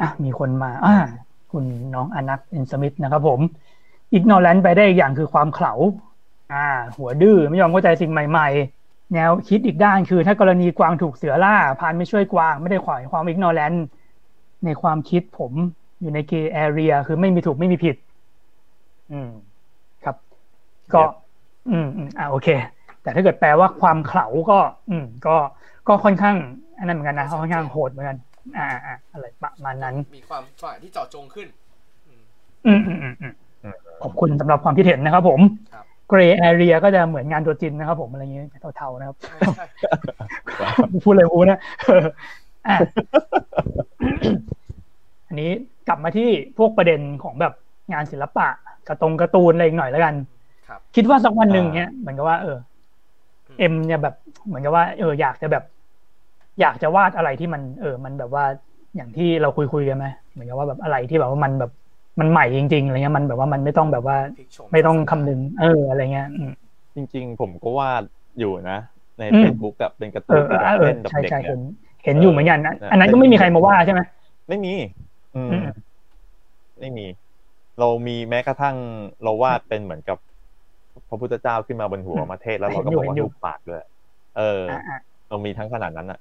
[0.00, 0.90] อะมีคนมาอ่า
[1.50, 3.40] คุณน้องอนัทอินสมิธนะครับผม
[4.12, 5.72] อีกนอแลนไปได้อีกอย่างคือความเขา
[6.50, 6.56] อ่า
[6.96, 8.44] หัวดื้อไม่ยอมเข้าใจสิ่งใหม่
[8.80, 13.74] ๆ แนวคิดอีกด้านคือถ้ากรณีกวางถูกเสือล่าพานไม่ช่วยกวางไม่ได้ขวายความอีกโนแลน
[14.64, 15.54] ในความคิดผม
[16.00, 17.96] อยู่ในเกย์แอเรียคือไม่มีถูกไม่มีผิด
[19.10, 19.26] อืม
[20.00, 20.16] ครับ
[20.92, 20.98] ก็
[21.70, 22.48] อืมอืมอ่าโอเค
[23.02, 24.58] แต่ถ้าเกิดแปลว่าความเขลาก็
[24.90, 25.36] อืม ก็
[25.88, 26.36] ก็ค่อนข้าง
[26.78, 28.18] อันนั้นเหมือนกันนะค่อนข้างโหดเหมือนกัน
[28.56, 31.46] อ่าอ่าอะไรประมาณนั้น มีความฝ่ายที่เจาะจงขึ้น
[32.66, 35.40] อืมอืมอืมอืมอืมขอบคุณสำหรับความคิดเห็นนะครับผม
[35.74, 38.46] ครับเกรย์แอเรียก็จะเหมือนงานตัวจินนะครับผมอะไรอย่างเงี้ย
[38.76, 39.64] เทาๆนะครับใช่ใช่
[41.04, 42.04] พูดเลยพูดนะเออ
[42.68, 42.76] อะ
[45.28, 45.50] อันนี้
[45.88, 47.52] กลับมาที่พวกประเด็นของแบบ
[47.92, 48.48] งานศิลปะ
[48.88, 50.14] กระตรงการ์ตูนอะไรอีกหน่อยแล้วกัน
[50.68, 52.56] ครับคิดว่าสักวันหนึ่งอ่าเนี้ยเหมือนกับว่า เออ
[53.56, 54.14] เอ็มเนี่ยแบบ
[54.46, 55.62] เหมือนกับว่า เออ อยากจะแบบ
[56.60, 58.44] อยากจะวาดอะไรที่มัน เออ มันแบบว่า
[58.96, 61.70] อย่างที่เราคุยคุยๆกันไหมเหมือนกับว่าแบบอะไรที่แบบว่ามันแบบ
[62.20, 66.50] มันใหม่จริงๆอะไรเงี้ยมันแบบว่ามันไม่ต้องแบบว่าพลิกโฉไม่ต้องคำนึง เออ อะไรเงี้ยอืม
[66.94, 68.02] จริง ๆ ผมก็วาด
[68.38, 68.78] อยู่นะ
[69.18, 71.60] ในอืมเฟซบุ๊กกับเป็นการ์เอตูนอเอที่อแบบเออเล่นกับใช่เด็กใช่เนี่เห็ยน
[72.04, 74.00] เห็นอยู่เหมือนกันนะเอออันนั้นก็ไม่มีใครมาว่าใช่ไหม
[74.48, 74.70] ไม่มี
[75.34, 75.88] อืมอืม
[76.78, 77.06] ไม่มี
[77.78, 78.76] เรามีแม้กระทั่ง
[79.22, 80.18] เราวาดเป็นเหมือนกับ
[81.08, 83.82] พระพุทธเจ้าขึ้นมาบนหัวมาเทศแล้วเราก็บอกว่ารูปปากด้วย
[84.38, 86.18] เอออ่าอ่าเรามีทั้งขนาดนั้นอะ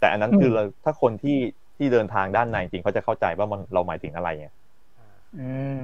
[0.00, 1.38] แต่อันนั้นอืมคือเราถ้าคนที่
[1.76, 4.48] ที่เดินทางด้านในจริงเขาจะเข้าใจว่ามันเราหมายถึงอะไรไง
[5.38, 5.48] อื
[5.78, 5.80] ม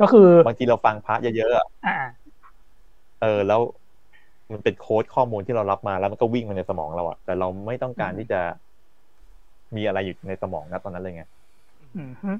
[0.00, 1.96] ก็คือบางทีเราฟังพระเยอะๆอะอ่า
[3.22, 3.60] เออ แล้ว
[4.52, 8.40] มันเป็นโค้ดข้อมูลที่เรารับมาแล้วมันก็วิ่งมาในสมองเราอะแต่เราไม่ต้องการที่จะ
[9.76, 11.24] มีอะไรอยู่ในสมองนะตอนนั้นเลยไง
[11.96, 12.32] อืมฮึ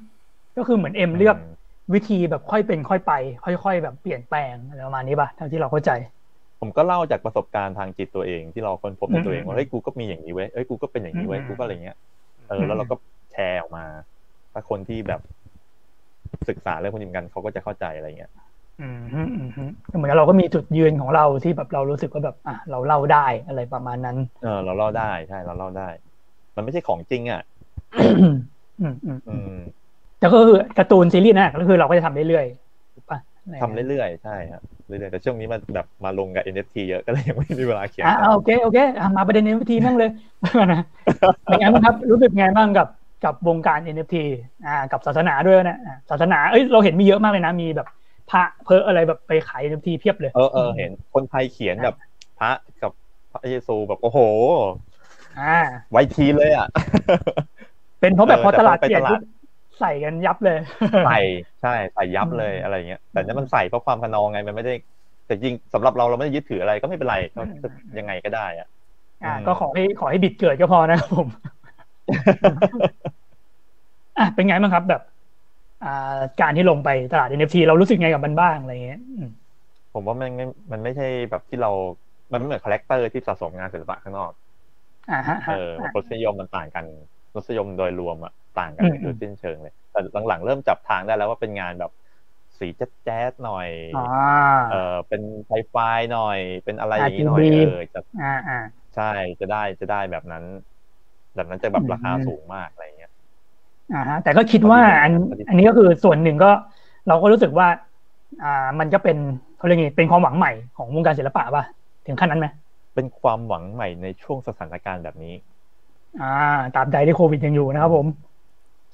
[0.57, 1.36] ก็คือเหมือนเอ็มเลือก
[1.93, 3.12] วิธีแบบค่อยเป็นค่อยไป
[3.45, 5.91] ค่อย ๆ แบบเปลี่ยนแปลงอะไรประมาณนี้ป่ะเท่าที่เราเข้าใจ
[6.61, 11.97] ผมก็เล่าจากประสบการณ์ทางจิตตัวเองที่เราค้นพบในตัวเองอืมว่าเฮ้ยกูก็มีอย่างนี้เว้ยเอ้ยกูก็เป็นอย่างนี้เว้ยอืมกูก็อะไรเงี้ย
[12.49, 12.95] เออแล้วเราก็
[13.32, 13.85] แชร์ออกมา
[14.53, 15.20] ถ้าคนที่แบบ
[16.49, 18.30] ศึกษาเรื่องพวกนี้เหมือนกันเขาก็จะเข้าใจอะไรเงี้ย
[18.80, 19.64] อืมฮึอืมฮึ
[19.97, 25.89] เหมือนกับเราก็มีจุดยืนของเราที่แบบเรารู้สึกว่าแบบอะเราเล่าได้อะไรประมาณนั้น เออ เราเล่าได้ใช่ เราเล่าได้
[26.57, 27.43] มันไม่ใช่ของจริงอะ
[28.80, 29.57] อืมอืมอือืม
[30.25, 33.18] มแต่ก็คือการ์ตูนซีรีส์นะก็คือเราก็จะทำเรื่อยๆถูกปะ
[33.62, 40.11] ทำเรื่อยๆ ใช่ครับเรื่อยๆ แต่ช่วงนี้มันแบบมาลงกับ NFT เยอะก็เลยยังไม่มีเวลาเขียนอ่าโอเคโอเคอะมาประเด็น NFT นั่งเลย
[40.72, 40.83] นะ
[41.45, 42.89] เป็นไงบ้างครับรู้สึกไงบ้างกับ
[43.25, 44.16] กับวงการ NFT
[44.66, 47.89] อ่ากับศาสนาด้วยนะอะศาสนาเอ้ยเราเห็นมีเยอะมากเลยนะมีแบบ
[48.31, 51.95] พระเพออะไรแบบไปขาย NFT เพียบเลยเออเออเห็นคนไทยเขียนแบบ
[52.41, 52.51] พระ
[52.83, 52.93] กับ
[53.33, 54.18] พระเยซูแบบโอ้โห
[55.41, 55.59] อ่า
[55.93, 56.66] ไวทีเลยอะ
[58.01, 59.22] เป็นเพราะแบบเออพอแต่ตลาดพอไปเปลี่ยนตลาดปุ๊บ
[59.79, 60.59] ใส่กันยับเลย
[61.01, 61.11] ใส่
[61.61, 64.72] ใช่ใส่ยับเลยอืมอะไรเงี้ย แต่นี่มันใส่เพราะความพนองไงมันไม่ได้
[65.25, 67.66] แต่จริงสำหรับเราเราไม่ได้ยึดถืออะไรก็ไม่เป็นไรก็อืมก็
[67.99, 68.66] ยังไงก็ได้อะ
[69.22, 71.29] อ่าอืมก็ขอให้ขอให้ bid เกิดก็พอนะครับผม
[74.16, 75.01] อะเป็นไงบ้างครับแบบ
[75.81, 75.89] อ่า
[76.39, 79.27] การที่ลงไปตลาด NFT เรารู้สึกไงกับมันบ้างอะไรเงี้ยอืม
[79.93, 81.68] ผมว่ามันไม่มันไม่ใช่แบบที่เรา
[82.33, 84.33] มันไม่เหมือน character ที่สะสมงานศิลปะข้างนอก
[85.09, 86.85] อ่าฮะเอฮะอรสนิยมมันต่างกัน
[87.35, 91.91] รสนิยมโดยรวมอะต่างกันอืมโดยสิ้นเชิงเลย แต่หลังๆ เริ่มจับทางได้แล้วว่าเป็นงานแบบ
[92.59, 94.74] สีแจ๊ดๆหน่อยอ่าเออ
[95.09, 95.76] เป็นไฟไฟ
[96.11, 97.61] หน่อย เป็นอะไรอย่างนี้หน่อย RGB เออ
[97.93, 98.59] จะอ่าอ่า
[98.95, 99.05] ใช่
[99.41, 100.45] จะได้จะได้แบบนั้น
[101.35, 103.11] แบบนั้นจะแบบราคาอืมสูงมากอะไรเงี้ย
[103.91, 106.47] อ่าฮะ แต่ก็คิดว่าอันปฏิบัติอันนี้ก็คือส่วนหนึ่งก็
[107.07, 107.66] เราก็รู้สึกว่า
[108.41, 108.49] อ่า
[108.80, 109.16] มันก็เป็น
[109.55, 111.64] เขาเรียกไงเป็นความหวังใหม่ของวงการศิลปะป่ะ
[112.07, 112.47] ถึงขั้นนั้นไหม
[112.95, 115.35] เป็นความหวังใหม่ในช่วงสถานการณ์แบบนี้
[116.20, 116.26] อ่า
[116.74, 118.06] ตราบใดที่โควิดยังอยู่นะครับผม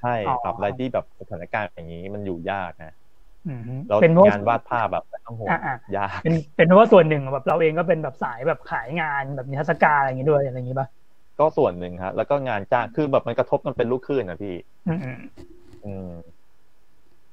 [0.00, 2.94] ใช่อ๋อครับอะไรที่แบบสถานการณ์อย่างนี้มันอยู่ยากนะ
[3.46, 10.88] อืมฮึแล้วเป็นเพราะงานวาดภาพแบบไม่ต้องห่วงอ่าอ่ายากเป็นเป็นเพราะว่าส่วนหนึ่งแบบเราเองก็เป็นแบบสายแบบขายงานแบบนิทรรศการอะไรอย่างงี้ด้วยอะไรอย่างงี้ป่ะ
[11.38, 14.54] ก็ส่วนหนึ่งครับแล้วก็งานจ้างคือแบบมันกระทบกันเป็นลูกคลื่นนะพี่
[14.86, 15.16] อืมอืม
[15.84, 16.10] อืม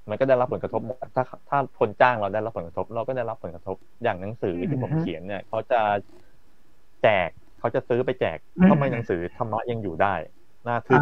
[0.09, 5.81] มันก็ได้รับผลกระทบหมดถ้าถ้าคนจ้างเราได้รับผลกระทบ เราก็ได้รับผลกระทบอย่างหนังสือที่ผมเขียนเนี่ยเขาจะ
[7.01, 7.29] แจก
[7.59, 8.37] เขาจะซื้อไปแจก
[8.69, 10.13] ทำไมหนังสือธรรมะยังอยู่ได้
[10.67, 11.01] น่าทึ่ง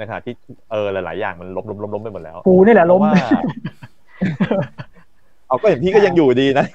[0.00, 0.34] นะครับที่
[0.70, 3.28] เออหลาย ๆ อย่างมันล้มล้มล้มล้มไปหมดแล้วกูนี่แหละล้มเพราะว่า
[5.48, 6.66] เอาก็เห็นพี่ก็ยังอยู่ดีนะ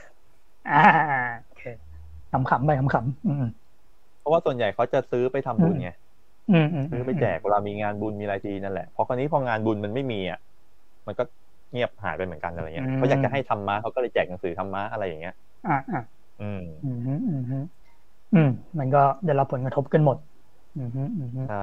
[0.72, 0.84] อ่า
[1.48, 1.64] โอเค
[2.32, 3.46] ขำๆไปขำๆอืม
[4.20, 5.92] เพราะว่าส่วนใหญ่เขาจะซื้อไปทำบุญไง
[6.52, 10.40] อืมอืมซื้อไปแจกเวลามีงานบุญมีอะไรทีนั่นแหละพอคราวนี้พองานบุญมันไม่มีอะ
[11.08, 11.24] มันก็
[11.72, 15.36] เงียบหายไปเหมือนกันอะไรเงี้ยเขาอยากจะให้ธรรมะเขาก็เลยแจกหนังสือธรรมะอะไรอย่างเงี้ย
[15.68, 16.02] อ่าอ่า
[16.42, 17.58] อืมอืมฮึอืมฮึ
[18.34, 18.48] อืม
[18.80, 20.18] มันก็ได้รับผลกระทบกันหมด
[20.76, 21.56] อืมฮึอืมฮึใช่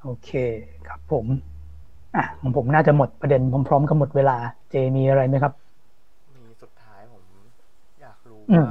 [0.00, 0.28] โอเค
[0.86, 1.26] ครับผม
[2.16, 4.36] อะของผมน่าจะหมดประเด็นพร้อมๆกับหมดเวลา
[4.70, 5.52] เจมีอะไรไหมครับ
[6.34, 7.24] มีสุดท้ายผม
[8.00, 8.68] อยากรู้อืมว่า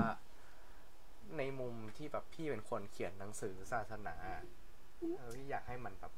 [1.37, 4.15] ในมุมที่แบบพี่เป็นคนเขียนหนังสือศาสนา
[5.15, 6.13] เออพี่อยากให้มันแบบ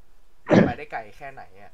[0.64, 1.74] ไปได้ไกลแค่ไหนอะ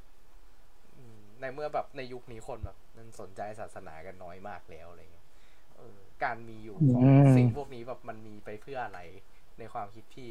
[0.97, 5.24] อืมในเมื่อแบบในยุคนี้คนแบบมันสนใจศาสนากันน้อยมากแล้วอะไรเงี้ยเออ
[6.23, 8.99] การมีอยู่ของอืมสิ่งพวกนี้แบบมันมีไปเพื่ออะไร
[9.59, 10.29] ในความคิดพี่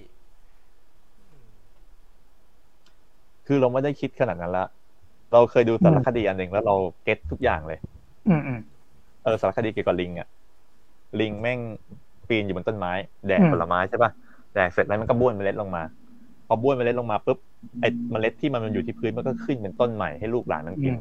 [3.46, 4.66] คือเราไม่ได้คิดขนาดนั้นละ
[5.32, 7.78] เราเคยดูสารคดีอันหนึ่งแล้วเราเก็ตทุกอย่างเลย
[8.26, 8.58] อืมอืม
[9.22, 10.28] เออสารคดีเกี่ยวกับลิงอะ
[11.20, 11.60] ลิงแม่ง
[12.28, 12.92] ปีนอยู่บนต้นไม้
[13.28, 14.10] แดกอืมผลไม้ใช่ป่ะ
[14.54, 15.82] แดกเสร็จแล้วมันก็บ้วนเมล็ดลงมา
[16.46, 17.38] พอบ้วนเมล็ดลงมาปุ๊บ
[17.80, 20.96] ไอ้เมล็ดที่มันอยู่ที่พื้นมันก็ขึ้นเป็นต้นใหม่ให้ลูกหลานมันอืกินม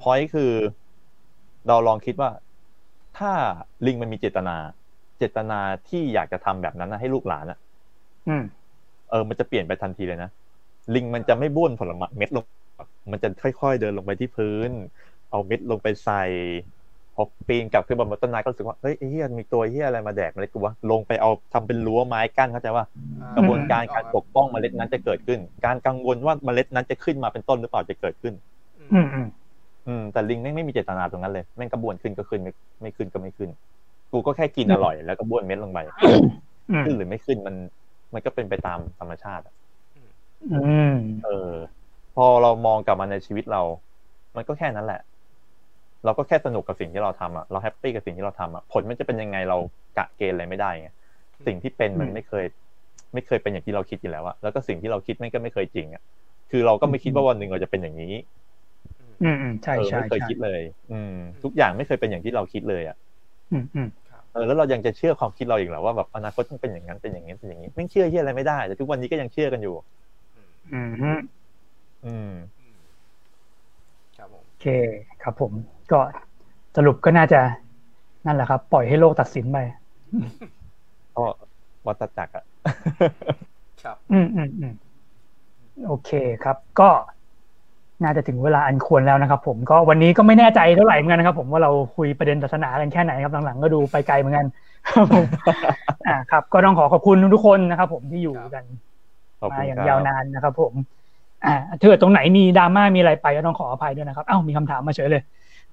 [0.00, 0.52] พอยคือ
[1.66, 2.30] เราลองคิดว่า
[3.18, 3.32] ถ้า
[3.86, 4.56] ลิงมันมีเจตนา
[5.18, 5.58] เจตนา
[5.88, 7.58] ที่อยากจะทำแบบนั้นนะให้ลูกหลานอะ
[8.28, 8.42] อืม
[9.10, 10.30] เออ มันจะเปลี่ยนไปทันทีเลยนะ
[10.94, 12.44] ลิงมันจะไม่บ้วนผลไม้เม็ดลง
[13.12, 14.70] มันจะค่อยๆเดินลงไปที่พื้น
[15.30, 16.24] เอาเม็ดลงไปใส่
[17.14, 22.84] พอปีนกลับขึ้นบนต้นไม้ก็รู้สึกว่าเฮ้ยไอ้เหี้ยมีตัวเหี้ยอะไรมาแดกเมล็ดกูวะลงไปเอาทำเป็นรั้วไม้กั้นเข้าใจว่า
[23.20, 28.34] อ่ากระบวนการการปกป้องเมล็ดนั้นจะเกิดขึ้น การกังวลว่าเมล็ดนั้นจะขึ้นมาเป็นต้นหรือเปล่าจะเกิดขึ้น
[29.86, 33.50] อืมอืมอืมแต่ลิงแม่งไม่มีเจตนาตรงนั้นเลยแม่งก็บ้วนขึ้นก็ขึ้นไม่ไม่ขึ้นก็ไม่ขึ้น
[34.12, 35.78] กูก็แค่กินอร่อย แล้วก็บ้วนเม็ดลงไป
[36.70, 37.54] อืมขึ้นหรือไม่ขึ้นมัน
[38.14, 39.54] มันก็เป็นไปตามธรรมชาติอะ
[40.52, 40.54] อื
[40.90, 40.92] ม
[41.24, 41.52] เออ
[42.14, 43.62] พอเรามองกลับมาในชีวิตเรา
[44.36, 45.00] มันก็แค่นั้นแหละ
[46.04, 49.56] เราก็แค่สนุกกับสิ่งที่เราทำอะเรา happy กับสิ่งที่เราทำอะผลมันจะเป็นยังไงเรา
[49.98, 50.88] กะเกณฑ์อะไรไม่ได้ไง
[51.46, 52.44] สิ่งที่เป็นมันอืมไม่เคย
[53.14, 56.02] ไม่เคยเป็นอย่างที่เราคิดอยู่แล้วอะแล้วก็สิ่งที่เราคิดมันก็ไม่เคยจริงอะ
[56.50, 58.12] คือเราก็ไม่คิดว่าวันหนึ่งเราจะเป็นอย่างนี้
[59.22, 60.60] อืมอืมใช่เออใช่ไม่เคยใช่คิดเลย
[60.90, 61.10] อืม
[61.42, 62.96] ทุกอย่างไม่เคยเป็นอย่างที่เราคิดเลยอะ
[63.52, 63.88] อืมอืม
[64.32, 69.74] เออแล้วเรายังจะเชื่อความคิดเราอีกเหรอว่าแบบอนาคตต้องเป็นอย่างนั้นเป็นอย่างนี้เป็นอย่างนี้ไม่งเชื่อเชื่ออะไรไม่ได้แต่ทุกวันนี้ก็ยังเชื่อกันอยู่
[70.72, 71.18] อืมอืม
[72.04, 72.30] อืม
[74.16, 74.66] ครับผมโอเค
[75.22, 75.52] ครับผม
[75.92, 76.00] ก็
[76.76, 77.40] สรุปก็น่าจะ
[78.26, 79.58] นั่นแหละครับ ปล่อยให้โลกตัดสินไป
[81.16, 81.24] ก็
[81.86, 82.44] วัฏจักรอะ
[83.82, 84.72] ครับ อืมอืมอืม
[85.86, 86.10] โอเค
[86.42, 86.90] ครับ ก็
[88.02, 94.46] น่าจะถึงเวลาอันควรแล้วนะครับ ผมก็วันนี้ก็ไม่แน่ใจเท่าไหร่เหมือนกันนะครับ ผมว่าเราคุยประเด็นศาสนากันแค่ไหนครับหลังๆก็ดูไปไกลเหมือนกัน
[94.88, 95.26] ครับผม
[96.08, 98.64] อ่าครับ ก็ต้องขอขอบคุณทุกคนนะครับ ผมที่อยู่กัน
[99.40, 100.72] ขอบมาคุณอย่างครับยาวนานนะครับ ผม
[101.46, 105.22] อ่าถ้าเกิดตรงไหนมีดราม่ามีอะไรไปก็ต้องขออภัยด้วยนะครับเอ้ามีคำถามมาเฉยเลย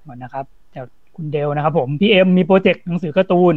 [0.06, 0.46] หมดนะครับ
[0.76, 3.56] จากคุณเดลนะครับ ผมพี่เอ็มมีโปรเจกต์หนังสือการ์ตูน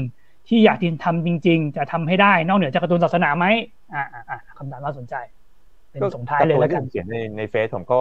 [0.48, 3.46] ที่อยากทำจริง ๆ จะทำให้ได้ นอกเหนือจากการ์ตูนศาสนาไหม
[3.94, 5.14] อ่าอ่าอ่าคำถามน่าสนใจ
[5.98, 7.96] เป็นส่งท้ายเลยแล้วกันาร์ตูที่ผมเขียนในในเฟซผมก็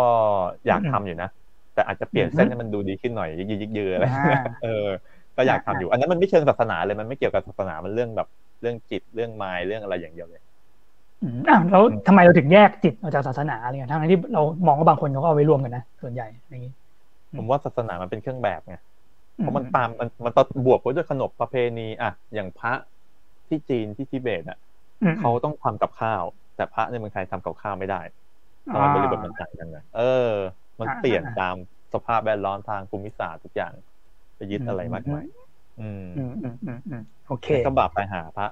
[0.68, 1.28] อยากทำอยู่นะ
[1.74, 4.68] แต่อาจจะเปลี่ยนเส้นให้มันดูดีขึ้นหน่อยยิกยิกๆยือๆอะไรอ่าเออ
[5.36, 8.28] ก็อยากทำอยู่ อันนั้นมันไม่เชิงศาสนาเลยมันไม่เกี่ยวกับศาสนามันเรื่องแบบ
[8.62, 10.42] เรื่องจิตเรื่องมายเรื่องอะไรอย่างเดียวเลย
[11.22, 16.72] อืมอ้าวแล้วทำไมเราถึงแยกจิตออกจากศาสนาอะไรเงี้ยทั้งที่เรามองว่าบางคนเขาก็เอาไว้รวมกันนะส่วนใหญ่อย่างนี้
[17.32, 18.74] อืมผมว่าศาสนามันเป็นเครื่องแบบไง
[19.40, 22.74] อืเพราะมันตามมันมันประบวกไว้ด้วยขนบประเพณีอะอย่างพระ
[23.48, 24.58] ที่จีนที่ทิเบตอะ
[25.02, 26.26] อืมเขาต้องทำกับข้าว
[26.56, 28.02] แต่พระในเมืองไทยทำกับข้าวไม่ได้
[28.66, 30.30] เพราะมันบริบทมันต่างกันนะเออ
[30.80, 31.56] มันเปลี่ยนตาม
[31.94, 33.74] สภาพแวดล้อมทางภูมิศาสตร์ทุกอย่าง
[34.36, 35.26] ไปยึดอะไรมากมาย
[35.80, 38.48] อืมอืมอืมอืมอืมโอเคก็บาปไปหาพระ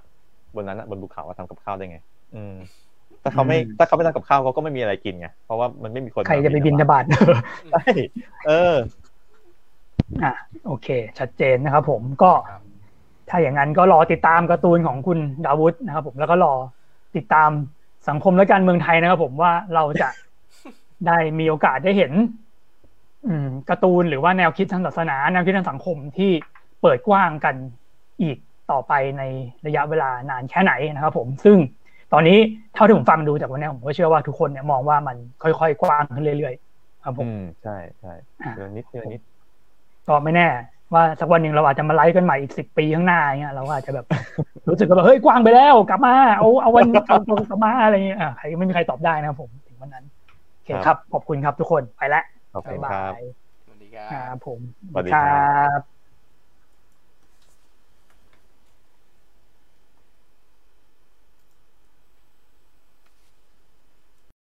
[0.55, 1.97] บนนั้นอะบนภูเขาว่าทำกับข้าวได้ไง
[2.35, 2.55] อืม
[3.23, 7.03] ถ้าเขาไม่อืมถ้าเขาไม่ทำกับข้าวเขาก็ไม่มีอะไรกินไงเพราะว่ามันไม่มีคนใครจะไปบินทบาท
[7.71, 7.83] ใช่
[8.47, 8.75] เออ
[10.23, 10.33] อะ
[10.67, 10.87] โอเค
[11.19, 12.61] ชัดเจนนะครับผมก็ครับ
[13.29, 16.53] ถ้าอย่างนั้นก็รอติดตามการ์ตูนของคุณดาวุฒนะครับผมแล้วก็รอ
[17.15, 17.49] ติดตาม
[18.09, 20.09] สังคมและการเมืองไทยนะครับผมว่าเราจะ
[21.07, 22.11] ได้มีโอกาสได้เห็น
[23.27, 26.31] อืมการ์ตูนหรือว่าแนวคิดทางศาสนา แนวคิดทางสังคมที่
[26.81, 27.55] เปิดกว้างกัน
[28.21, 28.37] อีก
[28.71, 29.23] ต่อไปใน
[29.65, 31.57] ระยะเวลานานแค่ไหนนะครับผมซึ่ง
[32.13, 32.37] ตอนนี้
[32.73, 39.21] เท่าที่ผมฟังดูจากวันนี้ผมก็เชื่อว่าทุกคนเนี่ยมองว่ามันค่อยๆกว้างขึ้นเรื่อยๆ ครับผมอืมใช่ใช่อะเดือนนิดเดือนนิด
[40.07, 40.47] ก็ไม่แน่
[40.95, 44.05] ว่าสักวันหนึ่งเราอาจจะมาไลฟ์กันใหม่อีกสิบปีข้างหน้าอย่างเงี้ยเราก็อาจจะแบบ
[44.69, 50.05] รู้สึกว่าแบบเฮ้ยกว้างไปแล้ว กลับมาเอาเอาวันเอาเอากลับมาอะไรเงี้ยอะใครไม่มีใครตอบได้นะครับผมถึงวันนั้น
[50.53, 52.23] โอเคครับ ขอบคุณครับทุกคนไปแล้ว
[52.53, 53.19] ขอบคุบ๊ายณบาครับย
[53.63, 55.92] สวัสดีครัครับบผมสวัสดีครับบ